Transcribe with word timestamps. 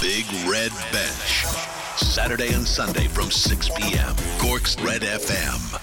Big 0.00 0.26
Red 0.48 0.70
Bench. 0.92 1.44
Saturday 1.96 2.52
and 2.52 2.64
Sunday 2.64 3.08
from 3.08 3.32
6 3.32 3.68
p.m. 3.70 4.14
Cork's 4.38 4.80
Red 4.80 5.02
FM. 5.02 5.80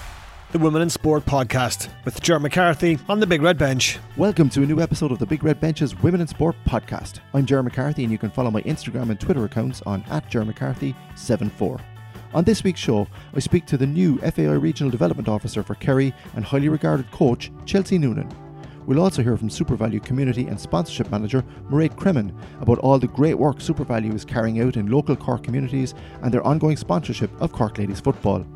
The 0.52 0.58
Women 0.58 0.80
in 0.80 0.88
Sport 0.88 1.26
podcast 1.26 1.90
with 2.06 2.22
Ger 2.22 2.38
McCarthy 2.38 2.98
on 3.10 3.20
the 3.20 3.26
Big 3.26 3.42
Red 3.42 3.58
Bench. 3.58 3.98
Welcome 4.16 4.48
to 4.50 4.62
a 4.62 4.66
new 4.66 4.80
episode 4.80 5.12
of 5.12 5.18
the 5.18 5.26
Big 5.26 5.44
Red 5.44 5.60
Bench's 5.60 5.94
Women 6.02 6.22
in 6.22 6.26
Sport 6.26 6.56
podcast. 6.66 7.20
I'm 7.34 7.44
Ger 7.44 7.62
McCarthy 7.62 8.04
and 8.04 8.10
you 8.10 8.16
can 8.16 8.30
follow 8.30 8.50
my 8.50 8.62
Instagram 8.62 9.10
and 9.10 9.20
Twitter 9.20 9.44
accounts 9.44 9.82
on 9.82 10.02
at 10.08 10.30
Ger 10.30 10.44
McCarthy74. 10.44 11.78
On 12.32 12.42
this 12.42 12.64
week's 12.64 12.80
show, 12.80 13.06
I 13.34 13.40
speak 13.40 13.66
to 13.66 13.76
the 13.76 13.86
new 13.86 14.16
FAI 14.18 14.54
Regional 14.54 14.90
Development 14.90 15.28
Officer 15.28 15.62
for 15.62 15.74
Kerry 15.74 16.14
and 16.34 16.42
highly 16.42 16.70
regarded 16.70 17.10
coach 17.10 17.52
Chelsea 17.66 17.98
Noonan. 17.98 18.34
We'll 18.86 19.00
also 19.00 19.22
hear 19.22 19.36
from 19.36 19.48
SuperValu 19.48 20.04
Community 20.04 20.46
and 20.46 20.58
Sponsorship 20.60 21.10
Manager 21.10 21.44
Mairead 21.70 21.96
Cremin 21.96 22.32
about 22.60 22.78
all 22.78 22.98
the 22.98 23.08
great 23.08 23.34
work 23.34 23.58
SuperValu 23.58 24.14
is 24.14 24.24
carrying 24.24 24.60
out 24.60 24.76
in 24.76 24.90
local 24.90 25.16
Cork 25.16 25.42
communities 25.42 25.94
and 26.22 26.32
their 26.32 26.46
ongoing 26.46 26.76
sponsorship 26.76 27.30
of 27.40 27.52
Cork 27.52 27.78
Ladies 27.78 28.00
Football. 28.00 28.46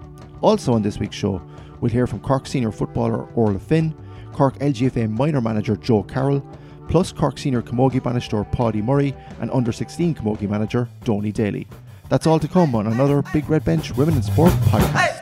Also 0.41 0.73
on 0.73 0.83
this 0.83 0.99
week's 0.99 1.17
show, 1.17 1.43
we'll 1.81 1.91
hear 1.91 2.07
from 2.07 2.21
Cork 2.21 2.47
senior 2.47 2.71
footballer 2.71 3.25
Orla 3.35 3.59
Finn, 3.59 3.93
Cork 4.33 4.57
LGFA 4.61 5.11
minor 5.11 5.41
manager 5.41 5.77
Joe 5.77 6.05
Carroll, 6.05 6.47
plus 6.89 7.13
Cork 7.13 7.37
senior 7.37 7.63
Camogie 7.63 8.01
Banisher 8.01 8.51
Paudie 8.53 8.83
Murray 8.83 9.15
and 9.41 9.51
under 9.51 9.73
16 9.73 10.15
Camogie 10.15 10.49
manager 10.49 10.89
Donie 11.03 11.33
Daly. 11.33 11.67
That's 12.09 12.27
all 12.27 12.39
to 12.39 12.49
come 12.49 12.75
on 12.77 12.87
another 12.87 13.23
Big 13.33 13.49
Red 13.51 13.65
Bench 13.65 13.97
Women 13.97 14.15
in 14.15 14.23
Sport 14.23 14.53
podcast. 14.53 15.20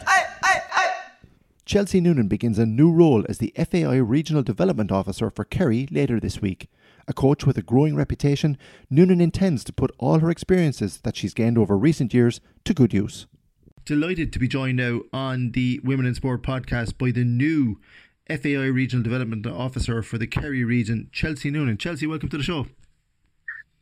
Chelsea 1.69 2.01
Noonan 2.01 2.29
begins 2.29 2.59
a 2.59 2.65
new 2.65 2.91
role 2.91 3.27
as 3.29 3.37
the 3.37 3.53
FAI 3.55 3.97
Regional 3.97 4.43
Development 4.43 4.91
Officer 4.91 5.29
for 5.29 5.45
Kerry 5.45 5.87
later 5.91 6.19
this 6.19 6.41
week. 6.41 6.71
A 7.07 7.13
coach 7.13 7.45
with 7.45 7.59
a 7.59 7.63
growing 7.63 7.95
reputation, 7.95 8.57
Noonan 8.89 9.21
intends 9.21 9.65
to 9.65 9.73
put 9.75 9.95
all 9.99 10.21
her 10.21 10.31
experiences 10.31 11.01
that 11.03 11.15
she's 11.15 11.35
gained 11.35 11.59
over 11.59 11.77
recent 11.77 12.15
years 12.15 12.41
to 12.65 12.73
good 12.73 12.95
use. 12.95 13.27
Delighted 13.85 14.33
to 14.33 14.39
be 14.39 14.49
joined 14.49 14.79
now 14.79 15.03
on 15.13 15.53
the 15.53 15.79
Women 15.85 16.07
in 16.07 16.15
Sport 16.15 16.43
podcast 16.43 16.97
by 16.97 17.11
the 17.11 17.23
new 17.23 17.79
FAI 18.31 18.65
Regional 18.65 19.03
Development 19.03 19.47
Officer 19.47 20.03
for 20.03 20.17
the 20.17 20.27
Kerry 20.27 20.65
region, 20.65 21.11
Chelsea 21.13 21.51
Noonan. 21.51 21.77
Chelsea, 21.77 22.07
welcome 22.07 22.31
to 22.31 22.39
the 22.39 22.43
show. 22.43 22.63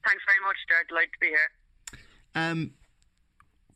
Thanks 0.05 0.24
very 0.27 0.42
much, 0.44 0.56
Jared. 0.68 0.89
Delighted 0.89 1.12
to 1.12 1.20
be 1.20 1.28
here. 1.28 2.00
Um, 2.34 2.72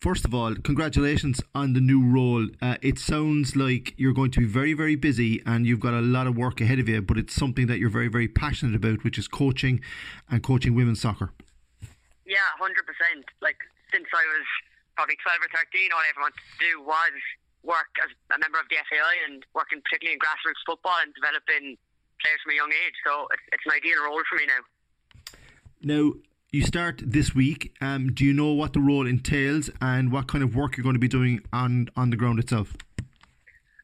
first 0.00 0.24
of 0.24 0.34
all, 0.34 0.54
congratulations 0.56 1.40
on 1.54 1.74
the 1.74 1.80
new 1.80 2.02
role. 2.02 2.48
Uh, 2.60 2.76
it 2.82 2.98
sounds 2.98 3.54
like 3.54 3.94
you're 3.96 4.14
going 4.14 4.30
to 4.32 4.40
be 4.40 4.46
very, 4.46 4.72
very 4.72 4.96
busy 4.96 5.42
and 5.44 5.66
you've 5.66 5.80
got 5.80 5.94
a 5.94 6.00
lot 6.00 6.26
of 6.26 6.36
work 6.36 6.60
ahead 6.60 6.78
of 6.78 6.88
you, 6.88 7.02
but 7.02 7.18
it's 7.18 7.34
something 7.34 7.66
that 7.66 7.78
you're 7.78 7.90
very, 7.90 8.08
very 8.08 8.28
passionate 8.28 8.74
about, 8.74 9.04
which 9.04 9.18
is 9.18 9.28
coaching 9.28 9.80
and 10.30 10.42
coaching 10.42 10.74
women's 10.74 11.00
soccer. 11.00 11.32
Yeah, 12.24 12.38
100%. 12.60 12.72
Like, 13.42 13.58
since 13.92 14.06
I 14.14 14.24
was 14.24 14.46
probably 14.96 15.16
12 15.22 15.38
or 15.40 15.50
13, 15.52 15.92
all 15.92 16.00
I 16.00 16.08
ever 16.10 16.20
wanted 16.20 16.40
to 16.40 16.58
do 16.64 16.80
was 16.80 17.12
work 17.62 17.92
as 18.02 18.10
a 18.34 18.38
member 18.40 18.58
of 18.58 18.64
the 18.70 18.76
FAI 18.88 19.14
and 19.28 19.44
working 19.54 19.82
particularly 19.84 20.16
in 20.16 20.20
grassroots 20.20 20.64
football 20.64 20.96
and 21.04 21.12
developing 21.12 21.76
players 22.24 22.40
from 22.42 22.52
a 22.52 22.56
young 22.56 22.72
age. 22.72 22.96
So 23.04 23.28
it's, 23.32 23.44
it's 23.52 23.66
an 23.68 23.72
ideal 23.76 24.00
role 24.04 24.22
for 24.24 24.36
me 24.40 24.48
now. 24.48 24.62
Now, 25.82 26.12
you 26.50 26.66
start 26.66 26.98
this 27.06 27.34
week. 27.34 27.70
Um, 27.80 28.10
do 28.10 28.26
you 28.26 28.34
know 28.34 28.50
what 28.50 28.74
the 28.74 28.82
role 28.82 29.06
entails 29.06 29.70
and 29.80 30.10
what 30.10 30.26
kind 30.26 30.42
of 30.42 30.58
work 30.58 30.76
you're 30.76 30.82
going 30.82 30.98
to 30.98 31.02
be 31.02 31.10
doing 31.10 31.46
on, 31.54 31.88
on 31.94 32.10
the 32.10 32.18
ground 32.18 32.42
itself? 32.42 32.74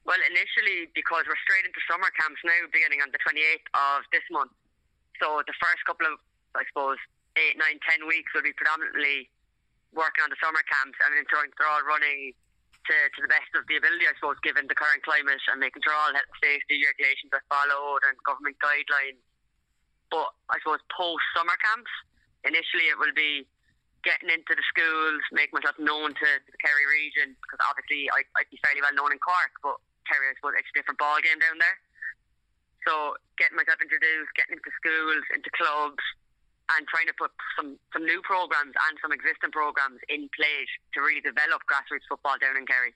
Well, 0.02 0.18
initially, 0.26 0.90
because 0.94 1.26
we're 1.30 1.38
straight 1.46 1.66
into 1.66 1.78
summer 1.86 2.10
camps 2.18 2.42
now, 2.42 2.58
beginning 2.74 3.02
on 3.02 3.10
the 3.14 3.22
28th 3.22 3.66
of 3.74 4.02
this 4.10 4.22
month. 4.34 4.50
So 5.22 5.42
the 5.46 5.54
first 5.62 5.82
couple 5.86 6.10
of, 6.10 6.18
I 6.58 6.66
suppose, 6.70 6.98
eight, 7.38 7.54
nine, 7.58 7.78
ten 7.86 8.06
weeks 8.06 8.34
will 8.34 8.46
be 8.46 8.54
predominantly 8.54 9.30
working 9.94 10.26
on 10.26 10.30
the 10.30 10.38
summer 10.42 10.62
camps 10.66 10.98
and 11.06 11.14
ensuring 11.14 11.54
they're 11.54 11.70
all 11.70 11.86
running 11.86 12.34
to, 12.86 12.94
to 12.94 13.18
the 13.22 13.30
best 13.30 13.50
of 13.54 13.66
the 13.66 13.78
ability, 13.78 14.10
I 14.10 14.14
suppose, 14.18 14.38
given 14.42 14.66
the 14.66 14.78
current 14.78 15.02
climate 15.06 15.42
and 15.50 15.58
making 15.58 15.82
sure 15.86 15.94
all 15.94 16.14
health 16.14 16.34
safety 16.42 16.82
regulations 16.82 17.30
are 17.30 17.46
followed 17.46 18.02
and 18.06 18.14
government 18.26 18.58
guidelines. 18.58 19.18
But 20.10 20.30
I 20.50 20.62
suppose 20.62 20.82
post 20.94 21.22
summer 21.34 21.56
camps, 21.58 21.90
initially 22.46 22.88
it 22.88 22.96
will 22.96 23.14
be 23.14 23.44
getting 24.06 24.30
into 24.30 24.54
the 24.54 24.62
schools, 24.70 25.18
make 25.34 25.50
myself 25.50 25.74
known 25.82 26.14
to, 26.14 26.28
the 26.46 26.58
Kerry 26.62 26.86
region 26.86 27.34
because 27.42 27.58
obviously 27.66 28.06
I, 28.14 28.22
I'd 28.38 28.48
be 28.54 28.62
fairly 28.62 28.78
well 28.78 28.94
known 28.94 29.10
in 29.10 29.18
Cork, 29.18 29.50
but 29.66 29.82
Kerry, 30.06 30.30
I 30.30 30.38
suppose, 30.38 30.54
it's 30.54 30.70
a 30.70 30.76
different 30.78 31.02
ball 31.02 31.18
game 31.18 31.42
down 31.42 31.58
there. 31.58 31.76
So 32.86 33.18
getting 33.34 33.58
myself 33.58 33.82
introduced, 33.82 34.30
getting 34.38 34.62
into 34.62 34.70
schools, 34.78 35.26
into 35.34 35.50
clubs, 35.58 36.04
and 36.70 36.86
trying 36.86 37.10
to 37.10 37.16
put 37.18 37.34
some, 37.58 37.78
some 37.90 38.06
new 38.06 38.22
programs 38.22 38.74
and 38.74 38.94
some 39.02 39.10
existing 39.10 39.50
programs 39.50 39.98
in 40.06 40.30
place 40.34 40.70
to 40.94 41.02
really 41.02 41.20
develop 41.20 41.62
grassroots 41.66 42.06
football 42.06 42.38
down 42.38 42.54
in 42.54 42.66
Kerry. 42.66 42.94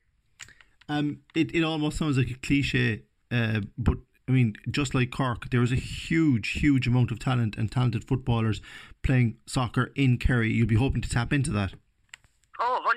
Um, 0.89 1.23
it, 1.35 1.55
it 1.55 1.63
almost 1.63 1.99
sounds 1.99 2.19
like 2.19 2.31
a 2.31 2.39
cliche, 2.39 3.03
uh, 3.31 3.61
but 3.79 3.99
I 4.29 4.33
mean, 4.33 4.55
just 4.71 4.95
like 4.95 5.11
Cork, 5.11 5.51
there 5.51 5.63
is 5.63 5.73
a 5.73 5.77
huge, 5.77 6.51
huge 6.51 6.87
amount 6.87 7.11
of 7.11 7.19
talent 7.19 7.57
and 7.57 7.71
talented 7.71 8.05
footballers 8.05 8.61
playing 9.03 9.37
soccer 9.47 9.93
in 9.95 10.19
Kerry. 10.19 10.53
You'll 10.53 10.71
be 10.71 10.81
hoping 10.81 11.01
to 11.03 11.09
tap 11.09 11.33
into 11.33 11.51
that. 11.53 11.75
Oh, 12.61 12.85
100%. 12.85 12.93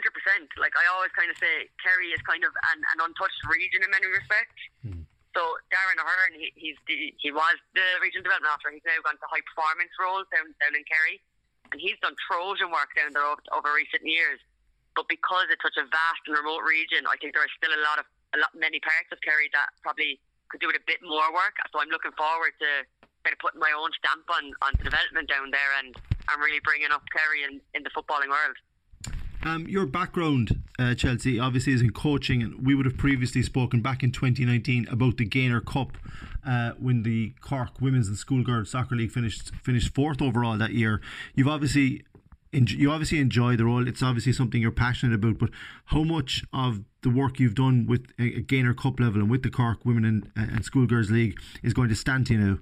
Like 0.60 0.76
I 0.76 0.84
always 0.92 1.12
kind 1.16 1.32
of 1.32 1.38
say, 1.40 1.72
Kerry 1.80 2.12
is 2.12 2.20
kind 2.28 2.44
of 2.44 2.52
an, 2.76 2.84
an 2.84 3.00
untouched 3.00 3.44
region 3.48 3.80
in 3.80 3.90
many 3.92 4.12
respects. 4.12 4.60
Hmm. 4.84 5.08
So 5.34 5.42
Darren 5.74 5.98
Ahern, 5.98 6.38
he, 6.38 6.54
he's 6.54 6.78
the, 6.86 7.16
he 7.18 7.34
was 7.34 7.58
the 7.74 7.88
regional 8.04 8.22
development 8.22 8.54
officer. 8.54 8.70
He's 8.70 8.86
now 8.86 9.02
gone 9.02 9.18
to 9.18 9.28
high 9.32 9.42
performance 9.42 9.90
roles 9.98 10.30
down 10.30 10.54
down 10.62 10.78
in 10.78 10.86
Kerry, 10.86 11.18
and 11.74 11.82
he's 11.82 11.98
done 12.06 12.14
Trojan 12.30 12.70
work 12.70 12.94
down 12.94 13.18
there 13.18 13.26
over, 13.26 13.42
over 13.50 13.74
recent 13.74 14.06
years. 14.06 14.38
But 14.94 15.10
because 15.10 15.50
it's 15.50 15.66
such 15.66 15.80
a 15.82 15.90
vast 15.90 16.22
and 16.30 16.38
remote 16.38 16.62
region, 16.62 17.10
I 17.10 17.18
think 17.18 17.34
there 17.34 17.42
are 17.42 17.56
still 17.58 17.74
a 17.74 17.82
lot 17.82 17.98
of 17.98 18.06
a 18.38 18.46
lot 18.46 18.54
many 18.54 18.78
parts 18.78 19.10
of 19.10 19.18
Kerry 19.26 19.50
that 19.58 19.74
probably 19.82 20.22
could 20.54 20.62
do 20.62 20.70
with 20.70 20.78
a 20.78 20.86
bit 20.86 21.02
more 21.02 21.34
work. 21.34 21.58
So 21.74 21.82
I'm 21.82 21.90
looking 21.90 22.14
forward 22.14 22.54
to 22.62 22.86
kind 23.24 23.34
of 23.34 23.40
putting 23.40 23.60
my 23.60 23.72
own 23.76 23.90
stamp 23.98 24.24
on, 24.30 24.52
on 24.62 24.74
development 24.84 25.30
down 25.30 25.52
there 25.52 25.72
and, 25.80 25.96
and 26.30 26.42
really 26.42 26.60
bringing 26.64 26.92
up 26.92 27.04
Kerry 27.12 27.44
in, 27.44 27.62
in 27.74 27.84
the 27.84 27.90
footballing 27.90 28.30
world. 28.30 28.58
Um, 29.46 29.68
your 29.68 29.86
background, 29.86 30.62
uh, 30.80 30.96
Chelsea, 30.96 31.38
obviously 31.38 31.74
is 31.74 31.82
in 31.82 31.92
coaching, 31.92 32.42
and 32.42 32.66
we 32.66 32.76
would 32.76 32.86
have 32.86 32.98
previously 32.98 33.44
spoken 33.44 33.82
back 33.82 34.02
in 34.02 34.12
2019 34.12 34.88
about 34.90 35.18
the 35.18 35.26
Gaynor 35.26 35.60
Cup 35.60 35.98
uh, 36.48 36.72
when 36.80 37.04
the 37.04 37.34
Cork 37.42 37.82
Women's 37.82 38.08
and 38.08 38.18
Schoolgirls 38.18 38.72
Soccer 38.72 38.96
League 38.96 39.12
finished 39.12 39.54
finished 39.56 39.94
fourth 39.94 40.22
overall 40.22 40.58
that 40.58 40.72
year. 40.72 41.02
You've 41.36 41.50
obviously 41.50 42.06
you 42.54 42.92
obviously 42.92 43.20
enjoy 43.20 43.58
the 43.58 43.66
role. 43.66 43.86
It's 43.88 44.04
obviously 44.04 44.32
something 44.32 44.62
you're 44.62 44.72
passionate 44.72 45.16
about. 45.16 45.40
But 45.40 45.50
how 45.86 46.04
much 46.04 46.44
of 46.54 46.82
the 47.02 47.10
work 47.10 47.40
you've 47.40 47.56
done 47.56 47.86
with 47.86 48.14
a 48.18 48.42
Gaynor 48.42 48.76
Cup 48.76 49.00
level 49.00 49.20
and 49.20 49.30
with 49.30 49.44
the 49.44 49.50
Cork 49.50 49.84
Women 49.84 50.06
and, 50.06 50.32
and 50.36 50.64
Schoolgirls 50.64 51.12
League 51.12 51.38
is 51.64 51.74
going 51.74 51.90
to 51.90 51.96
stand 51.96 52.28
to 52.28 52.34
you 52.34 52.40
now? 52.40 52.58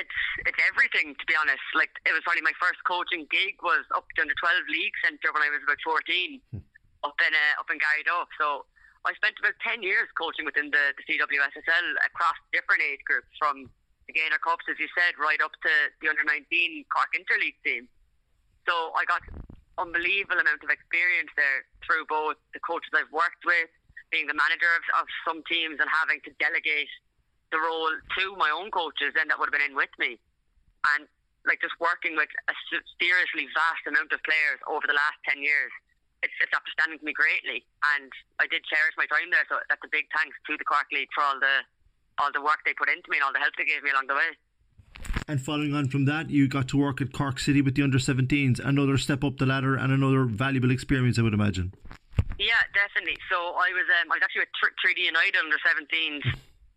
It's 0.00 0.18
it's 0.48 0.60
everything 0.72 1.12
to 1.12 1.24
be 1.28 1.36
honest. 1.36 1.60
Like 1.76 1.92
it 2.08 2.16
was 2.16 2.24
probably 2.24 2.40
my 2.40 2.56
first 2.56 2.80
coaching 2.88 3.28
gig 3.28 3.60
was 3.60 3.84
up 3.92 4.08
to 4.16 4.24
under 4.24 4.32
twelve 4.40 4.64
league 4.72 4.96
centre 5.04 5.28
when 5.36 5.44
I 5.44 5.52
was 5.52 5.60
about 5.60 5.76
fourteen, 5.84 6.40
hmm. 6.48 6.64
up 7.04 7.20
in 7.20 7.32
uh, 7.36 7.60
up 7.60 7.68
in 7.68 7.76
Garryduff. 7.76 8.32
So 8.40 8.64
I 9.04 9.12
spent 9.20 9.36
about 9.36 9.60
ten 9.60 9.84
years 9.84 10.08
coaching 10.16 10.48
within 10.48 10.72
the, 10.72 10.96
the 10.96 11.04
CWSSL 11.04 11.86
across 12.00 12.36
different 12.56 12.80
age 12.80 13.04
groups, 13.04 13.28
from 13.36 13.68
the 14.08 14.16
Gaynor 14.16 14.40
Cups, 14.40 14.64
as 14.72 14.80
you 14.80 14.88
said, 14.96 15.20
right 15.20 15.40
up 15.44 15.52
to 15.52 15.72
the 16.00 16.08
under 16.08 16.24
nineteen 16.24 16.88
Cork 16.88 17.12
Interleague 17.12 17.60
team. 17.60 17.84
So 18.64 18.96
I 18.96 19.04
got 19.04 19.20
unbelievable 19.76 20.40
amount 20.40 20.64
of 20.64 20.68
experience 20.72 21.32
there 21.36 21.64
through 21.84 22.04
both 22.08 22.36
the 22.52 22.60
coaches 22.60 22.92
I've 22.92 23.12
worked 23.12 23.44
with, 23.48 23.72
being 24.12 24.28
the 24.28 24.36
manager 24.36 24.68
of, 24.76 24.84
of 25.00 25.06
some 25.28 25.40
teams, 25.48 25.80
and 25.80 25.88
having 25.88 26.20
to 26.24 26.30
delegate 26.40 26.88
the 27.50 27.58
role 27.58 27.90
to 27.90 28.24
my 28.38 28.50
own 28.50 28.70
coaches 28.70 29.12
then 29.14 29.28
that 29.28 29.38
would 29.38 29.50
have 29.50 29.56
been 29.56 29.66
in 29.66 29.76
with 29.76 29.92
me. 29.98 30.18
And 30.94 31.06
like 31.44 31.60
just 31.60 31.74
working 31.80 32.16
with 32.16 32.30
a 32.48 32.54
seriously 33.00 33.48
vast 33.52 33.84
amount 33.88 34.12
of 34.12 34.20
players 34.22 34.60
over 34.68 34.84
the 34.86 34.96
last 34.96 35.18
10 35.28 35.42
years, 35.42 35.72
it's, 36.22 36.32
it's 36.40 36.52
after 36.52 36.70
standing 36.76 37.00
to 37.00 37.04
me 37.04 37.16
greatly. 37.16 37.64
And 37.96 38.12
I 38.38 38.46
did 38.46 38.64
cherish 38.68 38.94
my 38.96 39.08
time 39.08 39.32
there. 39.32 39.44
So 39.48 39.60
that's 39.68 39.82
a 39.82 39.90
big 39.90 40.08
thanks 40.12 40.36
to 40.48 40.56
the 40.56 40.66
Cork 40.68 40.88
League 40.92 41.10
for 41.16 41.24
all 41.24 41.40
the, 41.40 41.64
all 42.20 42.30
the 42.32 42.44
work 42.44 42.60
they 42.64 42.76
put 42.76 42.92
into 42.92 43.08
me 43.08 43.18
and 43.18 43.24
all 43.24 43.32
the 43.32 43.40
help 43.40 43.56
they 43.56 43.64
gave 43.64 43.82
me 43.82 43.90
along 43.90 44.08
the 44.08 44.18
way. 44.18 44.30
And 45.28 45.40
following 45.40 45.72
on 45.72 45.88
from 45.88 46.04
that, 46.10 46.28
you 46.28 46.48
got 46.48 46.68
to 46.74 46.76
work 46.76 47.00
at 47.00 47.12
Cork 47.12 47.38
City 47.38 47.62
with 47.62 47.74
the 47.74 47.82
under 47.82 47.98
17s, 47.98 48.60
another 48.60 48.98
step 48.98 49.24
up 49.24 49.38
the 49.38 49.46
ladder 49.46 49.76
and 49.76 49.92
another 49.92 50.24
valuable 50.24 50.70
experience, 50.70 51.18
I 51.18 51.22
would 51.22 51.34
imagine. 51.34 51.72
Yeah, 52.36 52.60
definitely. 52.74 53.16
So 53.30 53.36
I 53.36 53.70
was 53.72 53.86
um, 54.00 54.10
I 54.10 54.16
was 54.16 54.24
actually 54.24 54.48
with 54.48 54.74
Treaty 54.80 55.02
United 55.02 55.36
under 55.36 55.56
17s 55.60 56.24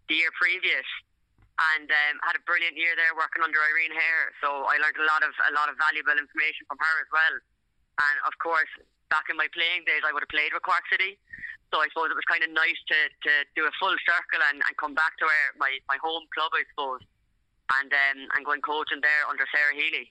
the 0.08 0.16
year 0.20 0.32
previous, 0.36 0.88
and 1.76 1.88
um, 1.88 2.16
had 2.26 2.36
a 2.36 2.44
brilliant 2.44 2.76
year 2.76 2.98
there 2.98 3.14
working 3.14 3.46
under 3.46 3.62
Irene 3.62 3.94
Hare. 3.94 4.34
So 4.42 4.68
I 4.68 4.82
learned 4.82 4.98
a 4.98 5.08
lot 5.08 5.22
of 5.22 5.32
a 5.50 5.54
lot 5.54 5.70
of 5.70 5.78
valuable 5.78 6.18
information 6.18 6.66
from 6.66 6.82
her 6.82 6.96
as 7.02 7.10
well. 7.14 7.36
And 8.02 8.18
of 8.26 8.34
course, 8.42 8.70
back 9.14 9.30
in 9.30 9.38
my 9.38 9.46
playing 9.54 9.86
days, 9.86 10.02
I 10.02 10.12
would 10.12 10.26
have 10.26 10.34
played 10.34 10.52
with 10.52 10.66
Cork 10.66 10.82
City. 10.90 11.22
So 11.70 11.82
I 11.82 11.90
suppose 11.90 12.14
it 12.14 12.18
was 12.18 12.26
kind 12.30 12.46
of 12.46 12.54
nice 12.54 12.78
to, 12.90 12.98
to 13.10 13.32
do 13.58 13.66
a 13.66 13.74
full 13.82 13.94
circle 14.06 14.42
and, 14.50 14.62
and 14.62 14.74
come 14.78 14.94
back 14.94 15.18
to 15.18 15.26
where 15.26 15.48
my, 15.58 15.78
my 15.90 15.98
home 16.02 16.22
club, 16.30 16.54
I 16.54 16.62
suppose, 16.70 17.02
and 17.82 17.90
um, 17.90 18.20
and 18.38 18.46
going 18.46 18.62
coaching 18.62 19.02
there 19.02 19.24
under 19.30 19.46
Sarah 19.50 19.74
Healy. 19.74 20.06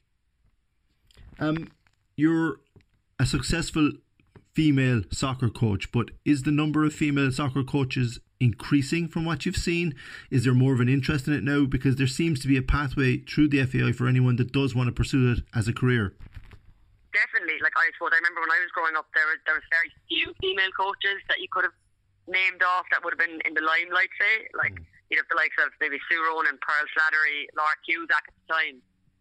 Um, 1.39 1.71
you're 2.17 2.59
a 3.19 3.27
successful 3.27 3.93
female 4.55 5.03
soccer 5.11 5.49
coach, 5.49 5.93
but 5.93 6.11
is 6.25 6.43
the 6.43 6.50
number 6.50 6.85
of 6.85 6.93
female 6.93 7.31
soccer 7.31 7.62
coaches 7.62 8.21
increasing 8.43 9.06
from 9.06 9.25
what 9.25 9.47
you've 9.47 9.56
seen? 9.56 9.94
Is 10.31 10.44
there 10.44 10.55
more 10.55 10.75
of 10.75 10.81
an 10.81 10.89
interest 10.89 11.29
in 11.29 11.33
it 11.33 11.44
now? 11.47 11.65
Because 11.65 11.97
there 11.97 12.11
seems 12.11 12.41
to 12.41 12.49
be 12.49 12.59
a 12.59 12.62
pathway 12.62 13.19
through 13.23 13.49
the 13.49 13.62
FAI 13.65 13.93
for 13.93 14.11
anyone 14.11 14.37
that 14.37 14.50
does 14.50 14.75
want 14.75 14.89
to 14.89 14.93
pursue 14.93 15.31
it 15.31 15.47
as 15.55 15.69
a 15.69 15.73
career. 15.73 16.12
Definitely. 17.15 17.62
Like 17.62 17.77
I 17.79 17.87
suppose 17.94 18.11
I 18.11 18.19
remember 18.19 18.43
when 18.43 18.50
I 18.50 18.61
was 18.61 18.73
growing 18.75 18.97
up, 18.97 19.06
there 19.15 19.29
was 19.29 19.39
there 19.47 19.55
was 19.55 19.67
very 19.71 19.93
few 20.09 20.35
female 20.41 20.73
coaches 20.75 21.21
that 21.29 21.39
you 21.39 21.49
could 21.53 21.69
have 21.69 21.77
named 22.27 22.65
off 22.65 22.89
that 22.91 23.05
would 23.05 23.15
have 23.15 23.23
been 23.23 23.39
in 23.44 23.55
the 23.55 23.62
limelight. 23.62 24.11
Say 24.19 24.49
like 24.56 24.75
mm. 24.75 24.85
you'd 25.12 25.21
have 25.21 25.31
the 25.31 25.39
likes 25.39 25.55
of 25.61 25.71
maybe 25.79 26.00
Sue 26.09 26.19
Ronan, 26.19 26.56
Pearl 26.65 26.87
Slattery, 26.97 27.47
Laura 27.53 27.77
Cusack 27.85 28.27
at 28.27 28.35
the 28.35 28.47
time, 28.49 28.77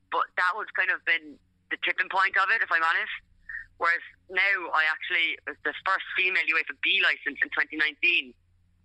but 0.10 0.26
that 0.40 0.56
would 0.56 0.72
kind 0.74 0.90
of 0.90 1.04
been 1.04 1.36
the 1.70 1.78
tipping 1.84 2.08
point 2.08 2.40
of 2.40 2.48
it, 2.50 2.64
if 2.64 2.72
I'm 2.72 2.84
honest. 2.84 3.12
Whereas 3.76 4.06
now 4.30 4.56
I 4.72 4.86
actually 4.88 5.36
was 5.44 5.58
the 5.66 5.76
first 5.84 6.06
female 6.16 6.46
UEFA 6.48 6.78
B 6.80 7.04
license 7.04 7.44
in 7.44 7.50
2019, 7.52 8.32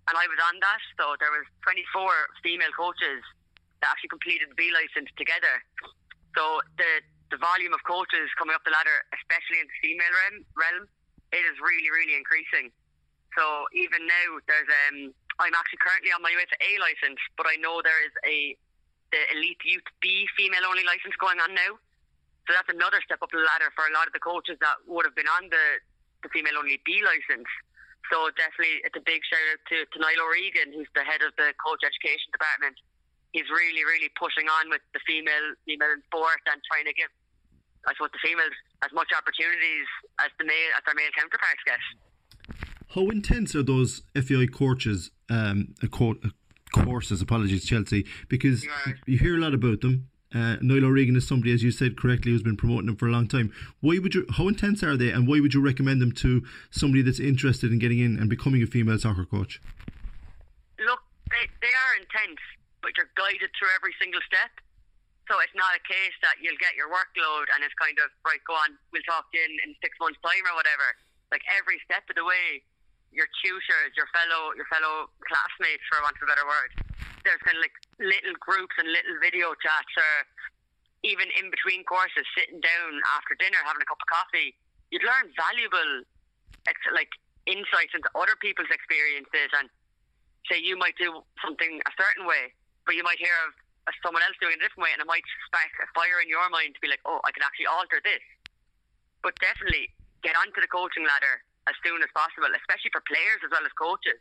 and 0.08 0.14
I 0.14 0.26
was 0.30 0.38
on 0.38 0.56
that. 0.62 0.82
So 0.98 1.18
there 1.18 1.30
was 1.30 1.46
24 1.66 1.82
female 2.42 2.72
coaches 2.74 3.22
that 3.82 3.90
actually 3.92 4.12
completed 4.12 4.50
the 4.50 4.58
B 4.58 4.70
license 4.70 5.10
together. 5.18 5.62
So 6.34 6.62
the 6.78 7.02
the 7.34 7.42
volume 7.42 7.74
of 7.74 7.82
coaches 7.82 8.30
coming 8.38 8.54
up 8.54 8.62
the 8.62 8.70
ladder, 8.70 9.02
especially 9.10 9.58
in 9.58 9.66
the 9.66 9.76
female 9.82 10.14
realm, 10.14 10.36
realm 10.54 10.82
it 11.34 11.42
is 11.42 11.58
really 11.58 11.90
really 11.90 12.14
increasing. 12.14 12.70
So 13.34 13.68
even 13.76 14.06
now, 14.06 14.40
there's 14.48 14.70
um, 14.88 15.12
I'm 15.42 15.52
actually 15.52 15.82
currently 15.82 16.14
on 16.14 16.22
my 16.22 16.32
UEFA 16.32 16.56
A 16.62 16.70
license, 16.80 17.20
but 17.36 17.44
I 17.44 17.60
know 17.60 17.82
there 17.82 18.00
is 18.06 18.14
a 18.24 18.56
the 19.12 19.22
Elite 19.36 19.62
Youth 19.62 19.86
B 20.00 20.26
female 20.34 20.66
only 20.66 20.82
license 20.82 21.14
going 21.18 21.38
on 21.38 21.54
now. 21.54 21.78
So 22.46 22.54
that's 22.54 22.70
another 22.70 23.02
step 23.02 23.22
up 23.22 23.30
the 23.34 23.42
ladder 23.42 23.74
for 23.74 23.90
a 23.90 23.92
lot 23.94 24.06
of 24.06 24.14
the 24.14 24.22
coaches 24.22 24.54
that 24.62 24.78
would 24.86 25.02
have 25.02 25.18
been 25.18 25.26
on 25.26 25.50
the, 25.50 25.82
the 26.22 26.30
female 26.30 26.54
only 26.58 26.78
B 26.86 27.02
license. 27.02 27.50
So 28.12 28.30
definitely 28.38 28.86
it's 28.86 28.94
a 28.94 29.04
big 29.04 29.22
shout 29.26 29.42
out 29.50 29.60
to, 29.72 29.76
to 29.82 29.96
Niall 29.98 30.26
O'Regan, 30.26 30.70
who's 30.70 30.90
the 30.94 31.02
head 31.02 31.22
of 31.26 31.34
the 31.34 31.50
coach 31.58 31.82
education 31.82 32.30
department. 32.30 32.78
He's 33.34 33.50
really, 33.50 33.82
really 33.82 34.08
pushing 34.14 34.46
on 34.48 34.70
with 34.70 34.80
the 34.94 35.02
female 35.02 35.58
female 35.66 35.92
in 35.92 36.00
sport 36.06 36.40
and 36.46 36.62
trying 36.70 36.86
to 36.86 36.94
give 36.94 37.10
I 37.86 37.92
suppose 37.94 38.10
the 38.12 38.22
females 38.22 38.54
as 38.82 38.92
much 38.92 39.08
opportunities 39.16 39.86
as 40.20 40.30
the 40.38 40.44
male 40.44 40.70
as 40.76 40.82
their 40.84 40.94
male 40.94 41.10
counterparts 41.16 41.62
get. 41.66 41.82
How 42.94 43.08
intense 43.10 43.54
are 43.54 43.62
those 43.62 44.02
FAI 44.14 44.46
coaches 44.46 45.10
um, 45.28 45.74
co- 45.90 46.18
courses? 46.72 47.20
Apologies, 47.22 47.64
Chelsea, 47.64 48.06
because 48.28 48.66
you 49.06 49.18
hear 49.18 49.36
a 49.36 49.40
lot 49.40 49.54
about 49.54 49.80
them. 49.80 50.08
Uh, 50.36 50.60
Niall 50.60 50.84
O'Regan 50.84 51.16
is 51.16 51.24
somebody, 51.24 51.48
as 51.56 51.64
you 51.64 51.72
said 51.72 51.96
correctly, 51.96 52.28
who's 52.28 52.44
been 52.44 52.60
promoting 52.60 52.92
them 52.92 52.96
for 53.00 53.08
a 53.08 53.10
long 53.10 53.24
time. 53.24 53.56
Why 53.80 53.96
would 53.96 54.12
you? 54.12 54.28
How 54.36 54.52
intense 54.52 54.84
are 54.84 54.92
they, 54.92 55.08
and 55.08 55.24
why 55.24 55.40
would 55.40 55.56
you 55.56 55.64
recommend 55.64 56.04
them 56.04 56.12
to 56.20 56.44
somebody 56.68 57.00
that's 57.00 57.20
interested 57.20 57.72
in 57.72 57.80
getting 57.80 58.04
in 58.04 58.20
and 58.20 58.28
becoming 58.28 58.60
a 58.60 58.68
female 58.68 59.00
soccer 59.00 59.24
coach? 59.24 59.64
Look, 60.76 61.00
they, 61.32 61.48
they 61.64 61.72
are 61.72 61.92
intense, 61.96 62.36
but 62.84 62.92
you're 63.00 63.08
guided 63.16 63.48
through 63.56 63.72
every 63.80 63.96
single 63.96 64.20
step. 64.28 64.52
So 65.24 65.40
it's 65.40 65.56
not 65.56 65.72
a 65.72 65.80
case 65.88 66.12
that 66.20 66.36
you'll 66.44 66.60
get 66.60 66.76
your 66.76 66.92
workload 66.92 67.48
and 67.56 67.64
it's 67.64 67.74
kind 67.80 67.96
of 67.96 68.12
right. 68.28 68.38
Go 68.44 68.60
on, 68.60 68.76
we'll 68.92 69.08
talk 69.08 69.32
in 69.32 69.50
in 69.64 69.72
six 69.80 69.96
months' 69.96 70.20
time 70.20 70.44
or 70.52 70.54
whatever. 70.54 70.84
Like 71.32 71.42
every 71.48 71.80
step 71.88 72.04
of 72.12 72.14
the 72.14 72.28
way, 72.28 72.60
your 73.12 73.28
tutors, 73.42 73.92
your 73.94 74.08
fellow 74.12 74.52
your 74.54 74.68
fellow 74.68 75.10
classmates, 75.24 75.82
for 75.90 76.02
want 76.02 76.16
of 76.18 76.26
a 76.26 76.30
better 76.30 76.46
word, 76.46 76.70
there's 77.26 77.42
kind 77.42 77.58
of 77.58 77.62
like 77.62 77.76
little 77.98 78.36
groups 78.38 78.74
and 78.78 78.86
little 78.90 79.16
video 79.18 79.54
chats 79.58 79.92
or 79.98 80.26
even 81.06 81.30
in 81.38 81.50
between 81.54 81.86
courses, 81.86 82.26
sitting 82.34 82.58
down 82.58 82.90
after 83.14 83.38
dinner, 83.38 83.60
having 83.62 83.82
a 83.82 83.88
cup 83.88 84.02
of 84.02 84.08
coffee, 84.10 84.56
you'd 84.90 85.06
learn 85.06 85.30
valuable 85.38 86.02
like 86.94 87.10
insights 87.46 87.94
into 87.94 88.10
other 88.18 88.34
people's 88.42 88.70
experiences 88.74 89.54
and 89.54 89.70
say 90.50 90.58
you 90.58 90.74
might 90.74 90.98
do 90.98 91.22
something 91.38 91.78
a 91.86 91.92
certain 91.94 92.26
way, 92.26 92.50
but 92.86 92.98
you 92.98 93.06
might 93.06 93.22
hear 93.22 93.34
of 93.86 93.94
someone 94.02 94.22
else 94.26 94.34
doing 94.42 94.58
it 94.58 94.58
a 94.58 94.62
different 94.66 94.82
way 94.82 94.90
and 94.90 94.98
it 94.98 95.06
might 95.06 95.22
spark 95.46 95.70
a 95.78 95.86
fire 95.94 96.18
in 96.18 96.26
your 96.26 96.42
mind 96.50 96.74
to 96.74 96.82
be 96.82 96.90
like, 96.90 97.02
oh, 97.06 97.22
I 97.22 97.30
can 97.30 97.46
actually 97.46 97.70
alter 97.70 98.02
this. 98.02 98.22
But 99.22 99.38
definitely 99.38 99.94
get 100.26 100.34
onto 100.34 100.58
the 100.58 100.66
coaching 100.66 101.06
ladder 101.06 101.46
as 101.66 101.76
soon 101.82 101.98
as 102.02 102.10
possible, 102.14 102.50
especially 102.54 102.90
for 102.94 103.02
players 103.04 103.42
as 103.42 103.50
well 103.50 103.66
as 103.66 103.72
coaches 103.74 104.18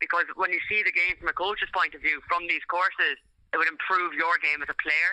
because 0.00 0.26
when 0.38 0.50
you 0.54 0.62
see 0.70 0.82
the 0.82 0.94
game 0.94 1.18
from 1.18 1.28
a 1.28 1.36
coach's 1.36 1.70
point 1.74 1.94
of 1.94 2.00
view 2.02 2.22
from 2.26 2.46
these 2.46 2.62
courses, 2.70 3.18
it 3.52 3.56
would 3.58 3.70
improve 3.70 4.14
your 4.14 4.38
game 4.38 4.62
as 4.62 4.70
a 4.70 4.78
player. 4.78 5.12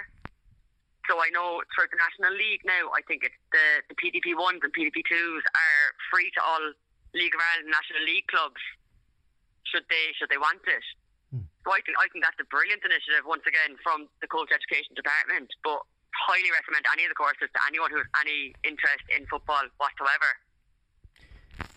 So 1.05 1.21
I 1.21 1.29
know 1.29 1.61
for 1.77 1.85
the 1.85 1.97
National 2.01 2.33
League 2.33 2.65
now, 2.65 2.89
I 2.89 3.05
think 3.05 3.21
it's 3.21 3.37
the, 3.53 3.85
the 3.93 3.97
PDP 3.97 4.33
ones 4.33 4.65
and 4.65 4.73
PDP 4.73 5.05
twos 5.05 5.43
are 5.53 5.85
free 6.09 6.33
to 6.33 6.41
all 6.41 6.63
League 7.13 7.33
of 7.37 7.41
Ireland 7.41 7.69
National 7.69 8.01
League 8.09 8.25
clubs. 8.25 8.61
Should 9.69 9.85
they 9.89 10.13
should 10.17 10.29
they 10.33 10.41
want 10.41 10.65
it? 10.65 10.85
Hmm. 11.29 11.45
So 11.61 11.73
I 11.73 11.81
think 11.85 11.97
I 12.01 12.09
think 12.09 12.25
that's 12.25 12.41
a 12.41 12.47
brilliant 12.49 12.81
initiative 12.81 13.25
once 13.25 13.45
again 13.45 13.77
from 13.85 14.09
the 14.21 14.29
coach 14.29 14.49
education 14.49 14.97
department. 14.97 15.53
But 15.61 15.85
highly 16.25 16.49
recommend 16.49 16.89
any 16.89 17.05
of 17.05 17.13
the 17.13 17.19
courses 17.19 17.53
to 17.53 17.59
anyone 17.69 17.93
who 17.93 18.01
has 18.01 18.09
any 18.25 18.57
interest 18.65 19.05
in 19.13 19.29
football 19.29 19.61
whatsoever. 19.77 20.29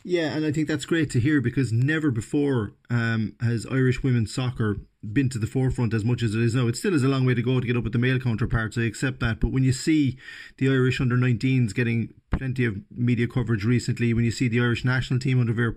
Yeah, 0.09 0.35
and 0.35 0.47
I 0.47 0.53
think 0.53 0.69
that's 0.69 0.87
great 0.87 1.11
to 1.11 1.21
hear 1.21 1.43
because 1.43 1.71
never 1.71 2.11
before 2.11 2.73
um, 2.89 3.35
has 3.43 3.67
Irish 3.71 4.03
women's 4.03 4.35
soccer 4.35 4.79
been 5.13 5.29
to 5.29 5.39
the 5.39 5.47
forefront 5.47 5.93
as 5.93 6.03
much 6.03 6.23
as 6.23 6.35
it 6.35 6.41
is 6.41 6.55
now. 6.55 6.67
It 6.67 6.77
still 6.77 6.95
is 6.95 7.03
a 7.03 7.09
long 7.09 7.27
way 7.27 7.35
to 7.35 7.43
go 7.43 7.61
to 7.61 7.67
get 7.67 7.77
up 7.77 7.85
with 7.85 7.93
the 7.93 7.99
male 7.99 8.19
counterparts, 8.19 8.79
I 8.79 8.85
accept 8.85 9.21
that. 9.21 9.39
But 9.39 9.53
when 9.53 9.65
you 9.65 9.73
see 9.73 10.17
the 10.57 10.71
Irish 10.71 10.99
under 10.99 11.19
19s 11.19 11.75
getting 11.75 12.15
plenty 12.31 12.65
of 12.65 12.77
media 12.91 13.29
coverage 13.29 13.65
recently, 13.65 14.15
when 14.15 14.25
you 14.25 14.31
see 14.31 14.49
the 14.49 14.61
Irish 14.61 14.83
national 14.83 15.21
team 15.21 15.41
under 15.41 15.53
Vera 15.53 15.75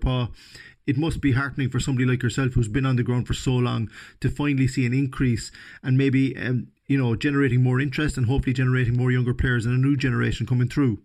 it 0.86 0.96
must 0.96 1.20
be 1.20 1.32
heartening 1.32 1.68
for 1.68 1.78
somebody 1.78 2.06
like 2.06 2.22
yourself 2.22 2.54
who's 2.54 2.68
been 2.68 2.86
on 2.86 2.96
the 2.96 3.02
ground 3.02 3.26
for 3.26 3.34
so 3.34 3.52
long 3.52 3.90
to 4.20 4.30
finally 4.30 4.66
see 4.66 4.86
an 4.86 4.94
increase 4.94 5.52
and 5.82 5.98
maybe, 5.98 6.34
um, 6.38 6.68
you 6.86 6.96
know, 6.96 7.14
generating 7.14 7.62
more 7.62 7.80
interest 7.80 8.16
and 8.16 8.26
hopefully 8.26 8.54
generating 8.54 8.96
more 8.96 9.12
younger 9.12 9.34
players 9.34 9.66
and 9.66 9.74
a 9.74 9.86
new 9.86 9.94
generation 9.94 10.46
coming 10.46 10.70
through. 10.70 10.98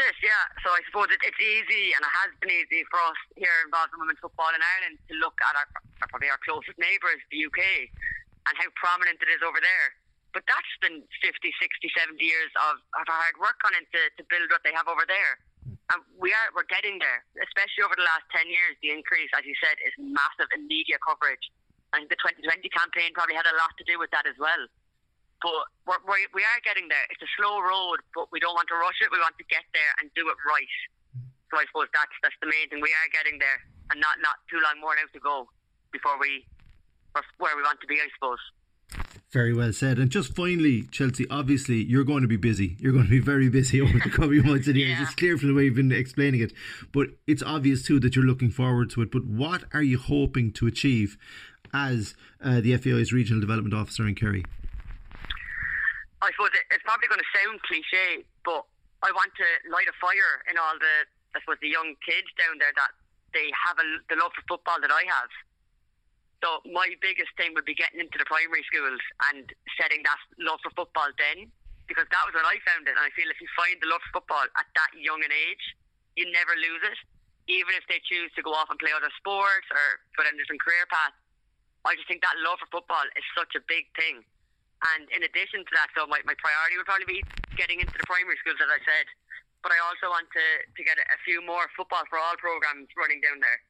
It, 0.00 0.16
yeah. 0.24 0.48
So 0.64 0.72
I 0.72 0.80
suppose 0.88 1.12
it, 1.12 1.20
it's 1.20 1.36
easy, 1.36 1.92
and 1.92 2.00
it 2.00 2.14
has 2.24 2.32
been 2.40 2.48
easy 2.48 2.88
for 2.88 2.96
us 3.04 3.20
here 3.36 3.52
involved 3.68 3.92
in 3.92 4.00
women's 4.00 4.20
football 4.20 4.48
in 4.56 4.60
Ireland 4.60 4.96
to 5.12 5.14
look 5.20 5.36
at 5.44 5.52
our, 5.52 5.68
probably 6.08 6.32
our 6.32 6.40
closest 6.40 6.80
neighbours, 6.80 7.20
the 7.28 7.44
UK, 7.44 7.92
and 8.48 8.54
how 8.56 8.68
prominent 8.80 9.20
it 9.20 9.28
is 9.28 9.44
over 9.44 9.60
there. 9.60 9.88
But 10.32 10.48
that's 10.48 10.72
been 10.80 11.04
50, 11.20 11.52
60, 11.52 11.90
70 11.92 12.16
years 12.22 12.48
of, 12.56 12.80
of 12.96 13.04
hard 13.04 13.36
work 13.42 13.60
on 13.66 13.76
it 13.76 13.84
to, 13.92 14.00
to 14.16 14.22
build 14.30 14.48
what 14.48 14.64
they 14.64 14.72
have 14.72 14.88
over 14.88 15.04
there. 15.04 15.42
And 15.90 16.00
we 16.16 16.30
are 16.30 16.48
we're 16.54 16.70
getting 16.70 17.02
there, 17.02 17.26
especially 17.42 17.82
over 17.82 17.98
the 17.98 18.06
last 18.06 18.24
10 18.30 18.46
years. 18.46 18.78
The 18.78 18.94
increase, 18.94 19.28
as 19.34 19.42
you 19.42 19.58
said, 19.58 19.74
is 19.82 19.92
massive 19.98 20.48
in 20.54 20.70
media 20.70 21.02
coverage. 21.02 21.42
I 21.90 21.98
think 21.98 22.14
the 22.14 22.20
2020 22.22 22.62
campaign 22.70 23.10
probably 23.10 23.34
had 23.34 23.50
a 23.50 23.56
lot 23.58 23.74
to 23.74 23.84
do 23.84 23.98
with 23.98 24.14
that 24.14 24.22
as 24.30 24.38
well. 24.38 24.70
But 25.40 25.64
we're, 25.88 26.02
we're, 26.04 26.28
we 26.36 26.44
are 26.44 26.60
getting 26.62 26.88
there. 26.92 27.04
It's 27.08 27.24
a 27.24 27.30
slow 27.40 27.64
road, 27.64 28.04
but 28.12 28.28
we 28.28 28.40
don't 28.40 28.52
want 28.52 28.68
to 28.68 28.76
rush 28.76 29.00
it. 29.00 29.08
We 29.08 29.18
want 29.18 29.40
to 29.40 29.46
get 29.48 29.64
there 29.72 29.92
and 30.00 30.12
do 30.12 30.28
it 30.28 30.38
right. 30.44 30.74
So 31.50 31.58
I 31.58 31.64
suppose 31.66 31.88
that's 31.90 32.14
that's 32.22 32.36
the 32.38 32.46
main 32.46 32.68
thing. 32.70 32.78
We 32.78 32.94
are 32.94 33.08
getting 33.10 33.40
there, 33.40 33.58
and 33.90 33.98
not 33.98 34.20
not 34.22 34.38
too 34.46 34.60
long 34.62 34.78
more 34.78 34.94
now 34.94 35.08
to 35.10 35.20
go 35.20 35.48
before 35.90 36.20
we 36.20 36.46
where 37.40 37.56
we 37.56 37.62
want 37.62 37.80
to 37.80 37.88
be. 37.88 37.98
I 37.98 38.06
suppose. 38.14 38.38
Very 39.30 39.54
well 39.54 39.72
said. 39.72 39.98
And 39.98 40.10
just 40.10 40.34
finally, 40.34 40.82
Chelsea, 40.90 41.24
obviously 41.30 41.76
you're 41.76 42.04
going 42.04 42.22
to 42.22 42.28
be 42.28 42.36
busy. 42.36 42.76
You're 42.80 42.92
going 42.92 43.04
to 43.04 43.10
be 43.10 43.20
very 43.20 43.48
busy 43.48 43.80
over 43.82 43.92
the 43.92 44.10
coming 44.10 44.44
months 44.46 44.66
and 44.66 44.76
years. 44.76 44.90
Yeah. 44.90 45.02
It's 45.02 45.14
clear 45.14 45.38
from 45.38 45.48
the 45.48 45.54
way 45.54 45.64
you've 45.64 45.76
been 45.76 45.92
explaining 45.92 46.40
it. 46.40 46.52
But 46.92 47.08
it's 47.26 47.42
obvious 47.42 47.82
too 47.82 48.00
that 48.00 48.16
you're 48.16 48.24
looking 48.24 48.50
forward 48.50 48.90
to 48.90 49.02
it. 49.02 49.12
But 49.12 49.26
what 49.26 49.64
are 49.72 49.82
you 49.82 49.98
hoping 49.98 50.52
to 50.54 50.66
achieve 50.66 51.16
as 51.72 52.14
uh, 52.42 52.60
the 52.60 52.76
FAI's 52.76 53.12
Regional 53.12 53.40
Development 53.40 53.72
Officer 53.72 54.06
in 54.06 54.16
Kerry? 54.16 54.44
I 56.20 56.28
suppose 56.36 56.52
it, 56.52 56.68
it's 56.68 56.84
probably 56.84 57.08
going 57.08 57.24
to 57.24 57.32
sound 57.32 57.60
cliche, 57.64 58.24
but 58.44 58.68
I 59.00 59.08
want 59.16 59.32
to 59.40 59.48
light 59.72 59.88
a 59.88 59.96
fire 59.96 60.44
in 60.52 60.60
all 60.60 60.76
the, 60.76 61.08
I 61.32 61.40
suppose, 61.40 61.56
the 61.64 61.72
young 61.72 61.96
kids 62.04 62.28
down 62.36 62.60
there 62.60 62.72
that 62.76 62.92
they 63.32 63.48
have 63.56 63.80
a, 63.80 63.86
the 64.12 64.20
love 64.20 64.36
for 64.36 64.44
football 64.56 64.76
that 64.84 64.92
I 64.92 65.08
have. 65.08 65.32
So 66.44 66.64
my 66.68 66.92
biggest 67.00 67.32
thing 67.36 67.52
would 67.56 67.68
be 67.68 67.76
getting 67.76 68.00
into 68.00 68.16
the 68.16 68.28
primary 68.28 68.64
schools 68.68 69.00
and 69.32 69.48
setting 69.76 70.00
that 70.04 70.20
love 70.40 70.60
for 70.64 70.72
football 70.72 71.08
then, 71.16 71.48
because 71.88 72.08
that 72.08 72.22
was 72.28 72.32
when 72.36 72.44
I 72.44 72.60
found 72.64 72.88
it. 72.88 72.96
And 72.96 73.04
I 73.04 73.12
feel 73.16 73.28
if 73.28 73.40
you 73.40 73.48
find 73.56 73.76
the 73.80 73.88
love 73.88 74.00
for 74.08 74.20
football 74.20 74.44
at 74.56 74.68
that 74.76 74.92
young 74.96 75.20
an 75.24 75.32
age, 75.32 75.64
you 76.16 76.28
never 76.32 76.52
lose 76.56 76.84
it. 76.84 77.00
Even 77.48 77.76
if 77.76 77.84
they 77.88 78.00
choose 78.04 78.32
to 78.36 78.44
go 78.44 78.52
off 78.52 78.68
and 78.68 78.80
play 78.80 78.92
other 78.92 79.12
sports 79.16 79.68
or 79.72 80.00
go 80.16 80.24
down 80.24 80.36
a 80.36 80.40
different 80.40 80.60
career 80.60 80.84
path, 80.88 81.16
I 81.84 81.96
just 81.96 82.08
think 82.08 82.20
that 82.20 82.36
love 82.44 82.60
for 82.60 82.68
football 82.68 83.04
is 83.16 83.24
such 83.32 83.56
a 83.56 83.62
big 83.64 83.88
thing. 83.96 84.20
And 84.80 85.04
in 85.12 85.28
addition 85.28 85.60
to 85.60 85.72
that, 85.76 85.92
so 85.92 86.08
my, 86.08 86.24
my 86.24 86.32
priority 86.40 86.80
would 86.80 86.88
probably 86.88 87.20
be 87.20 87.20
getting 87.56 87.84
into 87.84 87.92
the 87.92 88.06
primary 88.08 88.40
schools, 88.40 88.56
as 88.64 88.72
I 88.72 88.80
said. 88.80 89.06
But 89.60 89.76
I 89.76 89.78
also 89.84 90.08
want 90.08 90.32
to, 90.32 90.46
to 90.64 90.80
get 90.80 90.96
a, 90.96 91.18
few 91.20 91.44
more 91.44 91.68
football 91.76 92.00
for 92.08 92.16
all 92.16 92.32
programs 92.40 92.88
running 92.96 93.20
down 93.20 93.44
there. 93.44 93.60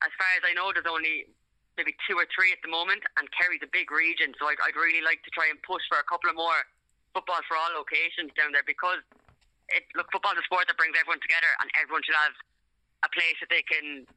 As 0.00 0.08
far 0.16 0.30
as 0.40 0.42
I 0.48 0.56
know, 0.56 0.72
there's 0.72 0.88
only 0.88 1.28
maybe 1.76 1.92
two 2.08 2.16
or 2.16 2.24
three 2.32 2.48
at 2.48 2.64
the 2.64 2.72
moment, 2.72 3.04
and 3.20 3.28
Kerry's 3.28 3.60
a 3.60 3.68
big 3.68 3.92
region, 3.92 4.32
so 4.40 4.48
I'd, 4.48 4.56
I'd 4.64 4.78
really 4.78 5.04
like 5.04 5.20
to 5.28 5.32
try 5.36 5.52
and 5.52 5.60
push 5.60 5.84
for 5.84 6.00
a 6.00 6.06
couple 6.08 6.32
of 6.32 6.36
more 6.38 6.64
football 7.12 7.44
for 7.44 7.60
all 7.60 7.76
locations 7.76 8.32
down 8.32 8.56
there 8.56 8.64
because 8.64 9.04
it, 9.68 9.84
look, 9.92 10.08
football's 10.08 10.40
a 10.40 10.44
sport 10.48 10.64
that 10.72 10.80
brings 10.80 10.96
everyone 10.96 11.20
together, 11.20 11.50
and 11.60 11.68
everyone 11.76 12.00
should 12.08 12.16
have 12.16 12.36
a 13.04 13.10
place 13.12 13.36
that 13.44 13.52
they 13.52 13.64
can 13.68 14.08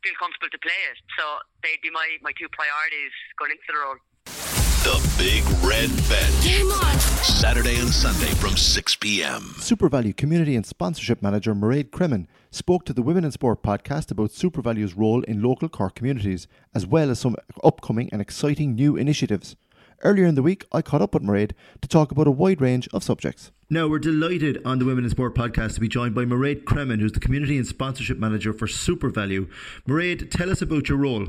feel 0.00 0.16
comfortable 0.16 0.48
to 0.48 0.60
play 0.60 0.80
it. 0.88 0.98
So 1.20 1.24
they'd 1.60 1.80
be 1.84 1.92
my, 1.92 2.16
my 2.24 2.32
two 2.32 2.48
priorities 2.52 3.12
going 3.36 3.52
into 3.52 3.68
the 3.68 3.76
role. 3.76 4.00
The 5.16 5.24
Big 5.24 5.44
Red 5.62 5.90
Bench. 6.08 6.62
Saturday 7.24 7.76
and 7.78 7.88
Sunday 7.88 8.32
from 8.34 8.56
6 8.56 8.96
p.m. 8.96 9.42
SuperValu 9.58 10.16
Community 10.16 10.56
and 10.56 10.64
Sponsorship 10.64 11.22
Manager 11.22 11.54
Mairead 11.54 11.90
Cremin 11.90 12.26
spoke 12.50 12.84
to 12.84 12.92
the 12.92 13.02
Women 13.02 13.24
in 13.24 13.30
Sport 13.30 13.62
podcast 13.62 14.10
about 14.10 14.30
SuperValu's 14.30 14.94
role 14.94 15.22
in 15.22 15.42
local 15.42 15.68
Cork 15.68 15.94
communities, 15.94 16.48
as 16.74 16.86
well 16.86 17.10
as 17.10 17.20
some 17.20 17.36
upcoming 17.62 18.08
and 18.12 18.20
exciting 18.20 18.74
new 18.74 18.96
initiatives. 18.96 19.56
Earlier 20.02 20.26
in 20.26 20.34
the 20.34 20.42
week, 20.42 20.64
I 20.72 20.82
caught 20.82 21.02
up 21.02 21.14
with 21.14 21.22
Mairead 21.22 21.52
to 21.80 21.88
talk 21.88 22.10
about 22.10 22.26
a 22.26 22.32
wide 22.32 22.60
range 22.60 22.88
of 22.92 23.04
subjects. 23.04 23.52
Now, 23.70 23.88
we're 23.88 23.98
delighted 23.98 24.60
on 24.64 24.78
the 24.78 24.84
Women 24.84 25.04
in 25.04 25.10
Sport 25.10 25.34
podcast 25.34 25.74
to 25.74 25.80
be 25.80 25.88
joined 25.88 26.14
by 26.14 26.24
Mairead 26.24 26.64
Cremin, 26.64 27.00
who's 27.00 27.12
the 27.12 27.20
Community 27.20 27.56
and 27.56 27.66
Sponsorship 27.66 28.18
Manager 28.18 28.52
for 28.52 28.66
SuperValu. 28.66 29.48
Mairead, 29.88 30.30
tell 30.30 30.50
us 30.50 30.62
about 30.62 30.88
your 30.88 30.98
role. 30.98 31.28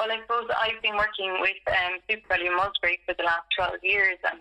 Well, 0.00 0.08
I 0.08 0.16
suppose 0.24 0.48
I've 0.56 0.80
been 0.80 0.96
working 0.96 1.28
with 1.44 1.60
um, 1.68 2.00
SuperValu 2.08 2.56
Musgrave 2.56 3.04
for 3.04 3.12
the 3.20 3.28
last 3.28 3.44
12 3.52 3.84
years, 3.84 4.16
and 4.24 4.40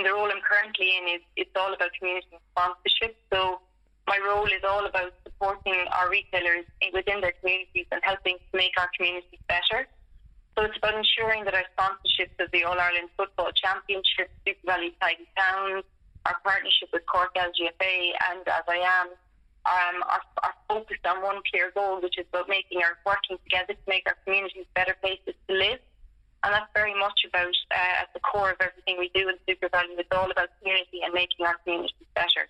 in 0.00 0.08
the 0.08 0.16
role 0.16 0.32
I'm 0.32 0.40
currently 0.40 0.96
in, 0.96 1.20
is 1.20 1.22
it's 1.36 1.52
all 1.60 1.76
about 1.76 1.92
community 2.00 2.40
sponsorship. 2.56 3.12
So 3.28 3.60
my 4.08 4.16
role 4.24 4.48
is 4.48 4.64
all 4.64 4.88
about 4.88 5.12
supporting 5.20 5.76
our 5.92 6.08
retailers 6.08 6.64
within 6.96 7.20
their 7.20 7.36
communities 7.36 7.84
and 7.92 8.00
helping 8.00 8.40
to 8.40 8.52
make 8.56 8.72
our 8.80 8.88
communities 8.96 9.44
better. 9.44 9.84
So 10.56 10.64
it's 10.64 10.80
about 10.80 10.96
ensuring 10.96 11.44
that 11.44 11.52
our 11.52 11.68
sponsorships 11.76 12.40
of 12.40 12.48
the 12.56 12.64
All 12.64 12.80
Ireland 12.80 13.12
Football 13.12 13.52
Championship, 13.52 14.32
SuperValu 14.48 14.96
Tidy 15.04 15.28
Towns, 15.36 15.84
our 16.24 16.40
partnership 16.40 16.88
with 16.96 17.04
Cork 17.04 17.36
LGFA, 17.36 18.16
and 18.32 18.40
as 18.48 18.64
I 18.72 18.80
am, 18.80 19.12
um, 19.66 20.02
are, 20.04 20.24
are 20.42 20.54
focused 20.68 21.06
on 21.06 21.22
one 21.22 21.40
clear 21.50 21.72
goal, 21.74 22.00
which 22.00 22.18
is 22.18 22.26
about 22.32 22.48
making 22.48 22.82
our 22.82 22.98
working 23.06 23.38
together 23.44 23.74
to 23.74 23.86
make 23.88 24.04
our 24.06 24.16
communities 24.24 24.66
better 24.74 24.96
places 25.00 25.34
to 25.48 25.54
live. 25.54 25.78
And 26.44 26.52
that's 26.52 26.68
very 26.74 26.94
much 26.94 27.24
about 27.26 27.56
uh, 27.70 28.02
at 28.02 28.12
the 28.12 28.20
core 28.20 28.50
of 28.50 28.56
everything 28.60 28.96
we 28.98 29.10
do 29.14 29.28
in 29.28 29.36
SuperValu. 29.48 29.96
It's 29.98 30.08
all 30.12 30.30
about 30.30 30.50
community 30.60 31.00
and 31.02 31.14
making 31.14 31.46
our 31.46 31.56
communities 31.64 31.96
better. 32.14 32.48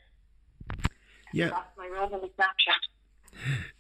Yeah. 1.33 1.51
That's 1.51 1.79
my 1.79 1.89
role 1.89 2.13
in 2.15 2.21
the 2.21 2.31
snapshot. 2.35 2.83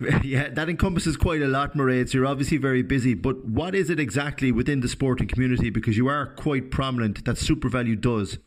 Yeah, 0.24 0.48
that 0.48 0.68
encompasses 0.68 1.16
quite 1.16 1.40
a 1.40 1.46
lot, 1.46 1.74
Mairead. 1.74 2.08
So 2.08 2.18
you're 2.18 2.26
obviously 2.26 2.56
very 2.56 2.82
busy, 2.82 3.14
but 3.14 3.44
what 3.44 3.74
is 3.74 3.88
it 3.88 4.00
exactly 4.00 4.50
within 4.50 4.80
the 4.80 4.88
sporting 4.88 5.28
community? 5.28 5.70
Because 5.70 5.96
you 5.96 6.08
are 6.08 6.34
quite 6.34 6.72
prominent 6.72 7.24
that 7.24 7.36
SuperValu 7.36 8.00
does. 8.00 8.38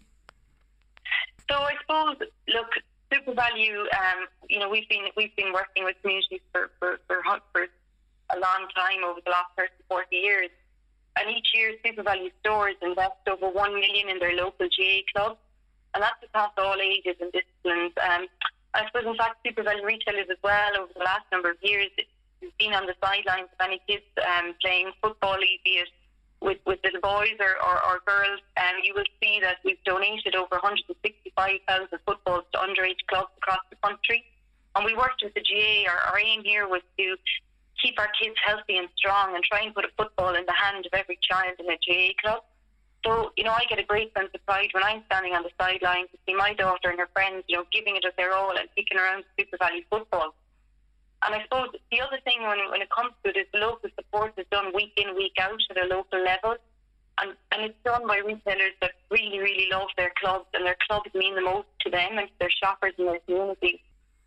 So 1.50 1.56
I 1.56 1.74
suppose, 1.82 2.18
look, 2.50 2.68
SuperValu. 3.28 3.80
Um, 3.80 4.28
you 4.50 4.60
know, 4.60 4.70
we've 4.70 4.88
been 4.90 5.06
we've 5.16 5.36
been 5.36 5.54
working 5.54 5.84
with 5.84 5.96
communities 6.02 6.42
for 6.52 6.72
for, 6.80 7.00
for 7.08 7.22
for 7.52 7.68
a 8.30 8.40
long 8.40 8.68
time 8.76 9.04
over 9.06 9.20
the 9.24 9.32
last 9.32 9.52
30, 9.58 9.72
40 9.88 10.16
years, 10.16 10.50
and 11.20 11.30
each 11.30 11.48
year 11.54 11.74
SuperValu 11.86 12.32
stores 12.40 12.76
invest 12.82 13.24
over 13.30 13.50
one 13.50 13.74
million 13.74 14.10
in 14.10 14.20
their 14.20 14.36
local 14.36 14.68
GAA 14.68 15.04
clubs, 15.16 15.40
and 15.94 16.04
that's 16.04 16.22
across 16.24 16.52
all 16.58 16.76
ages 16.82 17.16
and 17.22 17.32
disciplines. 17.32 17.94
Um, 18.04 18.28
I 18.74 18.86
suppose, 18.88 19.08
in 19.08 19.16
fact, 19.16 19.46
SuperValu 19.46 19.84
retailers 19.84 20.28
as 20.30 20.38
well 20.44 20.78
over 20.78 20.92
the 20.94 21.04
last 21.04 21.26
number 21.32 21.52
of 21.52 21.58
years, 21.62 21.88
we've 22.42 22.58
been 22.60 22.74
on 22.74 22.86
the 22.86 22.96
sidelines 23.02 23.48
of 23.52 23.66
any 23.66 23.82
kids 23.88 24.06
um, 24.20 24.54
playing 24.62 24.92
football, 25.02 25.38
be 25.40 25.72
it 25.72 25.88
with, 26.42 26.58
with 26.66 26.80
little 26.84 27.02
boys 27.02 27.36
or, 27.40 27.58
or, 27.66 27.76
or 27.86 28.02
girls, 28.06 28.40
um, 28.58 28.76
you 28.84 28.94
will 28.94 29.10
see 29.22 29.40
that 29.42 29.58
we've 29.66 29.82
donated 29.86 30.36
over 30.36 30.62
165,000 30.62 31.88
footballs 32.06 32.44
to 32.54 32.60
underage 32.60 33.02
clubs 33.08 33.32
across 33.38 33.62
the 33.70 33.78
country. 33.84 34.24
And 34.76 34.86
we 34.86 34.96
worked 34.96 35.24
with 35.24 35.34
the 35.34 35.42
GAA. 35.42 35.90
Our, 35.90 36.14
our 36.14 36.20
aim 36.20 36.44
here 36.44 36.68
was 36.68 36.82
to 36.98 37.16
keep 37.82 38.00
our 38.00 38.10
kids 38.22 38.36
healthy 38.46 38.78
and 38.78 38.88
strong 38.98 39.36
and 39.36 39.44
try 39.44 39.62
and 39.62 39.74
put 39.74 39.86
a 39.86 39.90
football 39.98 40.36
in 40.36 40.46
the 40.46 40.54
hand 40.54 40.86
of 40.86 40.94
every 40.94 41.18
child 41.22 41.54
in 41.60 41.66
a 41.66 41.78
GAA 41.82 42.14
club. 42.22 42.44
So, 43.06 43.32
you 43.38 43.44
know, 43.44 43.52
I 43.52 43.64
get 43.70 43.80
a 43.80 43.84
great 43.84 44.14
sense 44.14 44.30
of 44.34 44.46
pride 44.46 44.70
when 44.74 44.84
I'm 44.84 45.04
standing 45.06 45.34
on 45.34 45.44
the 45.44 45.54
sideline 45.60 46.08
to 46.10 46.18
see 46.26 46.34
my 46.34 46.54
daughter 46.54 46.90
and 46.90 47.00
her 47.00 47.10
friends, 47.14 47.44
you 47.48 47.58
know, 47.58 47.66
giving 47.72 47.96
it 47.96 48.04
their 48.18 48.34
all 48.34 48.58
and 48.58 48.68
kicking 48.76 48.98
around 48.98 49.24
SuperValu 49.38 49.86
football. 49.90 50.34
And 51.26 51.34
I 51.34 51.42
suppose 51.44 51.70
the 51.92 52.02
other 52.02 52.20
thing 52.26 52.42
when, 52.42 52.60
when 52.70 52.82
it 52.82 52.90
comes 52.90 53.14
to 53.26 53.32
out 55.40 55.60
at 55.70 55.78
a 55.78 55.88
local 55.88 56.24
level. 56.24 56.56
And, 57.20 57.34
and 57.52 57.66
it's 57.66 57.82
done 57.84 58.06
by 58.06 58.18
retailers 58.18 58.78
that 58.82 58.92
really, 59.10 59.40
really 59.40 59.68
love 59.72 59.90
their 59.98 60.14
clubs 60.22 60.46
and 60.54 60.66
their 60.66 60.78
clubs 60.88 61.10
mean 61.16 61.36
the 61.36 61.42
most 61.42 61.68
to 61.82 61.90
them 61.90 62.18
and 62.18 62.28
to 62.28 62.34
their 62.40 62.54
shoppers 62.62 62.94
and 62.98 63.08
their 63.08 63.20
communities. 63.26 63.80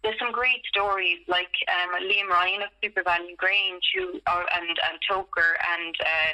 There's 0.03 0.19
some 0.19 0.33
great 0.33 0.65
stories 0.67 1.21
like 1.29 1.53
um, 1.71 1.95
Liam 2.03 2.29
Ryan 2.29 2.63
of 2.63 2.71
SuperValu 2.83 3.37
Grange 3.37 3.85
who 3.95 4.19
are, 4.27 4.47
and, 4.57 4.67
and 4.67 4.97
Togher 5.07 5.55
and 5.77 5.95
uh, 6.01 6.33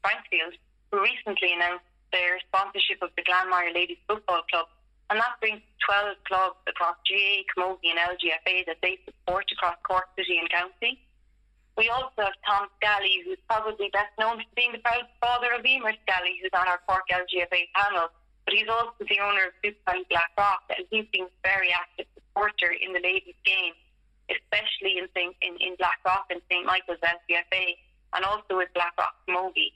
Frankfield 0.00 0.54
who 0.90 1.02
recently 1.02 1.52
announced 1.52 1.84
their 2.12 2.38
sponsorship 2.48 3.02
of 3.02 3.10
the 3.16 3.22
Glanmire 3.22 3.74
Ladies 3.74 3.98
Football 4.08 4.42
Club 4.48 4.66
and 5.10 5.20
that 5.20 5.38
brings 5.40 5.62
12 5.86 6.18
clubs 6.26 6.58
across 6.66 6.96
GAA, 7.06 7.46
Camogie 7.54 7.94
and 7.94 8.02
LGFA 8.02 8.66
that 8.66 8.82
they 8.82 8.98
support 9.06 9.46
across 9.52 9.76
Cork 9.86 10.10
City 10.18 10.38
and 10.38 10.50
County. 10.50 10.98
We 11.76 11.88
also 11.92 12.24
have 12.24 12.36
Tom 12.48 12.68
Scally, 12.80 13.20
who's 13.24 13.40
probably 13.48 13.92
best 13.92 14.12
known 14.18 14.40
for 14.40 14.52
being 14.56 14.72
the 14.72 14.80
father 15.20 15.52
of 15.52 15.64
Emer 15.64 15.92
Scally, 16.08 16.40
who's 16.40 16.54
on 16.56 16.66
our 16.68 16.80
Cork 16.88 17.04
LGFA 17.12 17.68
panel. 17.76 18.08
But 18.44 18.54
he's 18.54 18.68
also 18.68 18.96
the 19.00 19.20
owner 19.20 19.52
of 19.52 19.54
Blackrock, 20.08 20.64
and 20.70 20.86
he's 20.90 21.04
been 21.12 21.28
a 21.28 21.40
very 21.42 21.74
active 21.74 22.06
supporter 22.14 22.72
in 22.72 22.92
the 22.94 23.02
ladies' 23.02 23.36
game, 23.44 23.74
especially 24.30 24.98
in 24.98 25.10
St. 25.12 25.34
in, 25.42 25.56
in 25.60 25.76
Blackrock 25.76 26.30
and 26.30 26.40
St. 26.48 26.64
Michael's 26.64 27.02
LGFA, 27.02 27.76
and 28.14 28.24
also 28.24 28.56
with 28.56 28.72
Blackrock 28.72 29.12
Camogie. 29.28 29.74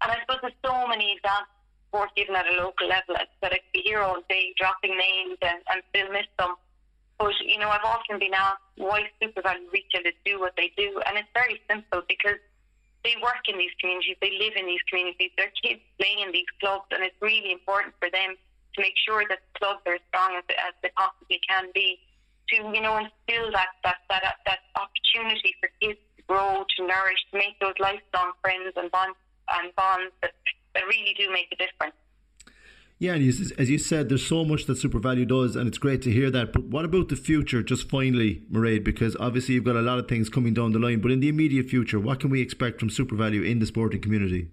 And 0.00 0.14
I 0.14 0.16
suppose 0.22 0.38
there's 0.40 0.62
so 0.64 0.86
many 0.86 1.12
examples 1.12 1.58
support 1.88 2.14
given 2.16 2.36
at 2.36 2.46
a 2.46 2.56
local 2.62 2.88
level. 2.88 3.16
That 3.42 3.52
I 3.52 3.56
could 3.56 3.72
be 3.72 3.82
here 3.84 4.00
all 4.00 4.20
day 4.28 4.52
dropping 4.56 4.96
names 4.96 5.38
and, 5.42 5.60
and 5.70 5.82
still 5.90 6.12
miss 6.12 6.26
them. 6.38 6.54
But, 7.18 7.34
you 7.44 7.58
know, 7.58 7.68
I've 7.68 7.84
often 7.84 8.18
been 8.18 8.34
asked 8.34 8.62
why 8.76 9.10
SuperValu 9.20 9.72
retailers 9.72 10.14
do 10.24 10.38
what 10.38 10.54
they 10.56 10.70
do. 10.76 11.02
And 11.06 11.18
it's 11.18 11.28
very 11.34 11.60
simple 11.68 12.02
because 12.08 12.38
they 13.04 13.14
work 13.22 13.42
in 13.48 13.58
these 13.58 13.74
communities, 13.80 14.16
they 14.20 14.38
live 14.38 14.54
in 14.54 14.66
these 14.66 14.82
communities, 14.88 15.30
their 15.36 15.50
kids 15.62 15.82
play 15.98 16.18
in 16.22 16.30
these 16.32 16.50
clubs, 16.60 16.86
and 16.90 17.02
it's 17.02 17.18
really 17.20 17.52
important 17.52 17.94
for 17.98 18.10
them 18.10 18.34
to 18.74 18.78
make 18.80 18.94
sure 19.06 19.22
that 19.28 19.38
the 19.38 19.58
clubs 19.58 19.82
are 19.86 19.94
as 19.94 20.04
strong 20.08 20.34
as, 20.38 20.44
as 20.50 20.74
they 20.82 20.90
possibly 20.96 21.40
can 21.48 21.70
be. 21.74 21.98
To, 22.50 22.56
you 22.72 22.80
know, 22.80 22.96
instill 22.96 23.52
that, 23.52 23.76
that, 23.84 24.00
that, 24.08 24.24
uh, 24.24 24.32
that 24.46 24.60
opportunity 24.72 25.54
for 25.60 25.68
kids 25.82 26.00
to 26.16 26.22
grow, 26.24 26.64
to 26.64 26.86
nourish, 26.86 27.20
to 27.30 27.36
make 27.36 27.60
those 27.60 27.76
lifelong 27.78 28.32
friends 28.40 28.72
and 28.74 28.90
bonds, 28.90 29.18
and 29.52 29.74
bonds 29.76 30.14
that 30.22 30.32
that 30.74 30.86
really 30.86 31.14
do 31.18 31.30
make 31.32 31.48
a 31.52 31.56
difference. 31.56 31.96
Yeah, 33.00 33.14
and 33.14 33.22
as 33.28 33.70
you 33.70 33.78
said, 33.78 34.08
there's 34.08 34.26
so 34.26 34.44
much 34.44 34.66
that 34.66 34.78
SuperValu 34.78 35.28
does, 35.28 35.54
and 35.54 35.68
it's 35.68 35.78
great 35.78 36.02
to 36.02 36.10
hear 36.10 36.32
that. 36.32 36.52
But 36.52 36.64
what 36.64 36.84
about 36.84 37.08
the 37.08 37.14
future, 37.14 37.62
just 37.62 37.88
finally, 37.88 38.42
Mairead? 38.50 38.82
Because 38.82 39.14
obviously 39.20 39.54
you've 39.54 39.64
got 39.64 39.76
a 39.76 39.82
lot 39.82 40.00
of 40.00 40.08
things 40.08 40.28
coming 40.28 40.52
down 40.52 40.72
the 40.72 40.80
line, 40.80 41.00
but 41.00 41.12
in 41.12 41.20
the 41.20 41.28
immediate 41.28 41.70
future, 41.70 42.00
what 42.00 42.18
can 42.18 42.28
we 42.28 42.42
expect 42.42 42.80
from 42.80 42.90
SuperValu 42.90 43.48
in 43.48 43.60
the 43.60 43.66
sporting 43.66 44.00
community? 44.00 44.50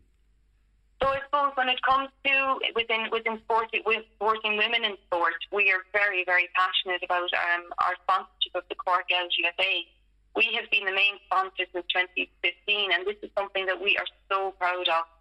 So 1.02 1.10
I 1.10 1.22
suppose 1.26 1.54
when 1.56 1.70
it 1.70 1.82
comes 1.82 2.10
to 2.26 2.60
within 2.76 3.08
within 3.12 3.40
sporting 3.44 3.82
with 3.86 4.06
women 4.22 4.86
in 4.86 4.96
sport, 5.08 5.34
we 5.52 5.72
are 5.72 5.82
very 5.92 6.24
very 6.24 6.48
passionate 6.56 7.02
about 7.04 7.30
um, 7.34 7.64
our 7.84 7.96
sponsorship 8.04 8.54
of 8.54 8.64
the 8.70 8.76
Cork 8.76 9.10
LGFA. 9.10 9.90
We 10.36 10.54
have 10.54 10.70
been 10.70 10.86
the 10.86 10.94
main 10.94 11.18
sponsor 11.26 11.66
since 11.74 11.86
2015, 11.90 12.92
and 12.94 13.08
this 13.08 13.18
is 13.24 13.30
something 13.38 13.66
that 13.66 13.82
we 13.82 13.98
are 13.98 14.06
so 14.30 14.52
proud 14.60 14.88
of. 14.88 15.15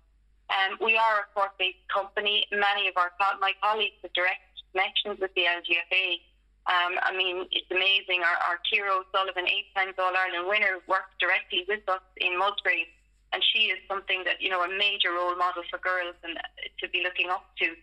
Um, 0.52 0.76
we 0.80 0.96
are 0.96 1.24
a 1.24 1.26
Cork-based 1.34 1.88
company. 1.88 2.44
Many 2.52 2.88
of 2.88 2.96
our 2.96 3.10
my 3.40 3.52
colleagues 3.62 3.96
have 4.02 4.12
direct 4.12 4.44
connections 4.72 5.20
with 5.20 5.32
the 5.34 5.48
LGFA. 5.48 6.20
Um, 6.66 6.96
I 7.00 7.12
mean, 7.16 7.44
it's 7.52 7.70
amazing. 7.70 8.24
Our, 8.24 8.36
our 8.48 8.58
Ciara 8.64 9.04
O'Sullivan, 9.04 9.44
eight 9.48 9.68
times 9.76 9.94
All 9.98 10.12
Ireland 10.16 10.48
winner, 10.48 10.80
works 10.88 11.12
directly 11.20 11.64
with 11.68 11.84
us 11.88 12.04
in 12.16 12.38
Musgrave, 12.38 12.88
and 13.32 13.42
she 13.52 13.68
is 13.68 13.78
something 13.88 14.24
that 14.24 14.40
you 14.40 14.48
know 14.48 14.64
a 14.64 14.68
major 14.68 15.12
role 15.12 15.36
model 15.36 15.62
for 15.70 15.78
girls 15.78 16.16
and 16.24 16.36
uh, 16.36 16.40
to 16.80 16.88
be 16.88 17.02
looking 17.02 17.28
up 17.28 17.44
to. 17.60 17.76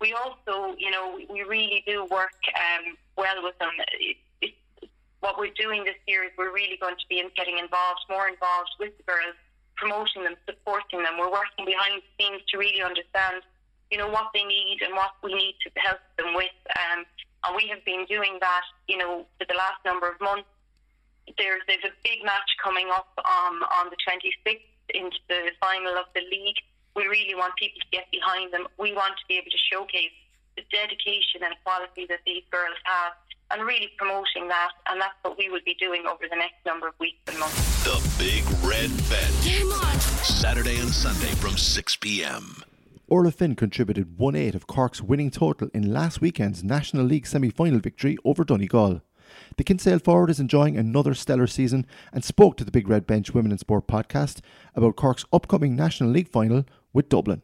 We 0.00 0.12
also, 0.12 0.76
you 0.76 0.90
know, 0.90 1.20
we 1.30 1.42
really 1.42 1.84
do 1.86 2.04
work 2.10 2.36
um, 2.52 2.96
well 3.16 3.42
with 3.42 3.56
them. 3.58 3.72
It, 4.00 4.16
it, 4.42 4.52
what 5.20 5.38
we're 5.38 5.54
doing 5.56 5.84
this 5.84 5.96
year 6.06 6.24
is 6.24 6.30
we're 6.36 6.52
really 6.52 6.76
going 6.76 6.96
to 6.96 7.08
be 7.08 7.22
getting 7.36 7.56
involved, 7.56 8.04
more 8.10 8.28
involved 8.28 8.76
with 8.80 8.96
the 8.98 9.04
girls 9.04 9.36
promoting 9.84 10.24
them, 10.24 10.36
supporting 10.48 11.04
them. 11.04 11.20
We're 11.20 11.30
working 11.30 11.68
behind 11.68 12.00
the 12.00 12.08
scenes 12.16 12.40
to 12.48 12.56
really 12.56 12.80
understand, 12.80 13.44
you 13.92 14.00
know, 14.00 14.08
what 14.08 14.32
they 14.32 14.42
need 14.44 14.80
and 14.80 14.96
what 14.96 15.12
we 15.20 15.36
need 15.36 15.60
to 15.60 15.68
help 15.76 16.00
them 16.16 16.32
with. 16.32 16.56
Um, 16.72 17.04
and 17.44 17.52
we 17.52 17.68
have 17.68 17.84
been 17.84 18.08
doing 18.08 18.40
that, 18.40 18.64
you 18.88 18.96
know, 18.96 19.28
for 19.36 19.44
the 19.44 19.52
last 19.52 19.84
number 19.84 20.08
of 20.08 20.16
months. 20.24 20.48
There's 21.36 21.60
there's 21.68 21.84
a 21.84 21.92
big 22.00 22.24
match 22.24 22.48
coming 22.62 22.88
up 22.88 23.12
um, 23.20 23.60
on 23.80 23.92
the 23.92 24.00
26th 24.00 24.64
into 24.96 25.20
the 25.28 25.52
final 25.60 25.96
of 26.00 26.08
the 26.16 26.24
league. 26.32 26.60
We 26.96 27.04
really 27.04 27.34
want 27.34 27.56
people 27.56 27.80
to 27.80 27.90
get 27.92 28.08
behind 28.10 28.52
them. 28.52 28.68
We 28.78 28.92
want 28.92 29.16
to 29.20 29.24
be 29.28 29.36
able 29.36 29.52
to 29.52 29.62
showcase 29.68 30.16
the 30.56 30.64
dedication 30.72 31.44
and 31.44 31.52
quality 31.64 32.06
that 32.08 32.20
these 32.24 32.44
girls 32.52 32.76
have 32.84 33.12
and 33.50 33.62
really 33.62 33.90
promoting 33.96 34.48
that. 34.48 34.70
And 34.88 35.00
that's 35.00 35.14
what 35.22 35.38
we 35.38 35.48
will 35.50 35.60
be 35.64 35.74
doing 35.74 36.06
over 36.06 36.24
the 36.28 36.36
next 36.36 36.64
number 36.66 36.88
of 36.88 36.94
weeks 36.98 37.18
and 37.26 37.38
months. 37.38 37.84
The 37.84 38.00
Big 38.18 38.44
Red 38.62 38.90
Bench. 39.08 39.44
Game 39.44 39.70
on. 39.72 40.00
Saturday 40.00 40.78
and 40.78 40.90
Sunday 40.90 41.34
from 41.36 41.56
6 41.56 41.96
p.m. 41.96 42.62
Orla 43.06 43.30
Finn 43.30 43.54
contributed 43.54 44.18
1 44.18 44.34
8 44.34 44.54
of 44.54 44.66
Cork's 44.66 45.02
winning 45.02 45.30
total 45.30 45.68
in 45.74 45.92
last 45.92 46.20
weekend's 46.20 46.64
National 46.64 47.04
League 47.04 47.26
semi 47.26 47.50
final 47.50 47.78
victory 47.78 48.16
over 48.24 48.44
Donegal. 48.44 49.02
The 49.56 49.64
Kinsale 49.64 49.98
forward 49.98 50.30
is 50.30 50.40
enjoying 50.40 50.76
another 50.76 51.14
stellar 51.14 51.46
season 51.46 51.86
and 52.12 52.24
spoke 52.24 52.56
to 52.56 52.64
the 52.64 52.70
Big 52.70 52.88
Red 52.88 53.06
Bench 53.06 53.32
Women 53.34 53.52
in 53.52 53.58
Sport 53.58 53.86
podcast 53.86 54.40
about 54.74 54.96
Cork's 54.96 55.24
upcoming 55.32 55.76
National 55.76 56.10
League 56.10 56.28
final 56.28 56.64
with 56.92 57.08
Dublin. 57.08 57.42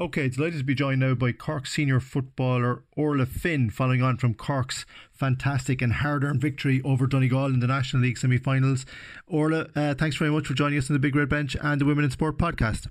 Okay, 0.00 0.30
delighted 0.30 0.60
to 0.60 0.64
be 0.64 0.74
joined 0.74 1.00
now 1.00 1.12
by 1.12 1.30
Cork 1.30 1.66
senior 1.66 2.00
footballer 2.00 2.84
Orla 2.96 3.26
Finn, 3.26 3.68
following 3.68 4.00
on 4.00 4.16
from 4.16 4.32
Cork's 4.32 4.86
fantastic 5.12 5.82
and 5.82 5.92
hard 5.92 6.24
earned 6.24 6.40
victory 6.40 6.80
over 6.86 7.06
Donegal 7.06 7.52
in 7.52 7.60
the 7.60 7.66
National 7.66 8.04
League 8.04 8.16
semi 8.16 8.38
finals. 8.38 8.86
Orla, 9.26 9.68
uh, 9.76 9.92
thanks 9.92 10.16
very 10.16 10.30
much 10.30 10.46
for 10.46 10.54
joining 10.54 10.78
us 10.78 10.88
on 10.88 10.94
the 10.94 11.00
Big 11.00 11.14
Red 11.14 11.28
Bench 11.28 11.54
and 11.60 11.78
the 11.78 11.84
Women 11.84 12.06
in 12.06 12.10
Sport 12.10 12.38
podcast. 12.38 12.88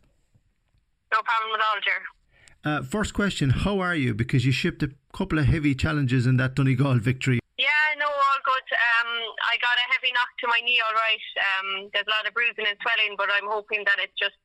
No 1.12 1.18
problem 1.26 1.60
at 1.60 1.66
all, 1.66 1.82
Ger. 1.82 2.02
Uh, 2.64 2.84
first 2.84 3.16
question 3.16 3.50
How 3.50 3.80
are 3.80 3.96
you? 3.96 4.14
Because 4.14 4.46
you 4.46 4.52
shipped 4.52 4.84
a 4.84 4.92
couple 5.12 5.40
of 5.40 5.46
heavy 5.46 5.74
challenges 5.74 6.28
in 6.28 6.38
that 6.38 6.54
Donegal 6.54 7.00
victory. 7.00 7.40
Yeah, 7.58 7.68
no, 7.98 8.06
all 8.06 8.42
good. 8.46 8.70
Um, 8.70 9.10
I 9.50 9.58
got 9.58 9.74
a 9.74 9.94
heavy 9.94 10.14
knock 10.14 10.30
to 10.42 10.48
my 10.48 10.62
knee, 10.64 10.80
all 10.86 10.94
right. 10.94 11.26
Um, 11.58 11.90
there's 11.92 12.06
a 12.06 12.12
lot 12.12 12.28
of 12.28 12.36
bruising 12.36 12.68
and 12.68 12.78
swelling, 12.84 13.16
but 13.18 13.30
I'm 13.34 13.50
hoping 13.50 13.84
that 13.86 13.98
it's 13.98 14.14
just 14.14 14.38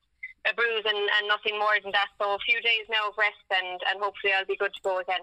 a 0.50 0.54
bruise 0.54 0.84
and, 0.84 0.96
and 0.96 1.28
nothing 1.28 1.58
more 1.58 1.76
than 1.82 1.92
that. 1.92 2.08
So 2.20 2.34
a 2.34 2.38
few 2.38 2.60
days 2.60 2.86
now 2.90 3.08
of 3.08 3.14
rest, 3.18 3.44
and, 3.50 3.80
and 3.90 4.00
hopefully 4.00 4.32
I'll 4.32 4.44
be 4.44 4.56
good 4.56 4.74
to 4.74 4.82
go 4.82 4.98
again. 4.98 5.20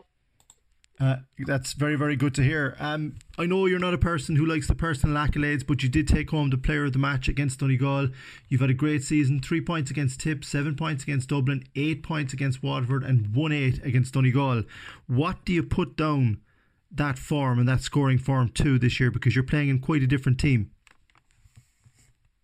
Uh, 0.99 1.15
that's 1.47 1.73
very, 1.73 1.95
very 1.95 2.15
good 2.15 2.35
to 2.35 2.43
hear. 2.43 2.75
Um, 2.79 3.15
I 3.35 3.47
know 3.47 3.65
you're 3.65 3.79
not 3.79 3.95
a 3.95 3.97
person 3.97 4.35
who 4.35 4.45
likes 4.45 4.67
the 4.67 4.75
personal 4.75 5.15
accolades, 5.15 5.65
but 5.65 5.81
you 5.81 5.89
did 5.89 6.07
take 6.07 6.29
home 6.29 6.51
the 6.51 6.59
player 6.59 6.85
of 6.85 6.93
the 6.93 6.99
match 6.99 7.27
against 7.27 7.59
Donegal. 7.59 8.09
You've 8.49 8.61
had 8.61 8.69
a 8.69 8.75
great 8.75 9.03
season 9.03 9.41
three 9.41 9.61
points 9.61 9.89
against 9.89 10.19
Tip, 10.19 10.45
seven 10.45 10.75
points 10.75 11.01
against 11.01 11.29
Dublin, 11.29 11.63
eight 11.75 12.03
points 12.03 12.33
against 12.33 12.61
Waterford, 12.61 13.03
and 13.03 13.33
one 13.33 13.51
eight 13.51 13.83
against 13.83 14.13
Donegal. 14.13 14.63
What 15.07 15.43
do 15.43 15.53
you 15.53 15.63
put 15.63 15.97
down 15.97 16.41
that 16.91 17.17
form 17.17 17.57
and 17.57 17.67
that 17.67 17.81
scoring 17.81 18.19
form 18.19 18.49
to 18.49 18.77
this 18.77 18.99
year? 18.99 19.09
Because 19.09 19.33
you're 19.33 19.43
playing 19.43 19.69
in 19.69 19.79
quite 19.79 20.03
a 20.03 20.07
different 20.07 20.39
team. 20.39 20.69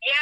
Yeah, 0.02 0.14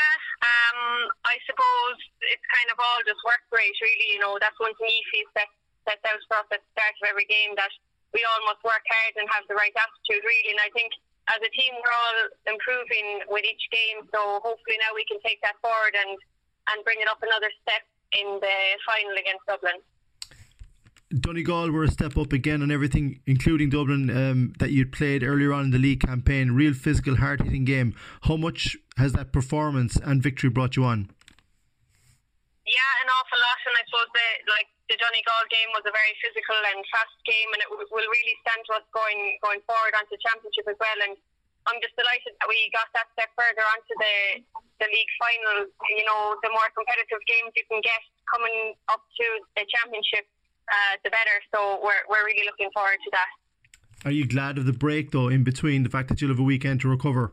um, 0.42 1.10
I 1.24 1.38
suppose 1.46 1.96
it's 2.28 2.48
kind 2.52 2.70
of 2.74 2.78
all 2.82 3.00
just 3.06 3.22
work 3.24 3.44
rate, 3.54 3.78
really. 3.82 4.10
You 4.14 4.22
know, 4.22 4.38
that's 4.42 4.58
one 4.58 4.74
thing 4.78 4.90
Ephie 4.90 5.26
sets, 5.34 5.56
sets 5.86 6.04
out 6.06 6.22
for 6.28 6.38
us 6.42 6.50
at 6.54 6.62
the 6.62 6.70
start 6.74 6.96
of 7.02 7.06
every 7.10 7.28
game 7.30 7.54
that 7.56 7.72
we 8.14 8.24
all 8.26 8.42
must 8.48 8.64
work 8.64 8.84
hard 8.86 9.14
and 9.20 9.28
have 9.30 9.46
the 9.52 9.58
right 9.58 9.74
attitude, 9.76 10.24
really. 10.24 10.56
And 10.56 10.62
I 10.64 10.72
think 10.72 10.92
as 11.30 11.42
a 11.42 11.52
team, 11.52 11.74
we're 11.76 11.96
all 11.96 12.20
improving 12.48 13.26
with 13.30 13.44
each 13.44 13.66
game. 13.74 14.06
So 14.14 14.40
hopefully 14.46 14.78
now 14.80 14.94
we 14.94 15.06
can 15.10 15.18
take 15.26 15.42
that 15.42 15.58
forward 15.62 15.94
and, 15.94 16.16
and 16.74 16.78
bring 16.86 17.02
it 17.02 17.10
up 17.10 17.20
another 17.22 17.50
step 17.66 17.84
in 18.14 18.40
the 18.40 18.58
final 18.86 19.18
against 19.18 19.46
Dublin. 19.46 19.82
Donegal 21.14 21.72
were 21.72 21.84
a 21.84 21.92
step 21.92 22.18
up 22.18 22.34
again 22.34 22.62
on 22.62 22.72
everything, 22.72 23.20
including 23.26 23.70
Dublin, 23.70 24.10
um, 24.10 24.54
that 24.60 24.72
you'd 24.72 24.92
played 24.92 25.24
earlier 25.24 25.54
on 25.54 25.66
in 25.66 25.72
the 25.72 25.78
league 25.78 26.02
campaign. 26.02 26.52
Real 26.52 26.74
physical, 26.74 27.18
hard 27.18 27.42
hitting 27.42 27.64
game. 27.64 27.96
How 28.24 28.38
much 28.38 28.76
has 28.98 29.14
that 29.14 29.32
performance 29.32 29.98
and 29.98 30.22
victory 30.22 30.50
brought 30.50 30.76
you 30.76 30.84
on? 30.84 31.10
Yeah, 32.76 33.04
an 33.04 33.08
awful 33.08 33.40
lot. 33.40 33.60
And 33.64 33.76
I 33.80 33.84
suppose 33.88 34.10
the, 34.12 34.28
like 34.52 34.68
the 34.92 35.00
Donegal 35.00 35.48
game 35.48 35.72
was 35.72 35.88
a 35.88 35.96
very 35.96 36.12
physical 36.20 36.60
and 36.60 36.84
fast 36.92 37.16
game, 37.24 37.48
and 37.56 37.64
it 37.64 37.70
will 37.72 37.88
really 38.12 38.36
stand 38.44 38.60
to 38.68 38.84
us 38.84 38.86
going 38.92 39.40
going 39.40 39.64
forward 39.64 39.96
onto 39.96 40.12
the 40.12 40.22
championship 40.22 40.68
as 40.68 40.76
well. 40.76 41.00
And 41.08 41.16
I'm 41.72 41.80
just 41.80 41.96
delighted 41.96 42.36
that 42.36 42.52
we 42.52 42.68
got 42.76 42.92
that 42.92 43.08
step 43.16 43.32
further 43.40 43.64
onto 43.64 43.94
the 43.96 44.16
the 44.84 44.88
league 44.92 45.14
final. 45.16 45.72
You 45.88 46.04
know, 46.04 46.36
the 46.44 46.52
more 46.52 46.68
competitive 46.76 47.24
games 47.32 47.56
you 47.56 47.64
can 47.72 47.80
get 47.80 48.04
coming 48.28 48.76
up 48.92 49.08
to 49.08 49.26
the 49.56 49.64
championship, 49.72 50.28
uh, 50.68 51.00
the 51.08 51.16
better. 51.16 51.40
So 51.56 51.80
we're 51.80 52.04
we're 52.12 52.28
really 52.28 52.44
looking 52.44 52.68
forward 52.76 53.00
to 53.00 53.12
that. 53.16 53.32
Are 54.04 54.12
you 54.12 54.28
glad 54.28 54.60
of 54.60 54.68
the 54.68 54.76
break 54.76 55.16
though, 55.16 55.32
in 55.32 55.48
between 55.48 55.88
the 55.88 55.90
fact 55.90 56.12
that 56.12 56.20
you'll 56.20 56.36
have 56.36 56.44
a 56.44 56.46
weekend 56.46 56.84
to 56.84 56.92
recover? 56.92 57.32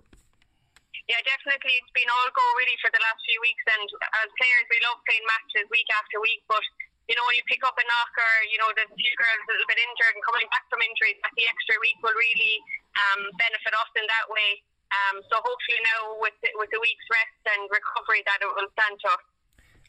Yeah, 1.11 1.21
definitely. 1.27 1.75
It's 1.83 1.93
been 1.93 2.09
all 2.09 2.31
go 2.31 2.47
really 2.57 2.79
for 2.79 2.91
the 2.95 3.03
last 3.03 3.21
few 3.27 3.39
weeks, 3.43 3.65
and 3.67 3.85
as 4.23 4.31
players, 4.39 4.67
we 4.71 4.79
love 4.87 5.03
playing 5.05 5.27
matches 5.27 5.67
week 5.69 5.91
after 5.99 6.23
week, 6.23 6.47
but 6.47 6.63
you 7.11 7.19
know, 7.19 7.27
you 7.35 7.43
pick 7.51 7.61
up 7.67 7.75
a 7.75 7.83
knock 7.83 8.15
or, 8.15 8.35
you 8.47 8.59
know, 8.63 8.71
the 8.79 8.87
few 8.87 9.15
girls 9.19 9.43
a 9.43 9.53
little 9.53 9.67
bit 9.67 9.83
injured 9.83 10.15
and 10.15 10.23
coming 10.23 10.47
back 10.55 10.63
from 10.71 10.79
injuries, 10.87 11.19
that 11.27 11.35
the 11.35 11.45
extra 11.51 11.75
week 11.83 11.99
will 11.99 12.15
really 12.15 12.57
um, 12.95 13.27
benefit 13.43 13.75
us 13.75 13.91
in 13.99 14.07
that 14.07 14.31
way. 14.31 14.63
Um, 14.93 15.25
so 15.27 15.41
hopefully 15.41 15.81
now 15.83 16.21
with 16.21 16.37
with 16.61 16.69
the 16.69 16.79
week's 16.79 17.09
rest 17.09 17.43
and 17.49 17.65
recovery 17.73 18.21
that 18.29 18.45
it 18.45 18.51
will 18.53 18.69
stand 18.77 19.01
to 19.03 19.09
us. 19.17 19.25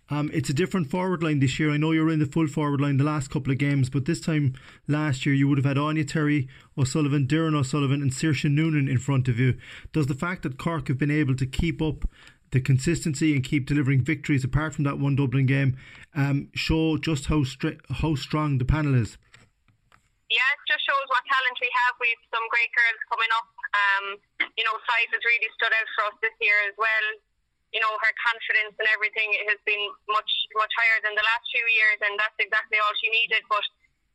Um, 0.09 0.29
it's 0.33 0.49
a 0.49 0.53
different 0.53 0.89
forward 0.89 1.23
line 1.23 1.39
this 1.39 1.59
year. 1.59 1.71
I 1.71 1.77
know 1.77 1.91
you're 1.91 2.11
in 2.11 2.19
the 2.19 2.25
full 2.25 2.47
forward 2.47 2.81
line 2.81 2.97
the 2.97 3.03
last 3.03 3.29
couple 3.29 3.51
of 3.51 3.57
games, 3.57 3.89
but 3.89 4.05
this 4.05 4.19
time 4.19 4.53
last 4.87 5.25
year 5.25 5.33
you 5.33 5.47
would 5.47 5.57
have 5.57 5.65
had 5.65 5.77
Áine 5.77 6.07
Terry, 6.07 6.47
O'Sullivan, 6.77 7.25
Doireann 7.25 7.55
O'Sullivan, 7.55 8.01
and 8.01 8.11
Saoirse 8.11 8.51
Noonan 8.51 8.87
in 8.87 8.97
front 8.97 9.27
of 9.27 9.39
you. 9.39 9.57
Does 9.93 10.07
the 10.07 10.13
fact 10.13 10.43
that 10.43 10.57
Cork 10.57 10.87
have 10.89 10.97
been 10.97 11.11
able 11.11 11.35
to 11.35 11.45
keep 11.45 11.81
up 11.81 12.05
the 12.51 12.61
consistency 12.61 13.33
and 13.33 13.43
keep 13.43 13.65
delivering 13.65 14.05
victories 14.05 14.43
apart 14.43 14.75
from 14.75 14.85
that 14.85 14.99
one 14.99 15.15
Dublin 15.15 15.47
game 15.47 15.75
um, 16.13 16.49
show 16.53 16.97
just 16.97 17.25
how 17.25 17.41
stri- 17.41 17.81
how 17.89 18.13
strong 18.13 18.59
the 18.59 18.65
panel 18.65 18.93
is. 18.93 19.17
Yeah, 20.29 20.45
it 20.53 20.61
just 20.69 20.85
shows 20.85 21.07
what 21.09 21.25
talent 21.25 21.57
we 21.61 21.69
have. 21.81 21.93
We've 21.97 22.23
some 22.29 22.45
great 22.53 22.69
girls 22.77 23.01
coming 23.09 23.31
up. 23.33 23.49
Um, 23.73 24.05
you 24.53 24.63
know, 24.65 24.77
size 24.85 25.09
has 25.09 25.23
really 25.25 25.49
stood 25.57 25.73
out 25.73 25.89
for 25.97 26.03
us 26.13 26.15
this 26.21 26.37
year 26.41 26.57
as 26.69 26.77
well. 26.77 27.05
You 27.73 27.81
know, 27.81 27.89
her 27.89 28.13
confidence 28.21 28.77
and 28.77 28.87
everything 28.93 29.33
has 29.49 29.57
been 29.65 29.81
much 30.05 30.31
much 30.53 30.73
higher 30.77 31.01
than 31.01 31.17
the 31.17 31.25
last 31.25 31.45
few 31.49 31.65
years, 31.65 31.99
and 32.05 32.13
that's 32.21 32.37
exactly 32.37 32.77
all 32.77 32.93
she 33.01 33.09
needed. 33.09 33.41
But 33.49 33.65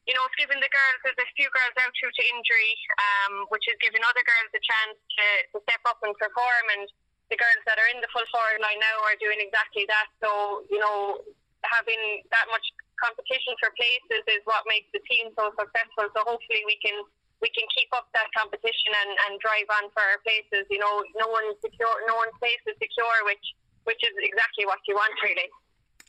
you 0.08 0.16
know, 0.16 0.24
it's 0.24 0.40
given 0.40 0.56
the 0.56 0.72
girls, 0.72 0.98
there's 1.04 1.20
a 1.20 1.28
few 1.36 1.52
girls 1.52 1.76
out 1.84 1.92
due 1.92 2.08
to 2.08 2.22
injury, 2.32 2.72
um, 2.96 3.44
which 3.52 3.68
is 3.68 3.76
giving 3.84 4.00
other 4.08 4.24
girls 4.24 4.48
a 4.56 4.62
chance 4.64 4.96
to, 4.96 5.26
to 5.52 5.56
step 5.68 5.84
up 5.84 6.00
and 6.00 6.16
perform. 6.16 6.64
And 6.80 6.88
the 7.28 7.36
girls 7.36 7.60
that 7.68 7.76
are 7.76 7.92
in 7.92 8.00
the 8.00 8.08
full 8.08 8.24
forward 8.32 8.56
line 8.64 8.80
now 8.80 9.04
are 9.04 9.20
doing 9.20 9.36
exactly 9.36 9.84
that. 9.84 10.08
So, 10.24 10.64
you 10.72 10.80
know, 10.80 11.20
having 11.60 12.24
that 12.32 12.48
much 12.48 12.64
competition 12.96 13.52
for 13.60 13.68
places 13.76 14.24
is 14.32 14.40
what 14.48 14.64
makes 14.64 14.88
the 14.96 15.04
team 15.04 15.28
so 15.36 15.52
successful. 15.60 16.08
So 16.16 16.24
hopefully 16.24 16.64
we 16.64 16.80
can 16.80 17.04
we 17.40 17.48
can 17.54 17.66
keep 17.70 17.88
up 17.94 18.10
that 18.14 18.26
competition 18.34 18.90
and, 19.06 19.10
and 19.28 19.32
drive 19.38 19.68
on 19.78 19.90
for 19.94 20.02
our 20.02 20.18
places. 20.26 20.66
You 20.70 20.82
know, 20.82 21.02
no 21.16 21.30
one's 21.30 21.58
secure 21.62 21.92
no 22.06 22.18
one's 22.18 22.34
place 22.38 22.62
is 22.66 22.76
secure, 22.78 23.18
which 23.24 23.46
which 23.86 24.02
is 24.04 24.14
exactly 24.18 24.66
what 24.66 24.78
you 24.86 24.94
want 24.94 25.14
really. 25.22 25.48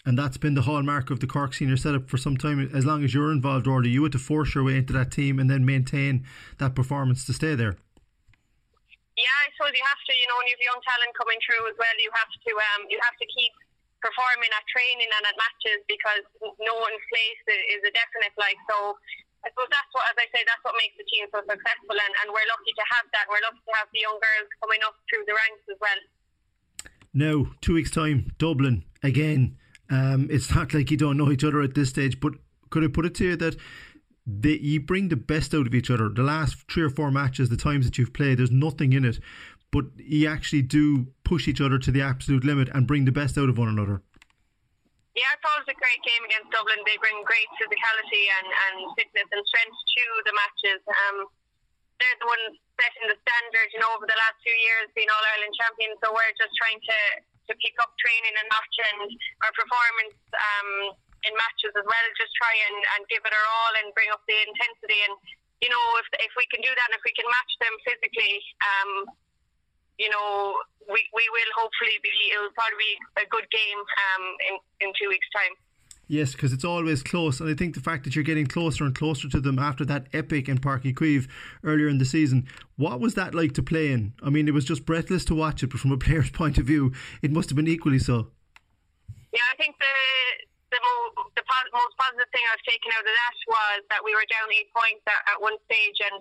And 0.08 0.18
that's 0.18 0.40
been 0.40 0.56
the 0.56 0.64
hallmark 0.64 1.12
of 1.12 1.20
the 1.20 1.28
Cork 1.28 1.54
senior 1.54 1.76
setup 1.76 2.08
for 2.08 2.16
some 2.16 2.38
time. 2.40 2.72
As 2.72 2.88
long 2.88 3.04
as 3.04 3.14
you're 3.14 3.36
involved, 3.36 3.68
Orla, 3.68 3.88
you 3.88 4.02
had 4.04 4.16
to 4.16 4.22
force 4.22 4.56
your 4.56 4.64
way 4.64 4.80
into 4.80 4.96
that 4.96 5.12
team 5.12 5.40
and 5.40 5.52
then 5.52 5.68
maintain 5.68 6.24
that 6.58 6.74
performance 6.74 7.28
to 7.28 7.34
stay 7.36 7.54
there. 7.54 7.76
Yeah, 9.20 9.36
I 9.44 9.52
suppose 9.52 9.76
you 9.76 9.84
have 9.84 10.00
to. 10.00 10.14
You 10.16 10.28
know, 10.32 10.40
when 10.40 10.48
you 10.48 10.56
have 10.56 10.64
young 10.64 10.80
talent 10.88 11.12
coming 11.20 11.36
through 11.44 11.68
as 11.68 11.76
well, 11.76 11.96
you 12.00 12.08
have 12.16 12.32
to. 12.32 12.52
Um, 12.56 12.88
you 12.88 12.96
have 13.04 13.20
to 13.20 13.28
keep 13.28 13.52
performing 14.00 14.48
at 14.56 14.64
training 14.72 15.12
and 15.12 15.24
at 15.28 15.36
matches 15.36 15.84
because 15.92 16.24
no 16.64 16.80
one's 16.80 17.04
place 17.12 17.44
is 17.76 17.84
a 17.84 17.92
definite. 17.92 18.32
Like 18.40 18.56
so, 18.72 18.96
I 19.46 19.50
suppose 19.52 19.72
that's 19.72 19.92
what, 19.96 20.04
as 20.12 20.18
I 20.20 20.28
say, 20.36 20.44
that's 20.44 20.64
what 20.68 20.76
makes 20.76 21.00
the 21.00 21.08
team 21.08 21.24
so 21.32 21.40
successful, 21.40 21.96
and, 21.96 22.14
and 22.24 22.28
we're 22.30 22.50
lucky 22.52 22.74
to 22.76 22.86
have 23.00 23.06
that. 23.16 23.26
We're 23.32 23.44
lucky 23.44 23.64
to 23.64 23.74
have 23.80 23.88
the 23.92 24.02
young 24.04 24.20
girls 24.20 24.48
coming 24.60 24.82
up 24.84 24.96
through 25.08 25.24
the 25.24 25.36
ranks 25.36 25.66
as 25.72 25.80
well. 25.80 26.00
Now, 27.14 27.52
two 27.62 27.74
weeks' 27.80 27.92
time, 27.92 28.32
Dublin 28.38 28.84
again. 29.02 29.58
Um, 29.90 30.28
it's 30.30 30.54
not 30.54 30.74
like 30.74 30.92
you 30.92 30.98
don't 30.98 31.18
know 31.18 31.32
each 31.32 31.44
other 31.44 31.62
at 31.62 31.74
this 31.74 31.90
stage, 31.90 32.20
but 32.20 32.34
could 32.70 32.84
I 32.84 32.88
put 32.88 33.06
it 33.06 33.16
to 33.16 33.26
you 33.26 33.36
that 33.36 33.58
you 34.62 34.80
bring 34.80 35.10
the 35.10 35.16
best 35.16 35.56
out 35.56 35.66
of 35.66 35.74
each 35.74 35.90
other. 35.90 36.10
The 36.10 36.22
last 36.22 36.70
three 36.72 36.84
or 36.84 36.90
four 36.90 37.10
matches, 37.10 37.50
the 37.50 37.58
times 37.58 37.86
that 37.86 37.98
you've 37.98 38.14
played, 38.14 38.38
there's 38.38 38.52
nothing 38.52 38.94
in 38.94 39.06
it, 39.06 39.20
but 39.72 39.86
you 39.98 40.28
actually 40.28 40.62
do 40.62 41.08
push 41.24 41.48
each 41.48 41.62
other 41.62 41.80
to 41.80 41.92
the 41.92 42.02
absolute 42.02 42.44
limit 42.44 42.70
and 42.74 42.86
bring 42.88 43.06
the 43.06 43.12
best 43.12 43.38
out 43.38 43.50
of 43.50 43.58
one 43.58 43.68
another. 43.68 44.04
Yeah, 45.20 45.36
it's 45.36 45.44
always 45.44 45.68
a 45.68 45.76
great 45.76 46.00
game 46.08 46.24
against 46.24 46.48
Dublin. 46.56 46.80
They 46.88 46.96
bring 47.04 47.20
great 47.28 47.52
physicality 47.60 48.24
and, 48.40 48.48
and 48.48 48.76
fitness 48.96 49.28
and 49.36 49.44
strength 49.44 49.76
to 49.76 50.04
the 50.24 50.32
matches. 50.32 50.80
Um, 50.88 51.28
they're 52.00 52.20
the 52.24 52.30
ones 52.32 52.56
setting 52.80 53.12
the 53.12 53.20
standard, 53.28 53.68
you 53.76 53.84
know, 53.84 53.92
over 54.00 54.08
the 54.08 54.16
last 54.16 54.40
few 54.40 54.56
years, 54.56 54.88
being 54.96 55.12
All 55.12 55.20
Ireland 55.36 55.52
champions. 55.60 56.00
So 56.00 56.16
we're 56.16 56.32
just 56.40 56.56
trying 56.56 56.80
to, 56.80 57.00
to 57.52 57.54
pick 57.60 57.76
up 57.84 57.92
training 58.00 58.32
and 58.32 58.48
match 58.48 58.76
and 58.96 59.12
our 59.44 59.52
performance. 59.52 60.16
Um, 60.32 60.96
in 61.28 61.34
matches 61.36 61.76
as 61.76 61.84
well. 61.84 62.06
Just 62.16 62.32
try 62.40 62.54
and, 62.56 62.78
and 62.96 63.02
give 63.12 63.24
it 63.24 63.34
our 63.34 63.48
all 63.60 63.74
and 63.84 63.92
bring 63.92 64.08
up 64.14 64.24
the 64.24 64.38
intensity. 64.40 65.04
And 65.04 65.16
you 65.60 65.68
know, 65.68 65.84
if 66.00 66.08
if 66.24 66.32
we 66.40 66.48
can 66.48 66.64
do 66.64 66.72
that, 66.72 66.88
and 66.92 66.96
if 66.96 67.04
we 67.04 67.12
can 67.12 67.28
match 67.28 67.54
them 67.60 67.76
physically, 67.84 68.40
um, 68.64 68.92
you 70.00 70.10
know, 70.10 70.56
we 70.88 71.04
we 71.14 71.26
will 71.30 71.52
hopefully 71.56 72.00
be. 72.02 72.10
It 72.34 72.40
will 72.40 72.56
probably 72.56 72.80
be 72.80 73.22
a 73.22 73.28
good 73.30 73.46
game 73.52 73.80
um, 73.80 74.24
in 74.50 74.56
in 74.88 74.94
two 74.96 75.10
weeks' 75.10 75.28
time. 75.36 75.54
Yes, 76.10 76.32
because 76.34 76.52
it's 76.54 76.66
always 76.66 77.04
close, 77.04 77.40
and 77.40 77.48
I 77.48 77.54
think 77.54 77.76
the 77.76 77.86
fact 77.86 78.04
that 78.04 78.16
you're 78.16 78.26
getting 78.26 78.48
closer 78.48 78.84
and 78.84 78.96
closer 78.98 79.30
to 79.30 79.40
them 79.40 79.60
after 79.60 79.86
that 79.86 80.10
epic 80.12 80.50
in 80.50 80.58
Páirc 80.58 80.82
Uí 80.82 80.94
Chaoimh 80.98 81.30
earlier 81.64 81.88
in 81.88 82.00
the 82.00 82.06
season, 82.06 82.50
what 82.82 83.00
was 83.00 83.14
that 83.14 83.36
like 83.36 83.54
to 83.54 83.62
play 83.62 83.92
in? 83.94 84.18
I 84.26 84.34
mean, 84.34 84.48
it 84.48 84.56
was 84.58 84.66
just 84.66 84.90
breathless 84.90 85.24
to 85.30 85.36
watch 85.38 85.62
it, 85.62 85.70
but 85.70 85.78
from 85.80 85.92
a 85.94 86.02
player's 86.02 86.32
point 86.32 86.58
of 86.58 86.66
view, 86.66 86.94
it 87.22 87.30
must 87.30 87.54
have 87.54 87.58
been 87.58 87.70
equally 87.70 88.00
so. 88.00 88.34
Yeah, 89.30 89.46
I 89.54 89.56
think 89.62 89.78
the 89.78 89.96
the, 90.74 90.82
mo- 90.82 91.30
the 91.38 91.46
po- 91.46 91.74
most 91.78 91.94
positive 92.02 92.30
thing 92.34 92.42
I've 92.50 92.66
taken 92.66 92.90
out 92.98 93.06
of 93.06 93.14
that 93.14 93.36
was 93.46 93.80
that 93.94 94.02
we 94.02 94.18
were 94.18 94.26
down 94.34 94.50
eight 94.50 94.74
points 94.74 95.06
at, 95.06 95.22
at 95.30 95.38
one 95.38 95.62
stage, 95.70 95.98
and 96.10 96.18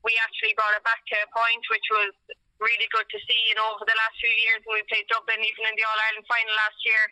we 0.00 0.16
actually 0.24 0.56
brought 0.56 0.72
it 0.72 0.84
back 0.84 1.04
to 1.12 1.16
a 1.20 1.28
point, 1.28 1.60
which 1.68 1.88
was 1.92 2.12
really 2.60 2.88
good 2.92 3.08
to 3.10 3.18
see. 3.24 3.40
You 3.48 3.56
know, 3.56 3.76
over 3.76 3.84
the 3.84 3.96
last 3.96 4.16
few 4.18 4.32
years 4.32 4.64
when 4.64 4.80
we 4.80 4.84
played 4.88 5.06
Dublin, 5.08 5.40
even 5.40 5.62
in 5.68 5.74
the 5.76 5.84
All 5.84 5.98
Ireland 6.08 6.26
final 6.28 6.54
last 6.56 6.80
year, 6.84 7.02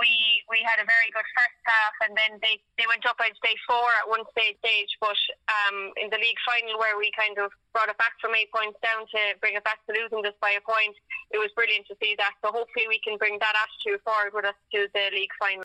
we 0.00 0.08
we 0.48 0.58
had 0.64 0.80
a 0.80 0.86
very 0.88 1.10
good 1.12 1.26
first 1.36 1.60
half, 1.68 1.94
and 2.08 2.12
then 2.16 2.40
they 2.40 2.60
they 2.80 2.86
went 2.88 3.04
up 3.04 3.20
I'd 3.20 3.36
say 3.44 3.54
four 3.68 3.86
at 4.00 4.08
one 4.08 4.24
stage 4.32 4.56
stage, 4.64 4.92
but 5.00 5.18
um, 5.48 5.92
in 6.00 6.08
the 6.08 6.20
league 6.20 6.40
final 6.44 6.80
where 6.80 6.96
we 6.96 7.12
kind 7.12 7.36
of 7.36 7.52
brought 7.76 7.92
it 7.92 7.98
back 8.00 8.16
from 8.20 8.34
eight 8.34 8.50
points 8.52 8.78
down 8.80 9.04
to 9.12 9.20
bring 9.40 9.54
it 9.54 9.64
back 9.64 9.84
to 9.86 9.92
losing 9.92 10.24
just 10.24 10.40
by 10.40 10.56
a 10.56 10.62
point, 10.64 10.96
it 11.30 11.38
was 11.38 11.52
brilliant 11.52 11.86
to 11.88 11.96
see 12.00 12.16
that. 12.16 12.32
So 12.40 12.52
hopefully 12.52 12.88
we 12.88 13.00
can 13.00 13.16
bring 13.20 13.38
that 13.40 13.54
attitude 13.54 14.00
forward 14.04 14.32
with 14.32 14.46
us 14.48 14.58
to 14.72 14.88
the 14.96 15.12
league 15.12 15.34
final. 15.38 15.64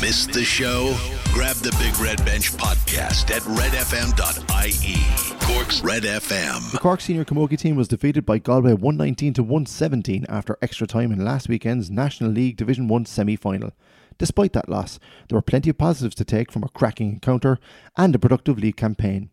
Missed 0.00 0.32
the 0.32 0.44
show? 0.44 0.94
Grab 1.32 1.56
the 1.56 1.74
Big 1.80 1.98
Red 1.98 2.24
Bench 2.24 2.52
podcast 2.52 3.30
at 3.30 3.42
redfm.ie. 3.42 5.35
Cork's 5.56 5.80
Red 5.80 6.02
FM. 6.02 6.70
The 6.70 6.78
Cork 6.78 7.00
senior 7.00 7.24
camogie 7.24 7.58
team 7.58 7.76
was 7.76 7.88
defeated 7.88 8.26
by 8.26 8.36
Galway 8.36 8.74
119 8.74 9.32
to 9.32 9.42
117 9.42 10.26
after 10.28 10.58
extra 10.60 10.86
time 10.86 11.10
in 11.10 11.24
last 11.24 11.48
weekend's 11.48 11.90
National 11.90 12.30
League 12.30 12.58
Division 12.58 12.88
1 12.88 13.06
semi 13.06 13.36
final. 13.36 13.72
Despite 14.18 14.52
that 14.52 14.68
loss, 14.68 14.98
there 15.28 15.36
were 15.36 15.40
plenty 15.40 15.70
of 15.70 15.78
positives 15.78 16.14
to 16.16 16.26
take 16.26 16.52
from 16.52 16.62
a 16.62 16.68
cracking 16.68 17.10
encounter 17.10 17.58
and 17.96 18.14
a 18.14 18.18
productive 18.18 18.58
league 18.58 18.76
campaign. 18.76 19.30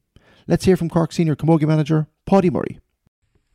Let's 0.47 0.63
hear 0.63 0.77
from 0.77 0.89
Cork 0.89 1.11
senior 1.11 1.35
camogie 1.35 1.67
manager 1.67 2.07
Paudie 2.25 2.49
Murray. 2.49 2.79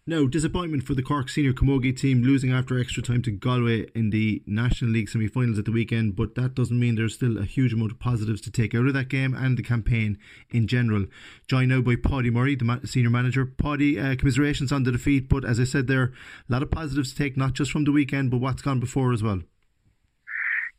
Now, 0.09 0.25
disappointment 0.25 0.85
for 0.85 0.95
the 0.95 1.03
Cork 1.03 1.29
senior 1.29 1.53
camogie 1.53 1.95
team 1.95 2.23
losing 2.23 2.51
after 2.51 2.81
extra 2.81 3.03
time 3.03 3.21
to 3.25 3.31
Galway 3.31 3.91
in 3.95 4.09
the 4.09 4.43
National 4.47 4.91
League 4.91 5.11
semi 5.11 5.29
finals 5.29 5.59
at 5.59 5.67
the 5.67 5.71
weekend, 5.71 6.17
but 6.17 6.35
that 6.35 6.55
doesn't 6.55 6.81
mean 6.81 6.95
there's 6.95 7.13
still 7.13 7.37
a 7.37 7.45
huge 7.45 7.75
amount 7.75 7.93
of 7.93 7.99
positives 7.99 8.41
to 8.41 8.51
take 8.51 8.75
out 8.75 8.87
of 8.87 8.95
that 8.95 9.11
game 9.11 9.35
and 9.35 9.59
the 9.59 9.63
campaign 9.63 10.17
in 10.49 10.67
general. 10.67 11.05
Joined 11.47 11.69
now 11.69 11.83
by 11.83 11.95
Paudie 11.97 12.31
Murray, 12.31 12.57
the 12.57 12.81
senior 12.87 13.11
manager. 13.11 13.45
Paudie, 13.45 14.01
uh, 14.01 14.17
commiserations 14.17 14.73
on 14.73 14.85
the 14.85 14.93
defeat, 14.93 15.29
but 15.29 15.45
as 15.45 15.61
I 15.61 15.65
said 15.65 15.89
there, 15.89 16.05
a 16.05 16.53
lot 16.53 16.63
of 16.63 16.71
positives 16.71 17.13
to 17.13 17.19
take, 17.19 17.37
not 17.37 17.53
just 17.53 17.71
from 17.71 17.85
the 17.85 17.93
weekend, 17.93 18.31
but 18.31 18.39
what's 18.39 18.63
gone 18.63 18.81
before 18.81 19.13
as 19.13 19.23
well. 19.23 19.43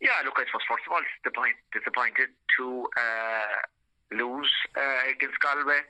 Yeah, 0.02 0.10
look, 0.26 0.39
I 0.39 0.46
suppose 0.48 0.65
first 0.68 0.88
of 0.88 0.94
all, 0.94 1.02
disappointed, 1.24 1.56
disappointed 1.72 2.30
to 2.58 2.88
uh, 2.98 4.18
lose 4.26 4.50
uh, 4.76 5.12
against 5.13 5.39
Galway, 5.39 5.82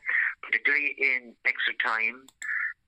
particularly 0.43 0.93
in 0.99 1.35
extra 1.45 1.73
time. 1.81 2.27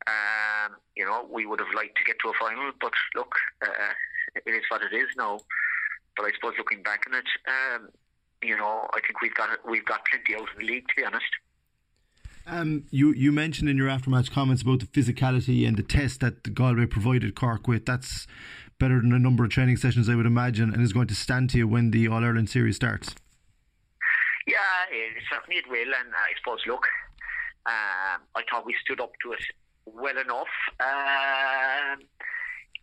Um, 0.08 0.78
you 0.96 1.06
know, 1.06 1.28
we 1.30 1.46
would 1.46 1.60
have 1.60 1.74
liked 1.76 1.98
to 1.98 2.04
get 2.04 2.18
to 2.24 2.30
a 2.30 2.34
final, 2.40 2.72
but 2.80 2.94
look, 3.16 3.34
uh, 3.62 3.94
it 4.36 4.50
is 4.50 4.64
what 4.70 4.82
it 4.82 4.96
is 4.96 5.08
now. 5.18 5.40
But 6.18 6.26
I 6.26 6.32
suppose 6.36 6.54
looking 6.58 6.84
back 6.84 7.06
on 7.08 7.16
it, 7.16 7.26
um, 7.48 7.90
you 8.44 8.58
know, 8.58 8.88
I 8.94 9.00
think 9.02 9.22
we've 9.22 9.34
got 9.36 9.50
we've 9.68 9.86
got 9.86 10.02
plenty 10.06 10.36
out 10.36 10.50
of 10.50 10.58
the 10.58 10.66
league, 10.66 10.88
to 10.88 10.96
be 10.96 11.06
honest. 11.06 11.32
Um, 12.48 12.86
you 12.90 13.14
you 13.14 13.32
mentioned 13.32 13.70
in 13.70 13.78
your 13.78 13.88
aftermatch 13.88 14.32
comments 14.32 14.64
about 14.64 14.80
the 14.80 14.88
physicality 14.88 15.68
and 15.68 15.78
the 15.78 15.84
test 15.84 16.22
that 16.22 16.54
Galway 16.54 16.88
provided 16.88 17.36
Cork 17.36 17.68
with. 17.68 17.86
That's 17.86 18.26
better 18.80 19.00
than 19.00 19.14
a 19.14 19.20
number 19.20 19.44
of 19.44 19.52
training 19.52 19.78
sessions, 19.78 20.10
I 20.10 20.16
would 20.16 20.26
imagine, 20.26 20.74
and 20.74 20.82
is 20.82 20.94
going 20.94 21.08
to 21.08 21.16
stand 21.16 21.52
to 21.52 21.60
you 21.60 21.68
when 21.68 21.92
the 21.92 22.08
All 22.08 22.24
Ireland 22.24 22.50
series 22.50 22.78
starts. 22.78 23.14
Yeah, 24.48 24.58
it, 24.92 25.14
certainly 25.32 25.60
it 25.60 25.70
will, 25.70 25.78
and 25.78 26.10
I 26.16 26.34
suppose 26.40 26.60
look, 26.66 26.88
um, 27.68 28.22
I 28.36 28.42
thought 28.50 28.66
we 28.66 28.76
stood 28.84 29.00
up 29.00 29.12
to 29.24 29.34
it 29.34 29.44
well 29.86 30.18
enough. 30.18 30.54
Um, 30.80 32.00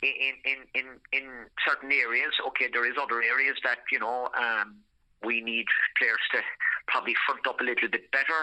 in, 0.03 0.35
in 0.45 0.59
in 0.75 0.87
in 1.13 1.27
certain 1.67 1.91
areas, 1.91 2.33
okay, 2.49 2.67
there 2.73 2.87
is 2.87 2.97
other 3.01 3.23
areas 3.23 3.57
that 3.65 3.79
you 3.91 3.99
know 3.99 4.29
um, 4.39 4.77
we 5.25 5.41
need 5.41 5.67
players 5.99 6.23
to 6.33 6.41
probably 6.87 7.15
front 7.27 7.47
up 7.47 7.61
a 7.61 7.65
little 7.65 7.89
bit 7.89 8.11
better. 8.11 8.41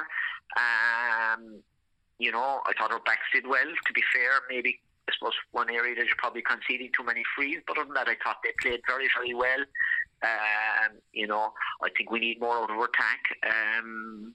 Um, 0.57 1.61
you 2.19 2.31
know, 2.31 2.61
I 2.65 2.73
thought 2.77 2.91
our 2.91 2.99
backs 2.99 3.27
did 3.33 3.47
well. 3.47 3.65
To 3.65 3.93
be 3.93 4.03
fair, 4.13 4.41
maybe 4.49 4.79
I 5.07 5.13
suppose 5.17 5.33
one 5.51 5.69
area 5.69 5.95
that 5.95 6.05
you're 6.05 6.15
probably 6.17 6.41
conceding 6.41 6.91
too 6.95 7.05
many 7.05 7.23
frees, 7.35 7.59
but 7.67 7.77
other 7.77 7.85
than 7.85 7.93
that, 7.95 8.07
I 8.07 8.15
thought 8.23 8.37
they 8.43 8.51
played 8.61 8.81
very 8.87 9.07
very 9.15 9.33
well. 9.33 9.63
Um, 10.23 10.97
you 11.13 11.27
know, 11.27 11.53
I 11.83 11.89
think 11.95 12.11
we 12.11 12.19
need 12.19 12.39
more 12.39 12.57
out 12.57 12.69
of 12.69 12.77
our 12.77 12.85
attack. 12.85 13.21
Um, 13.45 14.33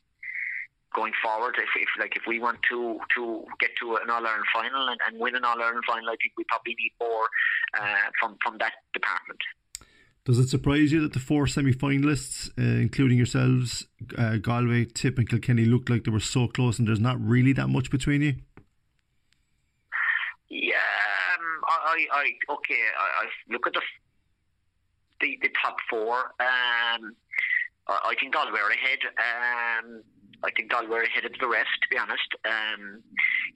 going 0.94 1.12
forward. 1.22 1.57
If, 1.59 1.70
if 1.76 1.88
like 1.98 2.16
if 2.16 2.22
we 2.26 2.38
want 2.38 2.59
to 2.70 2.98
to 3.16 3.44
get 3.59 3.70
to 3.81 3.96
an 3.96 4.11
All 4.11 4.26
Ireland 4.26 4.44
final 4.53 4.88
and, 4.88 5.00
and 5.07 5.18
win 5.18 5.37
an 5.37 5.44
All 5.44 5.61
Ireland 5.61 5.85
final, 5.87 6.09
I 6.09 6.16
think 6.20 6.35
we 6.37 6.44
probably 6.44 6.74
need 6.79 6.92
more 7.00 7.26
uh, 7.79 8.11
from 8.20 8.37
from 8.42 8.59
that 8.59 8.72
department. 8.92 9.40
Does 10.26 10.38
it 10.38 10.48
surprise 10.48 10.92
you 10.92 11.00
that 11.00 11.14
the 11.14 11.18
four 11.18 11.46
semi-finalists, 11.46 12.50
uh, 12.59 12.81
including 12.81 13.16
yourselves, 13.16 13.87
uh, 14.18 14.37
Galway, 14.37 14.85
Tip, 14.85 15.16
and 15.16 15.26
Kilkenny, 15.26 15.64
looked 15.64 15.88
like 15.88 16.05
they 16.05 16.11
were 16.11 16.20
so 16.20 16.46
close, 16.46 16.79
and 16.79 16.87
there's 16.87 17.00
not 17.00 17.18
really 17.18 17.55
that 17.55 17.68
much 17.68 17.90
between 17.90 18.20
you? 18.20 18.35
Yeah, 20.50 20.76
um, 20.76 21.64
I, 21.66 22.07
I, 22.12 22.53
okay. 22.53 22.83
I, 22.98 23.24
I 23.24 23.29
look 23.48 23.66
at 23.66 23.72
the 23.72 23.81
the, 25.20 25.38
the 25.42 25.48
top 25.62 25.76
four. 25.88 26.16
Um, 26.38 27.16
I, 27.88 28.11
I 28.11 28.14
think 28.20 28.35
Galway 28.35 28.61
are 28.61 28.70
ahead. 28.70 28.98
Um, 29.18 30.03
I 30.42 30.50
think 30.57 30.70
Galway 30.70 30.98
are 30.98 31.03
ahead 31.03 31.24
of 31.24 31.33
the 31.38 31.48
rest, 31.48 31.68
to 31.83 31.88
be 31.90 31.98
honest. 31.98 32.29
Um, 32.44 33.03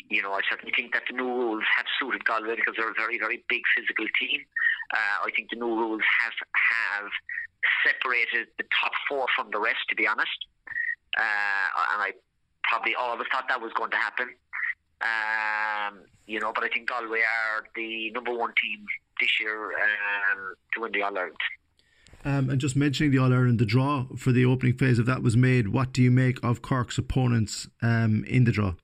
you 0.09 0.20
know, 0.23 0.33
I 0.33 0.40
certainly 0.49 0.73
think 0.77 0.92
that 0.92 1.05
the 1.09 1.16
new 1.16 1.27
rules 1.27 1.64
have 1.77 1.87
suited 1.99 2.25
Galway 2.25 2.57
because 2.57 2.75
they're 2.77 2.90
a 2.90 2.94
very, 2.94 3.18
very 3.18 3.42
big 3.49 3.62
physical 3.77 4.07
team. 4.20 4.44
Uh, 4.92 5.25
I 5.25 5.31
think 5.35 5.49
the 5.51 5.57
new 5.57 5.73
rules 5.73 6.03
have 6.20 6.37
have 7.01 7.11
separated 7.87 8.49
the 8.59 8.64
top 8.68 8.92
four 9.09 9.27
from 9.35 9.49
the 9.51 9.61
rest, 9.61 9.88
to 9.88 9.97
be 9.97 10.07
honest. 10.07 10.37
Uh, 11.16 11.68
and 11.94 12.03
I 12.03 12.12
probably 12.64 12.94
always 12.94 13.27
thought 13.33 13.49
that 13.49 13.61
was 13.61 13.73
going 13.73 13.90
to 13.90 13.97
happen. 13.97 14.29
Um, 15.01 16.05
you 16.27 16.40
know, 16.40 16.53
but 16.55 16.64
I 16.64 16.68
think 16.68 16.88
Galway 16.88 17.20
are 17.20 17.64
the 17.75 18.11
number 18.12 18.35
one 18.35 18.53
team 18.61 18.85
this 19.20 19.40
year 19.40 19.73
um, 19.73 20.55
to 20.75 20.81
win 20.81 20.92
the 20.92 21.03
All 21.03 21.16
Ireland. 21.16 21.37
Um, 22.25 22.49
and 22.49 22.59
just 22.59 22.75
mentioning 22.75 23.13
the 23.13 23.19
All 23.19 23.33
Ireland, 23.33 23.59
the 23.59 23.67
draw 23.67 24.07
for 24.17 24.33
the 24.33 24.47
opening 24.47 24.77
phase 24.79 24.99
of 24.99 25.07
that 25.07 25.23
was 25.23 25.37
made. 25.37 25.69
What 25.69 25.93
do 25.93 26.03
you 26.03 26.11
make 26.11 26.43
of 26.43 26.63
Cork's 26.63 26.97
opponents 26.97 27.69
um, 27.83 28.25
in 28.27 28.45
the 28.45 28.53
draw? 28.53 28.75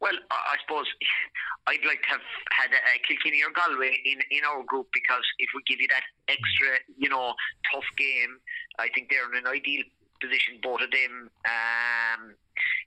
Well, 0.00 0.12
I 0.30 0.56
suppose 0.66 0.86
I'd 1.66 1.84
like 1.86 2.02
to 2.02 2.08
have 2.10 2.20
had 2.52 2.70
a, 2.70 2.98
Kilkenny 3.08 3.42
or 3.42 3.50
Galway 3.50 3.96
in, 4.04 4.20
in 4.30 4.44
our 4.44 4.62
group 4.64 4.88
because 4.92 5.24
if 5.38 5.48
we 5.54 5.62
give 5.66 5.80
you 5.80 5.88
that 5.88 6.04
extra, 6.28 6.78
you 6.96 7.08
know, 7.08 7.34
tough 7.72 7.88
game, 7.96 8.38
I 8.78 8.88
think 8.94 9.10
they're 9.10 9.26
in 9.32 9.38
an 9.38 9.50
ideal 9.50 9.82
position, 10.20 10.60
both 10.62 10.82
of 10.82 10.90
them. 10.90 11.30
Um, 11.44 12.34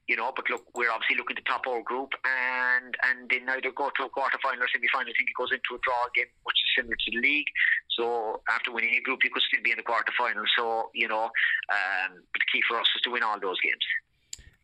you 0.09 0.15
know, 0.15 0.33
but 0.35 0.49
look, 0.49 0.65
we're 0.73 0.89
obviously 0.89 1.17
looking 1.17 1.35
to 1.35 1.43
top 1.43 1.67
our 1.67 1.83
group, 1.83 2.09
and 2.25 2.97
and 3.05 3.29
then 3.29 3.47
either 3.47 3.71
go 3.71 3.91
to 3.95 4.05
a 4.05 4.09
quarter 4.09 4.39
final 4.41 4.63
or 4.63 4.67
semi 4.73 4.87
final. 4.91 5.05
I 5.05 5.13
think 5.15 5.29
it 5.29 5.37
goes 5.37 5.53
into 5.53 5.77
a 5.77 5.79
draw 5.85 6.01
again, 6.09 6.25
which 6.43 6.57
is 6.57 6.69
similar 6.75 6.97
to 6.97 7.11
the 7.13 7.21
league. 7.21 7.45
So 7.95 8.41
after 8.49 8.73
winning 8.73 8.97
a 8.97 9.01
group, 9.01 9.19
you 9.23 9.29
could 9.29 9.43
still 9.43 9.61
be 9.63 9.69
in 9.69 9.77
the 9.77 9.83
quarter 9.83 10.11
final. 10.17 10.43
So 10.57 10.89
you 10.95 11.07
know, 11.07 11.29
um, 11.69 12.09
but 12.33 12.41
the 12.41 12.49
key 12.51 12.65
for 12.67 12.79
us 12.81 12.89
is 12.95 13.01
to 13.03 13.11
win 13.11 13.21
all 13.21 13.39
those 13.39 13.61
games. 13.61 13.85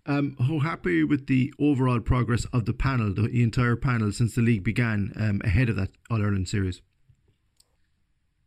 Um, 0.07 0.35
how 0.39 0.59
happy 0.59 0.89
are 0.89 0.93
you 0.93 1.07
with 1.07 1.27
the 1.27 1.53
overall 1.59 1.99
progress 1.99 2.45
of 2.45 2.65
the 2.65 2.73
panel, 2.73 3.13
the 3.13 3.43
entire 3.43 3.75
panel, 3.75 4.11
since 4.11 4.33
the 4.33 4.41
league 4.41 4.63
began 4.63 5.13
um, 5.15 5.41
ahead 5.43 5.69
of 5.69 5.75
that 5.75 5.91
All 6.09 6.21
Ireland 6.21 6.49
series? 6.49 6.81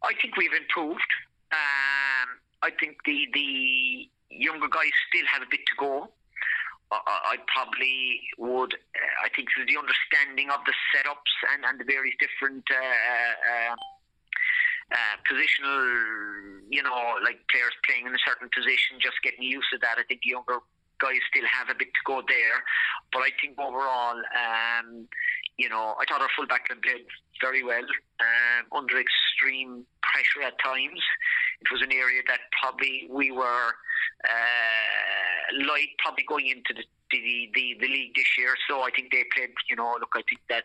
I 0.02 0.14
think 0.20 0.37
we've 0.37 0.52
improved. 0.52 1.12
Um, 1.52 2.28
I 2.62 2.70
think 2.80 2.96
the 3.06 3.26
the 3.32 4.11
younger 4.30 4.66
guys 4.66 4.90
still 5.08 5.26
have 5.30 5.42
a 5.42 5.50
bit 5.50 5.61
to 5.66 5.74
go. 5.78 6.11
I, 6.90 7.37
probably 7.53 8.20
would. 8.38 8.74
Uh, 8.74 9.24
I 9.24 9.29
think 9.35 9.48
the 9.57 9.77
understanding 9.77 10.51
of 10.51 10.64
the 10.64 10.72
setups 10.94 11.33
and, 11.53 11.64
and 11.64 11.79
the 11.81 11.85
various 11.85 12.16
different 12.16 12.64
uh, 12.70 12.77
uh, 12.81 13.74
uh, 14.92 15.16
positional, 15.29 16.64
you 16.70 16.83
know, 16.83 17.20
like 17.22 17.44
players 17.53 17.77
playing 17.85 18.07
in 18.07 18.14
a 18.14 18.22
certain 18.24 18.48
position, 18.48 18.96
just 19.01 19.20
getting 19.22 19.42
used 19.44 19.68
to 19.72 19.79
that. 19.85 20.01
I 20.01 20.05
think 20.09 20.20
younger 20.24 20.64
guys 20.98 21.20
still 21.31 21.46
have 21.46 21.68
a 21.68 21.77
bit 21.79 21.88
to 21.94 22.03
go 22.05 22.22
there, 22.27 22.59
but 23.12 23.20
I 23.20 23.31
think 23.40 23.59
overall, 23.59 24.18
um, 24.18 25.07
you 25.57 25.68
know, 25.68 25.94
I 26.01 26.05
thought 26.09 26.22
our 26.22 26.33
fullback 26.37 26.66
played 26.68 27.07
very 27.40 27.62
well 27.62 27.87
um, 28.18 28.64
under 28.72 28.98
extreme 28.98 29.85
pressure 30.03 30.46
at 30.46 30.59
times. 30.59 31.03
It 31.61 31.70
was 31.70 31.83
an 31.83 31.92
area 31.92 32.22
that 32.27 32.40
probably 32.61 33.07
we 33.11 33.31
were 33.31 33.74
uh, 34.24 35.27
light, 35.66 35.88
probably 35.98 36.24
going 36.28 36.46
into 36.48 36.74
the 36.74 36.84
the, 37.11 37.48
the, 37.54 37.76
the 37.80 37.88
league 37.88 38.14
this 38.14 38.37
year. 38.37 38.54
So 38.68 38.82
I 38.82 38.90
think 38.94 39.12
they 39.12 39.24
played, 39.34 39.50
you 39.70 39.76
know, 39.76 39.96
look, 39.98 40.12
I 40.14 40.22
think 40.28 40.40
that 40.48 40.64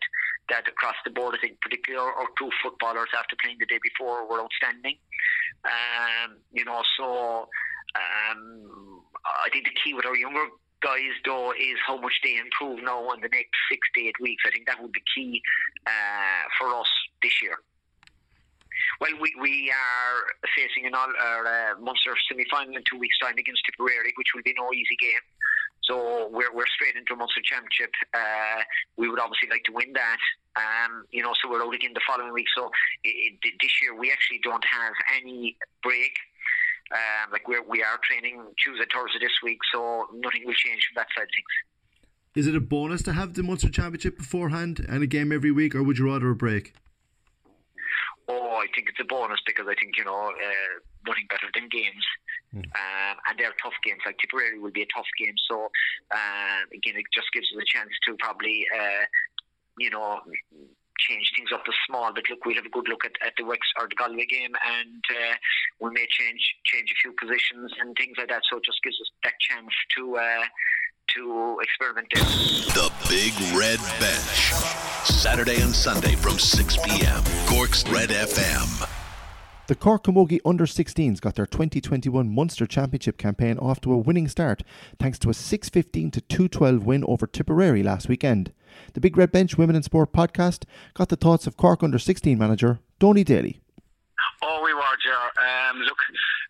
that 0.50 0.68
across 0.68 0.96
the 1.06 1.12
board, 1.12 1.36
I 1.36 1.40
think 1.40 1.62
particularly 1.62 2.04
our, 2.04 2.14
our 2.14 2.28
two 2.38 2.50
footballers 2.62 3.08
after 3.18 3.36
playing 3.42 3.58
the 3.60 3.66
day 3.66 3.80
before 3.82 4.28
were 4.28 4.42
outstanding. 4.42 4.98
Um, 5.64 6.38
you 6.52 6.66
know, 6.66 6.82
so 6.98 7.48
um, 7.96 9.02
I 9.24 9.48
think 9.52 9.66
the 9.66 9.76
key 9.84 9.94
with 9.94 10.06
our 10.06 10.18
younger 10.18 10.46
guys 10.82 11.16
though 11.24 11.52
is 11.52 11.80
how 11.88 11.98
much 11.98 12.14
they 12.24 12.36
improve 12.36 12.84
now 12.84 13.10
in 13.14 13.22
the 13.22 13.30
next 13.32 13.56
six 13.72 13.88
to 13.96 14.02
eight 14.02 14.20
weeks. 14.20 14.44
I 14.46 14.52
think 14.52 14.68
that 14.68 14.82
would 14.82 14.92
be 14.92 15.02
key 15.16 15.42
uh, 15.88 16.44
for 16.60 16.76
us 16.76 16.92
this 17.22 17.42
year. 17.42 17.58
Well, 19.02 19.12
we, 19.20 19.34
we 19.40 19.72
are 19.72 20.18
facing 20.56 20.86
an 20.86 20.94
all 20.94 21.10
our 21.10 21.46
uh, 21.46 21.80
Munster 21.80 22.14
semi 22.30 22.46
final 22.50 22.76
in 22.76 22.84
two 22.90 22.98
weeks' 22.98 23.18
time 23.20 23.38
against 23.38 23.62
Tipperary, 23.66 24.14
which 24.18 24.28
will 24.36 24.44
be 24.44 24.54
no 24.58 24.72
easy 24.74 24.96
game. 25.00 25.24
So 25.84 26.30
we're, 26.32 26.54
we're 26.54 26.70
straight 26.74 26.96
into 26.96 27.14
a 27.14 27.18
Munster 27.18 27.42
Championship. 27.44 27.92
Uh, 28.14 28.64
we 28.96 29.10
would 29.10 29.20
obviously 29.20 29.50
like 29.50 29.64
to 29.66 29.74
win 29.74 29.92
that. 29.94 30.22
Um, 30.56 31.04
you 31.12 31.22
know, 31.22 31.34
so 31.42 31.50
we're 31.50 31.62
out 31.62 31.74
again 31.74 31.92
the 31.94 32.02
following 32.08 32.32
week. 32.32 32.48
So 32.56 32.72
it, 33.04 33.36
it, 33.44 33.54
this 33.62 33.72
year 33.82 33.98
we 33.98 34.12
actually 34.12 34.40
don't 34.44 34.64
have 34.64 34.94
any 35.16 35.58
break. 35.82 36.16
Um, 36.92 37.32
like 37.32 37.48
we're, 37.48 37.64
we 37.64 37.82
are 37.82 38.00
training 38.04 38.44
Tuesday, 38.64 38.86
Thursday 38.94 39.20
this 39.20 39.34
week, 39.44 39.60
so 39.74 40.08
nothing 40.14 40.44
will 40.46 40.54
change 40.54 40.88
from 40.88 41.02
that 41.02 41.08
side 41.16 41.24
of 41.24 41.30
things. 41.36 41.54
Is 42.36 42.48
it 42.48 42.56
a 42.56 42.62
bonus 42.62 43.02
to 43.04 43.14
have 43.14 43.34
the 43.34 43.44
Munster 43.44 43.70
Championship 43.70 44.18
beforehand 44.18 44.86
and 44.88 45.04
a 45.04 45.08
game 45.08 45.32
every 45.32 45.52
week, 45.52 45.76
or 45.76 45.84
would 45.84 45.98
you 45.98 46.12
rather 46.12 46.30
a 46.30 46.36
break? 46.36 46.74
Oh, 48.28 48.56
I 48.56 48.68
think 48.74 48.90
it's 48.90 49.00
a 49.00 49.04
bonus 49.04 49.40
because 49.46 49.68
I 49.68 49.76
think 49.76 49.98
you 49.98 50.06
know 50.06 50.32
uh, 50.32 50.74
nothing 51.06 51.28
better 51.30 51.48
than 51.54 51.68
games, 51.68 52.06
mm. 52.56 52.64
um, 52.64 53.16
and 53.28 53.38
they're 53.38 53.56
tough 53.62 53.76
games. 53.84 54.00
Like 54.06 54.18
Tipperary 54.20 54.60
will 54.60 54.72
be 54.72 54.84
a 54.84 54.92
tough 54.96 55.10
game, 55.20 55.36
so 55.50 55.70
uh, 56.12 56.62
again, 56.74 56.96
it 56.96 57.06
just 57.14 57.28
gives 57.34 57.48
us 57.52 57.60
a 57.62 57.66
chance 57.66 57.92
to 58.08 58.16
probably, 58.20 58.66
uh, 58.72 59.04
you 59.78 59.90
know, 59.90 60.22
change 61.00 61.32
things 61.36 61.50
up 61.54 61.68
a 61.68 61.74
small. 61.88 62.14
But 62.14 62.24
look, 62.30 62.46
we'll 62.46 62.56
have 62.56 62.66
a 62.66 62.70
good 62.70 62.88
look 62.88 63.06
at, 63.06 63.14
at 63.26 63.34
the 63.38 63.44
Wex 63.44 63.60
or 63.80 63.88
the 63.90 63.96
Galway 63.96 64.26
game, 64.26 64.56
and 64.56 65.04
uh, 65.12 65.36
we 65.80 65.92
may 65.92 66.08
change 66.10 66.42
change 66.66 66.92
a 66.92 66.98
few 67.02 67.12
positions 67.20 67.72
and 67.80 67.96
things 67.98 68.16
like 68.18 68.30
that. 68.30 68.44
So 68.50 68.58
it 68.58 68.66
just 68.66 68.82
gives 68.84 69.00
us 69.02 69.12
that 69.24 69.36
chance 69.40 69.74
to 69.98 70.18
uh, 70.18 70.46
to 71.16 71.58
experiment 71.62 72.08
there. 72.14 72.24
The 72.24 72.92
Big 73.10 73.34
Red 73.58 73.80
Bench. 74.00 74.54
Saturday 75.06 75.62
and 75.62 75.74
Sunday 75.74 76.16
from 76.16 76.40
6 76.40 76.78
p.m. 76.78 77.24
Cork's 77.48 77.88
Red 77.90 78.10
FM. 78.10 78.90
The 79.68 79.76
Cork 79.76 80.04
Camogie 80.04 80.42
Under 80.46 80.66
16s 80.66 81.22
got 81.22 81.36
their 81.36 81.46
2021 81.46 82.34
Munster 82.34 82.66
Championship 82.68 83.18
campaign 83.18 83.58
off 83.58 83.80
to 83.82 83.94
a 83.94 83.98
winning 83.98 84.28
start 84.28 84.62
thanks 85.00 85.18
to 85.20 85.30
a 85.30 85.34
615 85.34 86.12
to 86.12 86.22
212 86.22 86.86
win 86.86 87.04
over 87.08 87.26
Tipperary 87.26 87.82
last 87.82 88.10
weekend. 88.10 88.52
The 88.94 89.00
Big 89.00 89.16
Red 89.16 89.32
Bench 89.32 89.58
Women 89.58 89.76
in 89.76 89.84
Sport 89.84 90.12
podcast 90.12 90.66
got 90.94 91.10
the 91.10 91.16
thoughts 91.16 91.48
of 91.48 91.56
Cork 91.58 91.82
Under 91.82 91.98
16 92.00 92.38
manager 92.38 92.80
Donie 93.00 93.24
Daly. 93.24 93.62
Oh, 94.42 94.62
we 94.64 94.74
were, 94.74 94.82
Um, 94.82 95.80
look, 95.80 95.98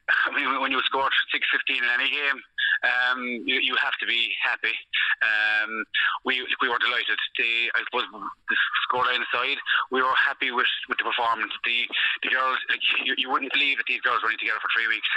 I 0.26 0.36
mean, 0.36 0.60
when 0.62 0.72
you 0.72 0.82
score 0.86 1.04
6-15 1.04 1.78
in 1.78 1.84
any 1.94 2.10
game, 2.10 2.42
um, 2.84 3.44
you, 3.48 3.60
you 3.64 3.76
have 3.80 3.96
to 4.00 4.06
be 4.06 4.32
happy. 4.44 4.76
Um, 5.24 5.84
we 6.26 6.44
we 6.62 6.68
were 6.68 6.80
delighted. 6.80 7.16
The 7.40 7.72
I 7.76 7.80
suppose 7.88 8.08
the 8.12 8.58
scoreline 8.88 9.24
aside, 9.24 9.58
we 9.92 10.04
were 10.04 10.14
happy 10.20 10.52
with, 10.52 10.70
with 10.90 11.00
the 11.00 11.08
performance. 11.08 11.52
The 11.64 11.88
the 12.24 12.30
girls, 12.30 12.60
like, 12.70 12.84
you, 13.06 13.16
you 13.18 13.32
wouldn't 13.32 13.54
believe 13.54 13.78
that 13.80 13.88
these 13.88 14.04
girls 14.04 14.20
were 14.20 14.32
in 14.32 14.40
together 14.40 14.60
for 14.60 14.72
three 14.76 14.88
weeks. 14.92 15.08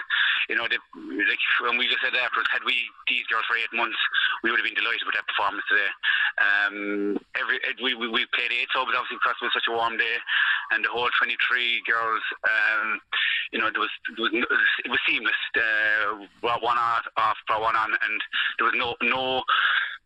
You 0.48 0.56
know, 0.56 0.70
they, 0.70 0.78
like 0.78 1.42
when 1.66 1.78
we 1.78 1.90
just 1.90 2.02
said 2.06 2.14
afterwards, 2.14 2.50
had 2.54 2.62
we 2.62 2.86
these 3.10 3.26
girls 3.26 3.44
for 3.50 3.58
eight 3.58 3.72
months, 3.74 3.98
we 4.46 4.50
would 4.54 4.62
have 4.62 4.68
been 4.68 4.78
delighted 4.78 5.02
with 5.02 5.18
that 5.18 5.26
performance 5.26 5.66
today. 5.66 5.90
Um, 6.38 7.18
every 7.34 7.58
we, 7.82 7.96
we, 7.96 8.22
played 8.36 8.52
eight 8.52 8.68
subs 8.76 8.92
obviously 8.92 9.16
because 9.18 9.40
it 9.40 9.48
was 9.48 9.56
such 9.56 9.70
a 9.70 9.74
warm 9.74 9.96
day, 9.96 10.16
and 10.70 10.84
the 10.84 10.92
whole 10.92 11.08
23 11.08 11.32
girls, 11.88 12.22
um, 12.44 13.00
you 13.50 13.58
know, 13.58 13.72
there 13.72 13.80
was, 13.80 13.94
there 14.14 14.28
was 14.28 14.62
it 14.84 14.90
was 14.92 15.00
seamless. 15.08 15.40
Uh, 15.56 15.95
one 16.40 16.78
off, 16.78 17.06
off 17.16 17.36
one 17.48 17.76
on, 17.76 17.90
and 17.92 18.20
there 18.58 18.66
was 18.66 18.74
no 18.76 18.94
no 19.02 19.42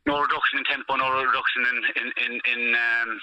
no 0.06 0.20
reduction 0.20 0.58
in 0.58 0.64
tempo, 0.64 0.96
no 0.96 1.10
reduction 1.22 1.62
in 1.68 1.76
in 2.02 2.08
in 2.24 2.32
in, 2.52 2.74
um, 2.74 3.20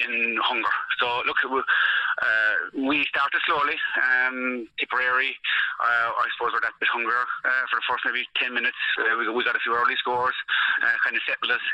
in 0.00 0.36
hunger. 0.42 0.74
So 0.98 1.22
look, 1.26 1.36
uh, 1.44 2.54
we 2.74 3.04
started 3.08 3.40
slowly. 3.46 3.76
Um, 4.00 4.66
Tipperary, 4.78 5.36
uh, 5.80 6.08
I 6.12 6.26
suppose, 6.36 6.52
were 6.52 6.64
that 6.64 6.76
bit 6.80 6.88
hungrier 6.92 7.24
uh, 7.44 7.64
for 7.70 7.76
the 7.76 7.86
first 7.88 8.04
maybe 8.04 8.26
ten 8.36 8.54
minutes. 8.54 8.80
Uh, 8.98 9.18
we, 9.18 9.28
we 9.30 9.44
got 9.44 9.56
a 9.56 9.62
few 9.64 9.74
early 9.74 9.96
scores, 9.96 10.36
uh, 10.82 10.96
kind 11.04 11.16
of 11.16 11.22
settled 11.26 11.52
us. 11.52 11.64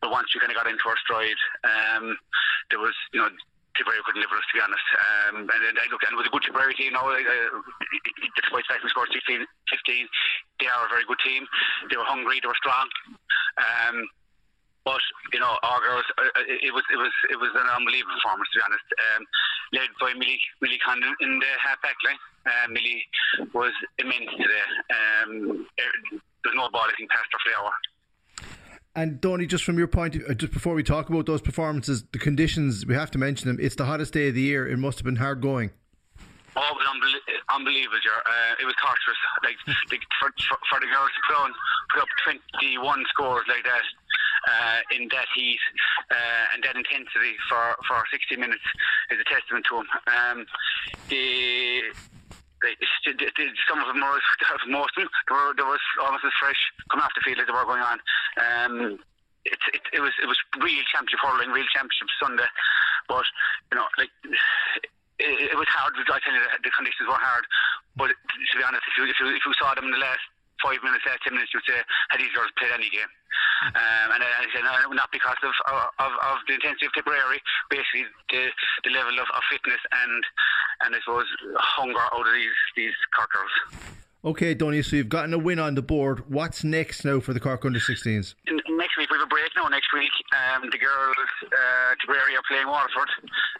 But 0.00 0.10
once 0.10 0.28
we 0.34 0.40
kind 0.40 0.52
of 0.52 0.56
got 0.56 0.68
into 0.68 0.84
our 0.88 0.98
stride, 1.00 1.40
um, 1.64 2.16
there 2.70 2.80
was 2.80 2.94
you 3.12 3.20
know 3.20 3.30
Tipperary 3.76 4.02
couldn't 4.04 4.20
live 4.20 4.32
with 4.32 4.40
us, 4.40 4.48
to 4.50 4.56
be 4.56 4.64
honest. 4.64 4.88
Um, 4.96 5.34
and, 5.46 5.62
and, 5.70 5.76
and 5.76 5.88
look, 5.92 6.02
and 6.04 6.16
it 6.16 6.20
was 6.20 6.28
a 6.28 6.34
good 6.34 6.44
Tipperary 6.44 6.74
team. 6.74 6.96
Now, 6.96 7.08
uh, 7.08 7.20
despite 8.40 8.64
the 8.64 8.70
fact 8.72 8.84
we 8.84 8.90
scored 8.90 9.12
16, 9.12 9.44
15, 9.44 10.08
they 10.60 10.68
are 10.68 10.84
a 10.86 10.92
very 10.92 11.04
good 11.04 11.20
team. 11.20 11.44
They 11.88 11.96
were 11.96 12.08
hungry, 12.08 12.40
they 12.40 12.48
were 12.48 12.60
strong. 12.60 12.88
Um, 13.60 14.08
but 14.86 15.02
you 15.34 15.42
know, 15.42 15.58
our 15.66 15.80
girls, 15.82 16.06
uh, 16.14 16.30
uh 16.30 16.46
it 16.46 16.70
was 16.70 16.86
it 16.94 16.96
was 16.96 17.10
it 17.28 17.38
was 17.42 17.50
an 17.58 17.66
unbelievable 17.74 18.14
performance, 18.22 18.46
to 18.54 18.62
be 18.62 18.66
honest. 18.70 18.88
Um, 18.94 19.22
led 19.74 19.90
by 19.98 20.14
Millie 20.14 20.38
Millie 20.62 20.78
Condon 20.78 21.10
in 21.20 21.42
the 21.42 21.52
half 21.58 21.82
back 21.82 21.98
line. 22.06 22.20
Uh, 22.46 22.70
Millie 22.70 23.02
was 23.50 23.74
immense 23.98 24.30
today. 24.38 24.66
Um, 24.94 25.66
er, 25.82 25.92
there's 26.46 26.54
no 26.54 26.70
ball 26.70 26.86
I 26.86 26.94
think 26.94 27.10
past 27.10 27.26
her 27.34 27.42
flower. 27.42 27.74
And 28.96 29.20
Donie, 29.20 29.44
just 29.44 29.62
from 29.62 29.76
your 29.76 29.88
point, 29.88 30.16
uh, 30.16 30.32
just 30.32 30.54
before 30.54 30.72
we 30.72 30.82
talk 30.82 31.10
about 31.10 31.26
those 31.26 31.42
performances, 31.42 32.02
the 32.12 32.18
conditions 32.18 32.86
we 32.86 32.94
have 32.94 33.10
to 33.10 33.18
mention 33.18 33.46
them. 33.46 33.58
It's 33.60 33.76
the 33.76 33.84
hottest 33.84 34.14
day 34.14 34.28
of 34.28 34.34
the 34.34 34.40
year. 34.40 34.66
It 34.66 34.78
must 34.78 34.96
have 34.96 35.04
been 35.04 35.20
hard 35.20 35.42
going. 35.42 35.70
Oh, 36.56 36.64
it 36.64 36.76
was 36.80 36.88
unbelievable, 36.88 37.44
unbelievable 37.52 38.00
uh, 38.24 38.56
it 38.58 38.64
was 38.64 38.74
torturous. 38.80 39.20
Like, 39.44 39.60
like 39.92 40.00
for, 40.18 40.32
for, 40.48 40.56
for, 40.72 40.80
the 40.80 40.88
girls 40.88 41.12
to 41.12 41.20
put, 41.28 41.36
on, 41.36 41.52
put 41.92 42.02
up 42.02 42.08
21 42.56 43.04
scores 43.12 43.44
like 43.46 43.62
that 43.62 43.84
uh, 44.48 44.80
in 44.96 45.06
that 45.12 45.28
heat 45.36 45.60
uh, 46.10 46.54
and 46.56 46.64
that 46.64 46.74
intensity 46.74 47.36
for, 47.52 47.76
for 47.86 48.02
60 48.10 48.40
minutes 48.40 48.64
is 49.12 49.20
a 49.20 49.28
testament 49.28 49.66
to 49.68 49.76
them. 49.76 49.88
Um, 50.08 50.46
the 51.12 51.92
some 53.68 53.80
of 53.80 53.86
them 53.86 54.00
were, 54.00 54.18
most 54.68 54.96
of 54.96 55.04
them, 55.04 55.10
there 55.56 55.66
was 55.66 55.80
almost 56.02 56.24
as 56.24 56.32
fresh 56.40 56.58
coming 56.90 57.04
off 57.04 57.12
the 57.14 57.22
field 57.24 57.38
as 57.40 57.46
they 57.46 57.52
were 57.52 57.64
going 57.64 57.82
on. 57.82 58.00
Um, 58.36 58.98
it, 59.44 59.60
it, 59.72 59.82
it 59.94 60.00
was 60.02 60.12
it 60.22 60.26
was 60.26 60.38
real 60.58 60.84
championship 60.90 61.22
hurling, 61.22 61.50
real 61.54 61.68
championship 61.72 62.10
Sunday, 62.20 62.50
but 63.08 63.24
you 63.70 63.78
know, 63.78 63.86
like 63.96 64.10
it, 65.18 65.54
it 65.54 65.56
was 65.56 65.70
hard. 65.70 65.94
I 65.96 66.18
tell 66.20 66.34
you, 66.34 66.42
the, 66.42 66.66
the 66.66 66.72
conditions 66.74 67.08
were 67.08 67.16
hard. 67.16 67.46
But 67.96 68.10
to 68.12 68.54
be 68.58 68.64
honest, 68.66 68.84
if 68.90 68.94
you 68.98 69.04
if 69.08 69.18
you, 69.20 69.26
if 69.32 69.44
you 69.46 69.54
saw 69.56 69.72
them 69.72 69.88
in 69.88 69.94
the 69.94 70.02
last 70.02 70.20
five 70.62 70.82
minutes, 70.82 71.04
uh, 71.06 71.16
ten 71.24 71.34
minutes, 71.34 71.52
you'd 71.54 71.64
say, 71.68 71.80
had 72.10 72.20
these 72.20 72.32
girls 72.34 72.50
played 72.58 72.72
any 72.72 72.90
game? 72.90 73.08
Um, 73.72 74.08
and 74.12 74.20
I 74.20 74.44
said, 74.52 74.64
no, 74.64 74.92
not 74.92 75.12
because 75.12 75.36
of, 75.42 75.52
of, 75.98 76.12
of 76.12 76.36
the 76.48 76.54
intensity 76.54 76.86
of 76.86 76.92
Tipperary, 76.92 77.40
basically 77.70 78.04
the, 78.28 78.52
the 78.84 78.90
level 78.90 79.16
of, 79.16 79.28
of 79.32 79.42
fitness 79.50 79.80
and, 80.04 80.22
and 80.84 80.94
I 80.94 80.98
suppose 81.00 81.24
hunger 81.56 82.00
out 82.12 82.26
of 82.26 82.32
these, 82.32 82.60
these 82.76 82.96
Cork 83.16 83.32
girls. 83.32 83.56
Okay, 84.26 84.54
Donie, 84.54 84.82
so 84.82 84.96
you've 84.96 85.08
gotten 85.08 85.32
a 85.32 85.38
win 85.38 85.60
on 85.60 85.76
the 85.76 85.86
board. 85.86 86.28
What's 86.28 86.64
next 86.64 87.04
now 87.04 87.20
for 87.20 87.32
the 87.32 87.38
Cork 87.38 87.64
under 87.64 87.78
16s? 87.78 88.34
Next 88.50 88.98
week 88.98 89.06
we 89.06 89.14
have 89.14 89.22
a 89.22 89.30
break 89.30 89.54
now. 89.54 89.70
Next 89.70 89.94
week 89.94 90.10
um, 90.34 90.66
the 90.66 90.82
girls, 90.82 91.30
uh, 91.46 91.94
Tipperary 92.02 92.34
are 92.34 92.42
playing 92.50 92.66
Waterford 92.66 93.06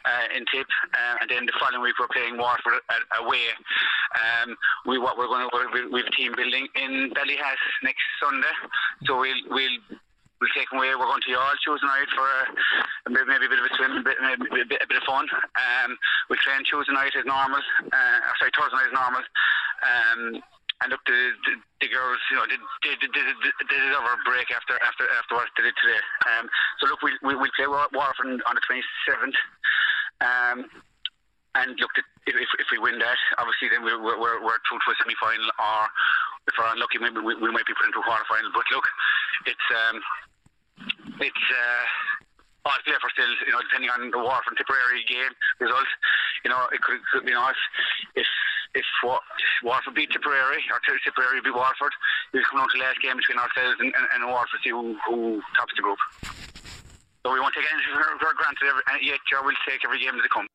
uh, 0.02 0.26
in 0.34 0.42
Tip, 0.50 0.66
uh, 0.90 1.22
and 1.22 1.30
then 1.30 1.46
the 1.46 1.54
following 1.62 1.86
week 1.86 1.94
we're 2.02 2.10
playing 2.10 2.36
Waterford 2.36 2.82
away. 3.14 3.46
Um, 4.18 4.58
we 4.90 4.98
what 4.98 5.14
we're 5.14 5.30
going 5.30 5.46
to 5.46 5.86
we 5.86 6.02
have 6.02 6.10
team 6.18 6.34
building 6.34 6.66
in 6.74 7.14
Ballyhass 7.14 7.62
next 7.86 8.02
Sunday, 8.18 8.54
so 9.06 9.22
we'll 9.22 9.38
we'll 9.54 9.78
we'll 10.42 10.50
take 10.50 10.74
away. 10.74 10.90
We're 10.98 11.06
going 11.06 11.22
to 11.22 11.30
Youghal 11.30 11.54
Tuesday 11.62 11.86
night 11.86 12.10
for 12.10 12.26
a, 12.26 12.42
maybe 13.06 13.46
a 13.46 13.54
bit 13.54 13.62
of 13.62 13.70
a 13.70 13.74
swim, 13.78 13.92
a 13.98 14.02
bit, 14.02 14.18
a 14.18 14.66
bit, 14.66 14.82
a 14.82 14.88
bit 14.90 14.98
of 14.98 15.06
fun. 15.06 15.30
Um, 15.30 15.94
we'll 16.26 16.42
train 16.42 16.66
Tuesday 16.66 16.90
night 16.90 17.14
as 17.14 17.22
normal. 17.22 17.62
Uh, 17.86 18.18
sorry, 18.42 18.50
Thursday 18.50 18.82
night 18.82 18.90
as 18.90 18.98
normal. 18.98 19.22
Um, 19.86 20.42
and 20.82 20.92
look, 20.92 21.00
the, 21.08 21.16
the, 21.48 21.52
the 21.80 21.88
girls, 21.88 22.20
you 22.28 22.36
know, 22.36 22.44
they, 22.44 22.60
they, 22.84 22.94
they, 23.00 23.08
they, 23.08 23.64
deserve 23.64 24.04
a 24.04 24.16
break 24.28 24.52
after 24.52 24.76
after 24.84 25.08
after 25.16 25.32
what 25.40 25.48
they 25.56 25.64
did 25.64 25.76
today. 25.80 26.02
Um, 26.28 26.44
so 26.80 26.92
look, 26.92 27.00
we 27.00 27.16
we 27.24 27.32
we'll 27.32 27.52
play 27.56 27.64
Waterford 27.64 28.44
on 28.44 28.54
the 28.54 28.64
twenty 28.64 28.84
seventh. 29.08 29.38
Um, 30.20 30.68
and 31.56 31.72
look, 31.80 31.96
if, 32.28 32.36
if 32.36 32.68
we 32.68 32.76
win 32.76 33.00
that, 33.00 33.20
obviously 33.40 33.72
then 33.72 33.88
we're 33.88 33.96
we're, 33.96 34.36
we're 34.44 34.60
through 34.68 34.80
to 34.84 34.92
a 34.92 34.96
semi 35.00 35.16
final, 35.16 35.48
or 35.56 35.88
if 36.44 36.52
we're 36.60 36.68
unlucky, 36.68 37.00
maybe 37.00 37.24
we, 37.24 37.32
we 37.40 37.48
might 37.48 37.64
be 37.64 37.72
put 37.72 37.88
into 37.88 38.04
a 38.04 38.04
quarter 38.04 38.28
final. 38.28 38.52
But 38.52 38.68
look, 38.68 38.86
it's 39.48 39.68
um, 39.72 39.96
it's. 41.24 41.46
Uh, 41.48 41.84
all 42.66 42.82
play 42.82 42.98
for 42.98 43.10
still, 43.14 43.30
you 43.46 43.54
know, 43.54 43.62
depending 43.62 43.94
on 43.94 44.10
the 44.10 44.18
Waterford 44.18 44.58
Tipperary 44.58 45.06
game 45.06 45.30
result, 45.62 45.86
you 46.42 46.50
know, 46.50 46.66
it 46.74 46.82
could, 46.82 46.98
could 47.14 47.22
you 47.22 47.30
know, 47.30 47.46
if, 47.46 48.26
if 48.26 48.26
if 48.76 48.84
Waterford 49.64 49.94
beat 49.94 50.10
Tipperary 50.12 50.60
or 50.68 50.78
Tipperary 50.84 51.40
beat 51.40 51.56
Waterford, 51.56 51.92
we'll 52.32 52.44
come 52.44 52.60
on 52.60 52.68
to 52.68 52.76
the 52.76 52.84
last 52.84 53.00
game 53.00 53.16
between 53.16 53.40
ourselves 53.40 53.80
and, 53.80 53.88
and, 53.96 54.06
and 54.12 54.20
Waterford 54.28 54.60
see 54.62 54.70
who, 54.70 54.94
who 55.08 55.40
tops 55.56 55.72
the 55.76 55.82
group. 55.82 55.98
So 57.24 57.32
we 57.32 57.40
won't 57.40 57.54
take 57.54 57.64
anything 57.66 57.96
for 57.96 58.34
granted 58.36 58.68
every, 58.68 58.84
yet. 59.02 59.18
We'll 59.42 59.56
take 59.66 59.82
every 59.84 59.98
game 59.98 60.14
as 60.14 60.24
it 60.24 60.30
comes. 60.30 60.48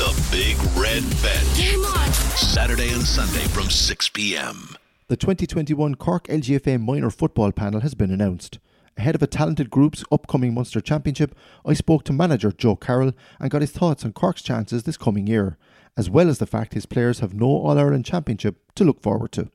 The 0.00 0.10
Big 0.32 0.56
Red 0.74 1.04
Bench. 1.22 1.56
Game 1.56 1.84
on. 1.84 2.12
Saturday 2.34 2.90
and 2.90 3.02
Sunday 3.02 3.46
from 3.48 3.70
6 3.70 4.08
p.m. 4.10 4.76
The 5.08 5.16
2021 5.16 5.94
Cork 5.94 6.26
LGFA 6.26 6.82
minor 6.82 7.10
football 7.10 7.52
panel 7.52 7.80
has 7.80 7.94
been 7.94 8.10
announced. 8.10 8.58
Ahead 8.98 9.14
of 9.14 9.22
a 9.22 9.26
talented 9.26 9.70
group's 9.70 10.04
upcoming 10.10 10.54
Munster 10.54 10.80
Championship, 10.80 11.34
I 11.64 11.74
spoke 11.74 12.02
to 12.04 12.12
manager 12.12 12.50
Joe 12.50 12.76
Carroll 12.76 13.12
and 13.38 13.50
got 13.50 13.60
his 13.60 13.70
thoughts 13.70 14.04
on 14.04 14.12
Cork's 14.12 14.42
chances 14.42 14.82
this 14.82 14.96
coming 14.96 15.26
year, 15.26 15.58
as 15.96 16.10
well 16.10 16.28
as 16.28 16.38
the 16.38 16.46
fact 16.46 16.74
his 16.74 16.86
players 16.86 17.20
have 17.20 17.34
no 17.34 17.46
All 17.46 17.78
Ireland 17.78 18.04
Championship 18.04 18.56
to 18.74 18.84
look 18.84 19.00
forward 19.00 19.32
to. 19.32 19.50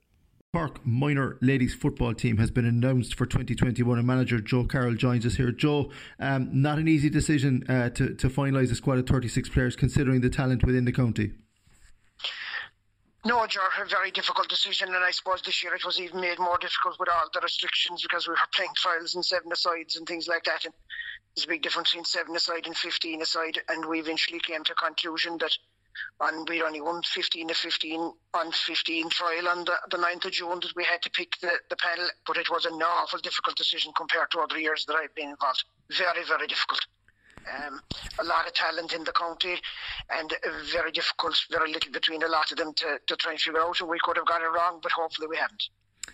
Cork 0.54 0.86
minor 0.86 1.38
ladies 1.42 1.74
football 1.74 2.14
team 2.14 2.38
has 2.38 2.52
been 2.52 2.66
announced 2.66 3.16
for 3.16 3.26
2021 3.26 3.98
and 3.98 4.06
manager 4.06 4.42
Joe 4.42 4.66
Carroll 4.66 4.96
joins 4.96 5.26
us 5.26 5.36
here. 5.36 5.52
Joe, 5.52 5.92
um, 6.20 6.50
not 6.52 6.78
an 6.78 6.90
easy 6.90 7.10
decision 7.10 7.64
uh, 7.70 7.90
to, 7.92 8.16
to 8.16 8.28
finalise 8.28 8.70
a 8.70 8.76
squad 8.76 8.98
of 8.98 9.08
36 9.08 9.48
players 9.48 9.78
considering 9.78 10.20
the 10.20 10.30
talent 10.30 10.66
within 10.66 10.84
the 10.84 10.92
county. 10.92 11.32
No, 13.24 13.46
Ger, 13.46 13.62
a 13.80 13.88
very 13.88 14.10
difficult 14.10 14.50
decision, 14.50 14.88
and 14.88 15.06
I 15.06 15.12
suppose 15.12 15.44
this 15.44 15.64
year 15.64 15.76
it 15.76 15.86
was 15.86 16.02
even 16.02 16.20
made 16.20 16.40
more 16.40 16.58
difficult 16.58 17.00
with 17.00 17.08
all 17.08 17.30
the 17.32 17.40
restrictions 17.40 18.02
because 18.02 18.28
we 18.28 18.32
were 18.32 18.38
playing 18.54 18.72
trials 18.76 19.14
and 19.14 19.24
seven 19.24 19.52
asides 19.52 19.96
and 19.96 20.08
things 20.08 20.28
like 20.28 20.44
that. 20.46 20.66
And 20.66 20.74
there's 21.36 21.46
a 21.46 21.48
big 21.48 21.62
difference 21.62 21.92
between 21.92 22.06
seven 22.06 22.36
aside 22.36 22.66
and 22.66 22.76
15 22.76 23.22
aside, 23.22 23.60
and 23.70 23.86
we 23.86 24.00
eventually 24.00 24.40
came 24.40 24.64
to 24.64 24.74
a 24.74 24.76
conclusion 24.76 25.38
that 25.38 25.56
and 26.22 26.48
we 26.48 26.62
only 26.62 26.82
won 26.82 27.02
15 27.04 27.48
to 27.48 27.54
15 27.54 28.14
on 28.34 28.52
15 28.52 29.10
trial 29.10 29.48
on 29.48 29.66
the, 29.66 29.74
the 29.90 29.98
9th 29.98 30.26
of 30.26 30.32
June 30.32 30.60
that 30.62 30.76
we 30.76 30.84
had 30.84 31.02
to 31.02 31.10
pick 31.12 31.34
the, 31.42 31.52
the 31.70 31.76
panel, 31.76 32.08
but 32.26 32.38
it 32.38 32.50
was 32.50 32.66
an 32.66 32.74
awful 32.74 33.20
difficult 33.20 33.56
decision 33.56 33.92
compared 33.96 34.30
to 34.32 34.40
other 34.40 34.60
years 34.60 34.86
that 34.86 34.96
I've 34.96 35.16
been 35.16 35.30
involved. 35.30 35.64
Very, 35.92 36.24
very 36.24 36.48
difficult. 36.48 36.82
Um, 37.50 37.82
a 38.20 38.24
lot 38.24 38.46
of 38.46 38.54
talent 38.54 38.94
in 38.94 39.04
the 39.04 39.12
county 39.12 39.60
and 40.12 40.32
very 40.72 40.92
difficult, 40.92 41.36
very 41.50 41.74
little 41.74 41.92
between 41.92 42.22
a 42.24 42.28
lot 42.28 42.52
of 42.52 42.58
them 42.58 42.74
to, 42.76 43.00
to 43.08 43.16
try 43.16 43.32
and 43.32 43.42
figure 43.42 43.62
out. 43.62 43.80
And 43.82 43.90
we 43.90 43.98
could 44.04 44.18
have 44.18 44.28
got 44.28 44.42
it 44.42 44.46
wrong, 44.46 44.80
but 44.82 44.92
hopefully 44.92 45.28
we 45.28 45.38
haven't. 45.38 45.64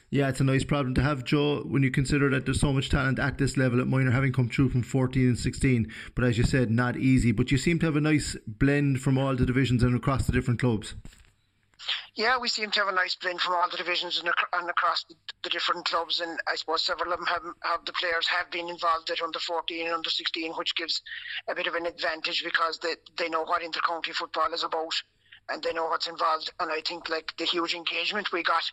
Yeah, 0.09 0.29
it's 0.29 0.39
a 0.39 0.45
nice 0.45 0.63
problem 0.63 0.95
to 0.95 1.01
have, 1.01 1.25
Joe, 1.25 1.63
when 1.67 1.83
you 1.83 1.91
consider 1.91 2.29
that 2.29 2.45
there's 2.45 2.61
so 2.61 2.71
much 2.71 2.89
talent 2.89 3.19
at 3.19 3.37
this 3.37 3.57
level 3.57 3.81
at 3.81 3.87
minor, 3.87 4.11
having 4.11 4.31
come 4.31 4.47
through 4.47 4.69
from 4.69 4.83
14 4.83 5.27
and 5.27 5.37
16. 5.37 5.91
But 6.15 6.23
as 6.23 6.37
you 6.37 6.45
said, 6.45 6.71
not 6.71 6.95
easy. 6.95 7.33
But 7.33 7.51
you 7.51 7.57
seem 7.57 7.79
to 7.79 7.85
have 7.87 7.97
a 7.97 8.01
nice 8.01 8.37
blend 8.47 9.01
from 9.01 9.17
all 9.17 9.35
the 9.35 9.45
divisions 9.45 9.83
and 9.83 9.95
across 9.95 10.25
the 10.25 10.31
different 10.31 10.61
clubs. 10.61 10.95
Yeah, 12.15 12.37
we 12.37 12.47
seem 12.47 12.71
to 12.71 12.79
have 12.79 12.87
a 12.87 12.93
nice 12.95 13.15
blend 13.15 13.41
from 13.41 13.55
all 13.55 13.69
the 13.69 13.77
divisions 13.77 14.17
and, 14.17 14.27
ac- 14.27 14.47
and 14.53 14.69
across 14.69 15.03
the, 15.03 15.15
the, 15.43 15.49
different 15.49 15.85
clubs, 15.85 16.19
and 16.19 16.39
I 16.47 16.55
suppose 16.55 16.83
several 16.83 17.13
of 17.13 17.19
them 17.19 17.27
have, 17.27 17.43
have 17.61 17.85
the 17.85 17.93
players 17.93 18.27
have 18.27 18.49
been 18.49 18.69
involved 18.69 19.09
at 19.11 19.21
under 19.21 19.39
14 19.39 19.85
and 19.85 19.93
under 19.93 20.09
16, 20.09 20.53
which 20.53 20.75
gives 20.75 21.01
a 21.47 21.55
bit 21.55 21.67
of 21.67 21.75
an 21.75 21.85
advantage 21.85 22.43
because 22.43 22.79
they, 22.79 22.95
they 23.17 23.29
know 23.29 23.43
what 23.43 23.61
intercounty 23.61 24.13
football 24.13 24.51
is 24.53 24.63
about 24.63 24.93
and 25.49 25.61
they 25.61 25.73
know 25.73 25.85
what's 25.85 26.07
involved. 26.07 26.51
And 26.59 26.71
I 26.71 26.81
think 26.81 27.09
like 27.09 27.33
the 27.37 27.45
huge 27.45 27.73
engagement 27.73 28.31
we 28.31 28.41
got 28.41 28.63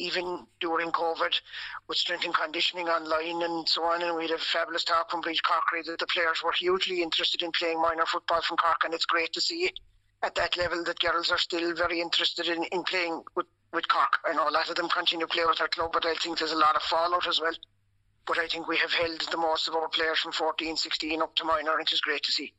even 0.00 0.46
during 0.60 0.90
COVID 0.90 1.40
with 1.88 1.98
strength 1.98 2.24
and 2.24 2.34
conditioning 2.34 2.88
online 2.88 3.42
and 3.42 3.68
so 3.68 3.84
on. 3.84 4.02
And 4.02 4.16
we 4.16 4.22
had 4.22 4.32
a 4.32 4.38
fabulous 4.38 4.84
talk 4.84 5.10
from 5.10 5.22
Briege 5.22 5.42
Corkery 5.42 5.84
that 5.86 5.98
the 5.98 6.06
players 6.06 6.42
were 6.42 6.52
hugely 6.52 7.02
interested 7.02 7.42
in 7.42 7.52
playing 7.52 7.80
minor 7.80 8.06
football 8.06 8.40
from 8.42 8.56
Cork, 8.56 8.82
and 8.84 8.94
it's 8.94 9.06
great 9.06 9.32
to 9.34 9.40
see 9.40 9.70
at 10.22 10.34
that 10.34 10.56
level 10.56 10.84
that 10.84 10.98
girls 11.00 11.30
are 11.30 11.38
still 11.38 11.74
very 11.74 12.00
interested 12.00 12.48
in, 12.48 12.64
in 12.64 12.82
playing 12.82 13.22
with, 13.36 13.46
with 13.72 13.88
Cork. 13.88 14.18
I 14.24 14.32
know 14.34 14.48
a 14.48 14.50
lot 14.50 14.68
of 14.68 14.76
them 14.76 14.88
continue 14.88 15.26
to 15.26 15.32
play 15.32 15.44
with 15.46 15.60
our 15.60 15.68
club, 15.68 15.90
but 15.92 16.06
I 16.06 16.14
think 16.14 16.38
there's 16.38 16.52
a 16.52 16.58
lot 16.58 16.76
of 16.76 16.82
fallout 16.82 17.26
as 17.26 17.40
well. 17.40 17.54
But 18.26 18.38
I 18.38 18.46
think 18.46 18.68
we 18.68 18.76
have 18.76 18.92
held 18.92 19.20
the 19.30 19.38
most 19.38 19.68
of 19.68 19.74
our 19.74 19.88
players 19.88 20.20
from 20.20 20.32
14, 20.32 20.76
16 20.76 21.22
up 21.22 21.34
to 21.36 21.44
minor, 21.44 21.78
and 21.78 21.88
it's 21.90 22.00
great 22.00 22.22
to 22.24 22.32
see. 22.32 22.52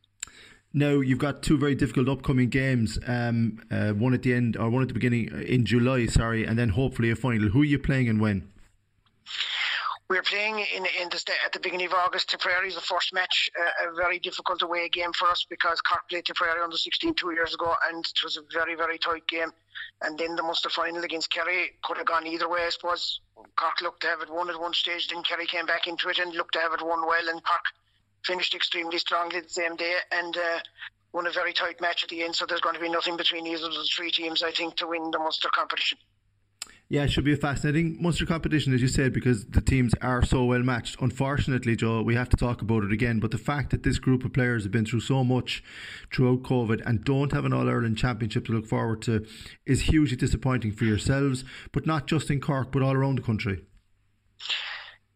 Now 0.73 1.01
you've 1.01 1.19
got 1.19 1.43
two 1.43 1.57
very 1.57 1.75
difficult 1.75 2.07
upcoming 2.07 2.49
games. 2.49 2.97
Um, 3.05 3.61
uh, 3.69 3.91
one 3.91 4.13
at 4.13 4.23
the 4.23 4.33
end, 4.33 4.55
or 4.55 4.69
one 4.69 4.81
at 4.81 4.87
the 4.87 4.93
beginning 4.93 5.29
uh, 5.33 5.37
in 5.39 5.65
July, 5.65 6.05
sorry, 6.05 6.45
and 6.45 6.57
then 6.57 6.69
hopefully 6.69 7.11
a 7.11 7.15
final. 7.15 7.49
Who 7.49 7.61
are 7.61 7.65
you 7.65 7.79
playing 7.79 8.07
and 8.07 8.21
when? 8.21 8.49
We're 10.09 10.23
playing 10.23 10.59
in 10.59 10.85
in 11.01 11.09
the 11.09 11.21
at 11.45 11.51
the 11.51 11.59
beginning 11.59 11.87
of 11.87 11.93
August. 11.93 12.29
Tipperary 12.29 12.69
is 12.69 12.75
the 12.75 12.81
first 12.81 13.13
match, 13.13 13.49
uh, 13.59 13.91
a 13.91 13.95
very 13.95 14.19
difficult 14.19 14.61
away 14.61 14.87
game 14.87 15.11
for 15.13 15.29
us 15.29 15.45
because 15.49 15.81
Cork 15.81 16.07
played 16.09 16.25
Tipperary 16.25 16.61
on 16.61 16.69
the 16.69 16.77
16 16.77 17.15
two 17.15 17.31
years 17.31 17.53
ago, 17.53 17.75
and 17.89 18.05
it 18.05 18.23
was 18.23 18.37
a 18.37 18.41
very 18.53 18.75
very 18.75 18.97
tight 18.97 19.27
game. 19.27 19.51
And 20.01 20.17
then 20.17 20.35
the 20.35 20.43
Munster 20.43 20.69
final 20.69 21.03
against 21.03 21.31
Kerry 21.31 21.71
could 21.83 21.97
have 21.97 22.05
gone 22.05 22.27
either 22.27 22.49
way. 22.49 22.65
I 22.65 22.69
suppose 22.69 23.19
Cork 23.55 23.81
looked 23.81 24.01
to 24.01 24.07
have 24.07 24.21
it 24.21 24.29
won 24.29 24.49
at 24.49 24.59
one 24.59 24.73
stage, 24.73 25.09
then 25.09 25.23
Kerry 25.23 25.47
came 25.47 25.65
back 25.65 25.87
into 25.87 26.07
it 26.09 26.19
and 26.19 26.33
looked 26.33 26.53
to 26.53 26.59
have 26.59 26.73
it 26.73 26.81
won 26.81 27.05
well, 27.05 27.29
and 27.29 27.43
Cork 27.43 27.63
finished 28.25 28.55
extremely 28.55 28.97
strongly 28.97 29.39
the 29.41 29.49
same 29.49 29.75
day 29.75 29.95
and 30.11 30.37
uh, 30.37 30.59
won 31.13 31.27
a 31.27 31.31
very 31.31 31.53
tight 31.53 31.81
match 31.81 32.03
at 32.03 32.09
the 32.09 32.23
end. 32.23 32.35
So 32.35 32.45
there's 32.45 32.61
going 32.61 32.75
to 32.75 32.81
be 32.81 32.89
nothing 32.89 33.17
between 33.17 33.47
either 33.47 33.65
of 33.65 33.73
the 33.73 33.87
three 33.95 34.11
teams, 34.11 34.43
I 34.43 34.51
think, 34.51 34.75
to 34.77 34.87
win 34.87 35.11
the 35.11 35.19
Munster 35.19 35.49
competition. 35.53 35.97
Yeah, 36.91 37.03
it 37.03 37.11
should 37.13 37.23
be 37.23 37.31
a 37.31 37.37
fascinating 37.37 37.95
Munster 38.01 38.25
competition, 38.25 38.73
as 38.73 38.81
you 38.81 38.89
said, 38.89 39.13
because 39.13 39.45
the 39.45 39.61
teams 39.61 39.93
are 40.01 40.25
so 40.25 40.43
well 40.43 40.59
matched. 40.59 40.99
Unfortunately, 40.99 41.73
Joe, 41.77 42.01
we 42.01 42.15
have 42.15 42.27
to 42.27 42.35
talk 42.35 42.61
about 42.61 42.83
it 42.83 42.91
again. 42.91 43.21
But 43.21 43.31
the 43.31 43.37
fact 43.37 43.69
that 43.69 43.83
this 43.83 43.97
group 43.97 44.25
of 44.25 44.33
players 44.33 44.63
have 44.63 44.73
been 44.73 44.85
through 44.85 44.99
so 44.99 45.23
much 45.23 45.63
throughout 46.13 46.43
COVID 46.43 46.85
and 46.85 47.05
don't 47.05 47.31
have 47.31 47.45
an 47.45 47.53
All 47.53 47.69
Ireland 47.69 47.97
Championship 47.97 48.45
to 48.47 48.51
look 48.51 48.65
forward 48.65 49.01
to 49.03 49.25
is 49.65 49.83
hugely 49.83 50.17
disappointing 50.17 50.73
for 50.73 50.83
yourselves, 50.83 51.45
but 51.71 51.85
not 51.85 52.07
just 52.07 52.29
in 52.29 52.41
Cork, 52.41 52.73
but 52.73 52.81
all 52.81 52.93
around 52.93 53.17
the 53.17 53.21
country. 53.21 53.63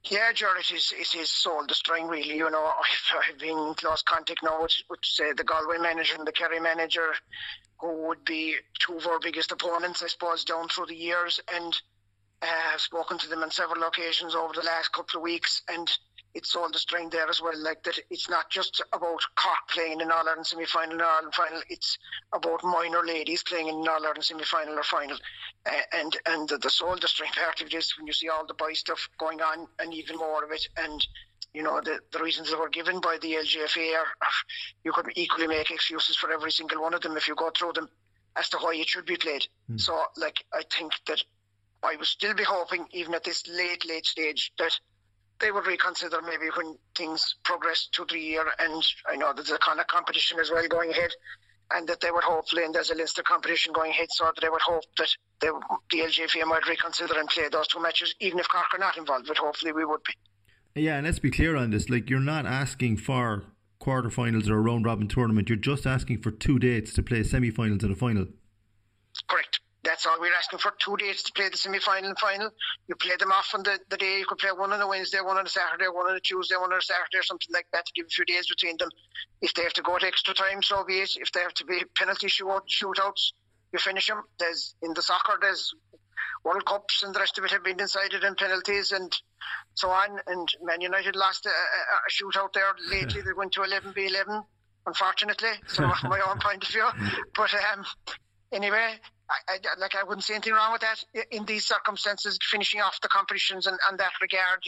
Yeah, 0.09 0.31
Jared, 0.33 0.65
it 0.69 0.71
is, 0.71 0.93
it 0.97 1.15
is 1.15 1.31
soul 1.31 1.65
destroying, 1.65 2.07
really. 2.07 2.35
You 2.37 2.49
know, 2.49 2.63
I've, 2.79 3.31
I've 3.33 3.39
been 3.39 3.57
in 3.57 3.73
close 3.73 4.03
contact 4.03 4.41
now 4.43 4.61
with, 4.61 4.73
with, 4.89 4.99
say, 5.03 5.33
the 5.33 5.43
Galway 5.43 5.77
manager 5.79 6.15
and 6.17 6.27
the 6.27 6.31
Kerry 6.31 6.59
manager, 6.59 7.13
who 7.79 8.07
would 8.07 8.23
be 8.23 8.55
two 8.79 8.97
of 8.97 9.07
our 9.07 9.19
biggest 9.19 9.51
opponents, 9.51 10.03
I 10.03 10.07
suppose, 10.07 10.45
down 10.45 10.67
through 10.67 10.87
the 10.87 10.95
years. 10.95 11.39
And 11.53 11.75
uh, 12.41 12.47
I've 12.73 12.81
spoken 12.81 13.17
to 13.17 13.29
them 13.29 13.41
on 13.41 13.51
several 13.51 13.83
occasions 13.83 14.35
over 14.35 14.53
the 14.53 14.65
last 14.65 14.91
couple 14.91 15.17
of 15.17 15.23
weeks. 15.23 15.63
And 15.67 15.89
it's 16.35 16.55
all 16.55 16.69
the 16.69 16.77
strength 16.77 17.13
there 17.13 17.29
as 17.29 17.41
well. 17.41 17.57
Like 17.57 17.81
that, 17.83 17.97
it's 18.09 18.29
not 18.29 18.49
just 18.51 18.83
about 18.91 19.21
Cork 19.35 19.69
playing 19.69 20.01
in 20.01 20.11
All 20.11 20.27
Ireland 20.27 20.45
semi 20.45 20.65
final 20.65 20.93
and 20.93 21.01
All 21.01 21.07
Ireland 21.07 21.33
final. 21.33 21.61
It's 21.69 21.97
about 22.33 22.63
minor 22.63 23.03
ladies 23.05 23.41
playing 23.41 23.69
in 23.69 23.75
All 23.75 24.05
Ireland 24.05 24.23
semi 24.23 24.43
final 24.43 24.77
or 24.77 24.83
final. 24.83 25.17
Uh, 25.65 25.71
and 25.93 26.17
and 26.25 26.49
the, 26.49 26.57
the 26.57 26.69
soul 26.69 26.97
destroying 26.97 27.31
part 27.31 27.61
of 27.61 27.69
this 27.69 27.97
when 27.97 28.05
you 28.05 28.13
see 28.13 28.27
all 28.27 28.45
the 28.45 28.53
boy 28.53 28.73
stuff 28.73 29.09
going 29.17 29.41
on 29.41 29.67
and 29.79 29.93
even 29.93 30.17
more 30.17 30.43
of 30.43 30.51
it. 30.51 30.67
And 30.77 31.07
you 31.53 31.63
know 31.63 31.79
the, 31.81 31.99
the 32.11 32.19
reasons 32.19 32.51
that 32.51 32.59
were 32.59 32.69
given 32.69 32.99
by 32.99 33.17
the 33.21 33.33
LGFA 33.33 33.93
are, 33.93 33.99
are 33.99 34.37
you 34.83 34.91
could 34.91 35.11
equally 35.15 35.47
make 35.47 35.71
excuses 35.71 36.17
for 36.17 36.31
every 36.31 36.51
single 36.51 36.81
one 36.81 36.93
of 36.93 37.01
them 37.01 37.15
if 37.15 37.29
you 37.29 37.35
go 37.35 37.49
through 37.57 37.73
them 37.73 37.87
as 38.35 38.49
to 38.49 38.57
why 38.57 38.75
it 38.75 38.89
should 38.89 39.05
be 39.05 39.15
played. 39.15 39.47
Mm. 39.71 39.79
So 39.79 40.03
like 40.17 40.43
I 40.53 40.63
think 40.69 40.91
that 41.07 41.23
I 41.81 41.95
would 41.95 42.07
still 42.07 42.33
be 42.33 42.43
hoping 42.43 42.87
even 42.91 43.13
at 43.13 43.23
this 43.23 43.47
late 43.47 43.87
late 43.87 44.05
stage 44.05 44.51
that 44.57 44.77
they 45.39 45.51
would 45.51 45.67
reconsider 45.67 46.21
maybe 46.21 46.47
when 46.55 46.77
things 46.95 47.35
progress 47.43 47.87
to 47.93 48.05
the 48.09 48.19
year. 48.19 48.45
And 48.59 48.83
I 49.09 49.15
know 49.15 49.33
there's 49.33 49.51
a 49.51 49.57
kind 49.57 49.79
of 49.79 49.87
competition 49.87 50.39
as 50.39 50.51
well 50.51 50.67
going 50.67 50.91
ahead, 50.91 51.11
and 51.73 51.87
that 51.87 51.99
they 52.01 52.11
would 52.11 52.23
hopefully, 52.23 52.63
and 52.63 52.73
there's 52.73 52.89
a 52.89 52.95
Leinster 52.95 53.23
competition 53.23 53.73
going 53.73 53.91
ahead, 53.91 54.07
so 54.11 54.25
that 54.25 54.41
they 54.41 54.49
would 54.49 54.61
hope 54.61 54.83
that 54.97 55.09
they, 55.39 55.47
the 55.91 55.97
LGFA 55.97 56.45
might 56.45 56.67
reconsider 56.67 57.19
and 57.19 57.27
play 57.29 57.49
those 57.51 57.67
two 57.67 57.81
matches, 57.81 58.15
even 58.19 58.39
if 58.39 58.47
Cork 58.47 58.73
are 58.73 58.79
not 58.79 58.97
involved. 58.97 59.27
But 59.27 59.37
hopefully, 59.37 59.71
we 59.71 59.85
would 59.85 60.01
be. 60.03 60.81
Yeah, 60.81 60.97
and 60.97 61.05
let's 61.05 61.19
be 61.19 61.31
clear 61.31 61.55
on 61.55 61.71
this. 61.71 61.89
Like, 61.89 62.09
you're 62.09 62.19
not 62.19 62.45
asking 62.45 62.97
for 62.97 63.43
quarterfinals 63.81 64.49
or 64.49 64.57
a 64.57 64.61
round 64.61 64.85
robin 64.85 65.07
tournament. 65.07 65.49
You're 65.49 65.57
just 65.57 65.85
asking 65.85 66.21
for 66.21 66.31
two 66.31 66.59
dates 66.59 66.93
to 66.93 67.03
play 67.03 67.23
semi-finals 67.23 67.83
and 67.83 67.93
a 67.93 67.95
final. 67.95 68.27
Correct. 69.27 69.59
That's 69.95 70.07
all 70.07 70.19
we're 70.19 70.35
asking 70.35 70.59
for. 70.59 70.73
Two 70.77 70.97
days 70.97 71.23
to 71.23 71.31
play 71.31 71.47
the 71.47 71.55
semi 71.55 71.79
final 71.79 72.09
and 72.09 72.19
final. 72.19 72.49
You 72.89 72.95
play 72.95 73.15
them 73.17 73.31
off 73.31 73.55
on 73.55 73.63
the, 73.63 73.79
the 73.89 73.95
day. 73.95 74.19
You 74.19 74.25
could 74.27 74.39
play 74.39 74.49
one 74.51 74.73
on 74.73 74.81
a 74.81 74.87
Wednesday, 74.89 75.21
one 75.21 75.37
on 75.37 75.45
a 75.45 75.49
Saturday, 75.49 75.85
one 75.87 76.09
on 76.11 76.17
a 76.17 76.19
Tuesday, 76.19 76.57
one 76.59 76.73
on 76.73 76.79
a 76.79 76.81
Saturday, 76.81 77.19
or 77.19 77.23
something 77.23 77.47
like 77.53 77.67
that 77.71 77.85
to 77.85 77.93
give 77.95 78.05
a 78.05 78.09
few 78.09 78.25
days 78.25 78.45
between 78.45 78.75
them. 78.75 78.89
If 79.41 79.53
they 79.53 79.63
have 79.63 79.71
to 79.71 79.81
go 79.81 79.97
to 79.97 80.05
extra 80.05 80.33
time, 80.33 80.61
so 80.63 80.83
be 80.83 80.95
it. 80.95 81.11
If 81.15 81.31
they 81.31 81.39
have 81.39 81.53
to 81.53 81.65
be 81.65 81.81
penalty 81.97 82.27
shoot, 82.27 82.63
shootouts, 82.67 83.31
you 83.71 83.79
finish 83.79 84.07
them. 84.07 84.21
There's 84.37 84.75
in 84.81 84.93
the 84.93 85.01
soccer, 85.01 85.37
there's 85.39 85.73
World 86.43 86.65
Cups 86.65 87.03
and 87.03 87.15
the 87.15 87.19
rest 87.21 87.37
of 87.37 87.45
it 87.45 87.51
have 87.51 87.63
been 87.63 87.77
decided 87.77 88.25
in 88.25 88.35
penalties 88.35 88.91
and 88.91 89.15
so 89.75 89.91
on. 89.91 90.19
And 90.27 90.49
Man 90.61 90.81
United 90.81 91.15
lost 91.15 91.45
a, 91.45 91.49
a, 91.49 91.51
a 91.53 92.11
shootout 92.11 92.51
there 92.51 92.75
lately. 92.91 93.21
they 93.21 93.31
went 93.31 93.53
to 93.53 93.63
11 93.63 93.93
v 93.93 94.07
11, 94.07 94.43
unfortunately. 94.87 95.55
So 95.67 95.89
my 96.03 96.19
own 96.29 96.39
point 96.43 96.65
of 96.65 96.69
view. 96.69 96.85
But 97.33 97.53
um, 97.53 97.85
anyway, 98.51 98.99
I, 99.29 99.55
I, 99.55 99.79
like 99.79 99.95
I 99.95 100.03
wouldn't 100.03 100.23
say 100.23 100.35
anything 100.35 100.53
wrong 100.53 100.71
with 100.71 100.81
that 100.81 101.03
in 101.31 101.45
these 101.45 101.65
circumstances. 101.65 102.37
Finishing 102.43 102.81
off 102.81 103.01
the 103.01 103.07
competitions 103.07 103.67
and, 103.67 103.77
and 103.89 103.99
that 103.99 104.11
regard, 104.21 104.59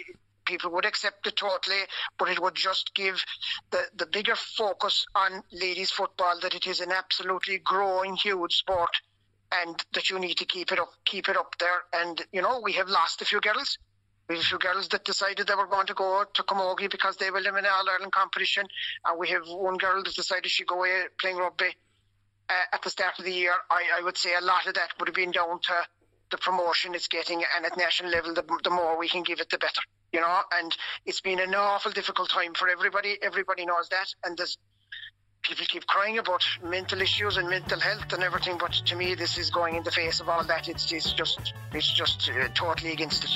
people 0.45 0.72
would 0.72 0.86
accept 0.86 1.28
it 1.28 1.36
totally, 1.36 1.82
but 2.18 2.30
it 2.30 2.41
would 2.41 2.55
just 2.55 2.93
give 2.95 3.24
the, 3.72 3.82
the 3.95 4.08
bigger 4.08 4.36
focus 4.36 5.05
on 5.14 5.43
ladies 5.51 5.91
football 5.91 6.39
that 6.41 6.55
it 6.55 6.66
is 6.66 6.80
an 6.80 6.91
absolutely 6.91 7.60
growing, 7.60 8.16
huge 8.16 8.55
sport, 8.55 9.01
and 9.51 9.84
that 9.93 10.10
you 10.10 10.18
need 10.18 10.38
to 10.38 10.45
keep 10.45 10.72
it 10.72 10.80
up, 10.80 10.91
keep 11.05 11.30
it 11.30 11.38
up 11.38 11.55
there. 11.60 11.84
And 11.93 12.20
you 12.32 12.41
know, 12.41 12.62
we 12.64 12.74
have 12.74 12.89
lost 12.89 13.22
a 13.22 13.26
few 13.26 13.39
girls. 13.39 13.78
We 14.28 14.36
have 14.36 14.43
a 14.43 14.47
few 14.47 14.58
girls 14.58 14.89
that 14.89 15.05
decided 15.05 15.47
they 15.47 15.55
were 15.55 15.68
going 15.68 15.88
to 15.88 15.93
go 15.93 16.26
to 16.34 16.43
Camogie 16.43 16.91
because 16.91 17.16
they 17.16 17.32
were 17.32 17.39
in 17.39 17.45
an 17.45 17.66
All 17.66 17.89
Ireland 17.89 18.12
competition. 18.12 18.66
And 19.05 19.18
we 19.18 19.30
have 19.30 19.43
one 19.47 19.78
girl 19.78 20.03
that 20.03 20.16
decided 20.16 20.51
she'd 20.51 20.68
go 20.68 20.80
away 20.80 21.03
playing 21.18 21.38
rugby 21.38 21.76
uh, 22.50 22.76
at 22.76 22.82
the 22.82 22.89
start 22.89 23.20
of 23.20 23.26
the 23.26 23.32
year. 23.32 23.54
I, 23.70 24.00
I 24.00 24.04
would 24.04 24.18
say 24.18 24.34
a 24.36 24.43
lot 24.43 24.68
of 24.68 24.76
that 24.76 24.89
would 25.00 25.08
have 25.08 25.16
been 25.16 25.32
down 25.32 25.60
to 25.60 25.74
the 26.32 26.38
promotion 26.38 26.93
it's 26.95 27.08
getting, 27.08 27.43
and 27.56 27.66
at 27.66 27.78
national 27.78 28.12
level, 28.12 28.34
the, 28.34 28.43
the 28.64 28.70
more 28.70 28.98
we 28.98 29.08
can 29.08 29.24
give 29.24 29.39
it, 29.39 29.50
the 29.50 29.58
better. 29.58 29.82
You 30.12 30.22
know, 30.22 30.39
and 30.54 30.76
it's 31.06 31.22
been 31.22 31.39
an 31.39 31.54
awful 31.56 31.91
difficult 31.91 32.30
time 32.30 32.54
for 32.54 32.70
everybody. 32.70 33.18
Everybody 33.22 33.66
knows 33.66 33.89
that, 33.89 34.08
and 34.24 34.38
there's 34.38 34.58
people 35.41 35.66
keep 35.68 35.86
crying 35.88 36.18
about 36.18 36.43
mental 36.64 37.02
issues 37.02 37.38
and 37.38 37.50
mental 37.50 37.80
health 37.80 38.12
and 38.12 38.24
everything, 38.24 38.58
but 38.58 38.74
to 38.74 38.95
me, 38.95 39.16
this 39.16 39.38
is 39.38 39.50
going 39.50 39.76
in 39.76 39.84
the 39.84 39.91
face 39.91 40.20
of 40.20 40.28
all 40.28 40.43
that. 40.43 40.68
It's, 40.68 40.91
it's 40.91 41.14
just, 41.14 41.54
it's 41.74 41.93
just 41.93 42.30
uh, 42.30 42.48
totally 42.54 42.91
against 42.91 43.24
it. 43.24 43.32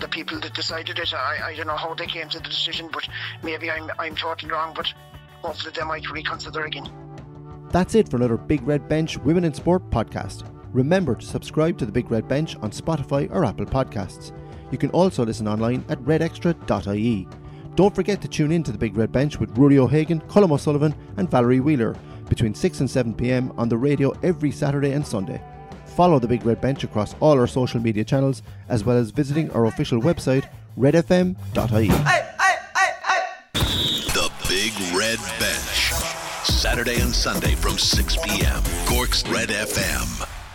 The 0.00 0.08
people 0.08 0.38
that 0.40 0.54
decided 0.54 0.98
it, 0.98 1.14
I, 1.14 1.48
I 1.48 1.56
don't 1.56 1.66
know 1.66 1.76
how 1.76 1.94
they 1.94 2.06
came 2.06 2.28
to 2.28 2.38
the 2.38 2.48
decision, 2.48 2.90
but 2.92 3.08
maybe 3.42 3.70
I'm, 3.70 3.90
I'm 3.98 4.14
totally 4.14 4.52
wrong. 4.52 4.74
But 4.74 4.92
hopefully, 5.42 5.72
they 5.74 5.84
might 5.84 6.08
reconsider 6.10 6.64
again. 6.64 7.05
That's 7.70 7.94
it 7.94 8.08
for 8.08 8.16
another 8.16 8.36
Big 8.36 8.62
Red 8.62 8.88
Bench 8.88 9.18
Women 9.18 9.44
in 9.44 9.52
Sport 9.54 9.88
podcast. 9.90 10.44
Remember 10.72 11.14
to 11.14 11.26
subscribe 11.26 11.78
to 11.78 11.86
the 11.86 11.92
Big 11.92 12.10
Red 12.10 12.28
Bench 12.28 12.56
on 12.56 12.70
Spotify 12.70 13.30
or 13.30 13.44
Apple 13.44 13.66
Podcasts. 13.66 14.32
You 14.70 14.78
can 14.78 14.90
also 14.90 15.24
listen 15.24 15.48
online 15.48 15.84
at 15.88 15.98
redextra.ie. 16.00 17.28
Don't 17.74 17.94
forget 17.94 18.22
to 18.22 18.28
tune 18.28 18.52
in 18.52 18.62
to 18.62 18.72
the 18.72 18.78
Big 18.78 18.96
Red 18.96 19.12
Bench 19.12 19.38
with 19.38 19.56
Rory 19.56 19.78
O'Hagan, 19.78 20.20
Colm 20.22 20.52
O'Sullivan, 20.52 20.94
and 21.18 21.30
Valerie 21.30 21.60
Wheeler 21.60 21.96
between 22.28 22.54
6 22.54 22.80
and 22.80 22.90
7 22.90 23.14
pm 23.14 23.52
on 23.56 23.68
the 23.68 23.76
radio 23.76 24.12
every 24.22 24.50
Saturday 24.50 24.92
and 24.92 25.06
Sunday. 25.06 25.40
Follow 25.94 26.18
the 26.18 26.28
Big 26.28 26.44
Red 26.44 26.60
Bench 26.60 26.84
across 26.84 27.14
all 27.20 27.38
our 27.38 27.46
social 27.46 27.80
media 27.80 28.04
channels 28.04 28.42
as 28.68 28.84
well 28.84 28.96
as 28.96 29.10
visiting 29.10 29.50
our 29.52 29.66
official 29.66 30.00
website 30.00 30.48
redfm.ie. 30.78 31.88
The 34.12 34.30
Big 34.48 34.72
Red 34.96 35.18
Bench. 35.38 35.45
Saturday 36.66 37.00
and 37.00 37.14
Sunday 37.14 37.54
from 37.54 37.78
6 37.78 38.16
p.m. 38.24 38.60
Cork's 38.86 39.22
Red 39.28 39.50
FM. 39.50 40.45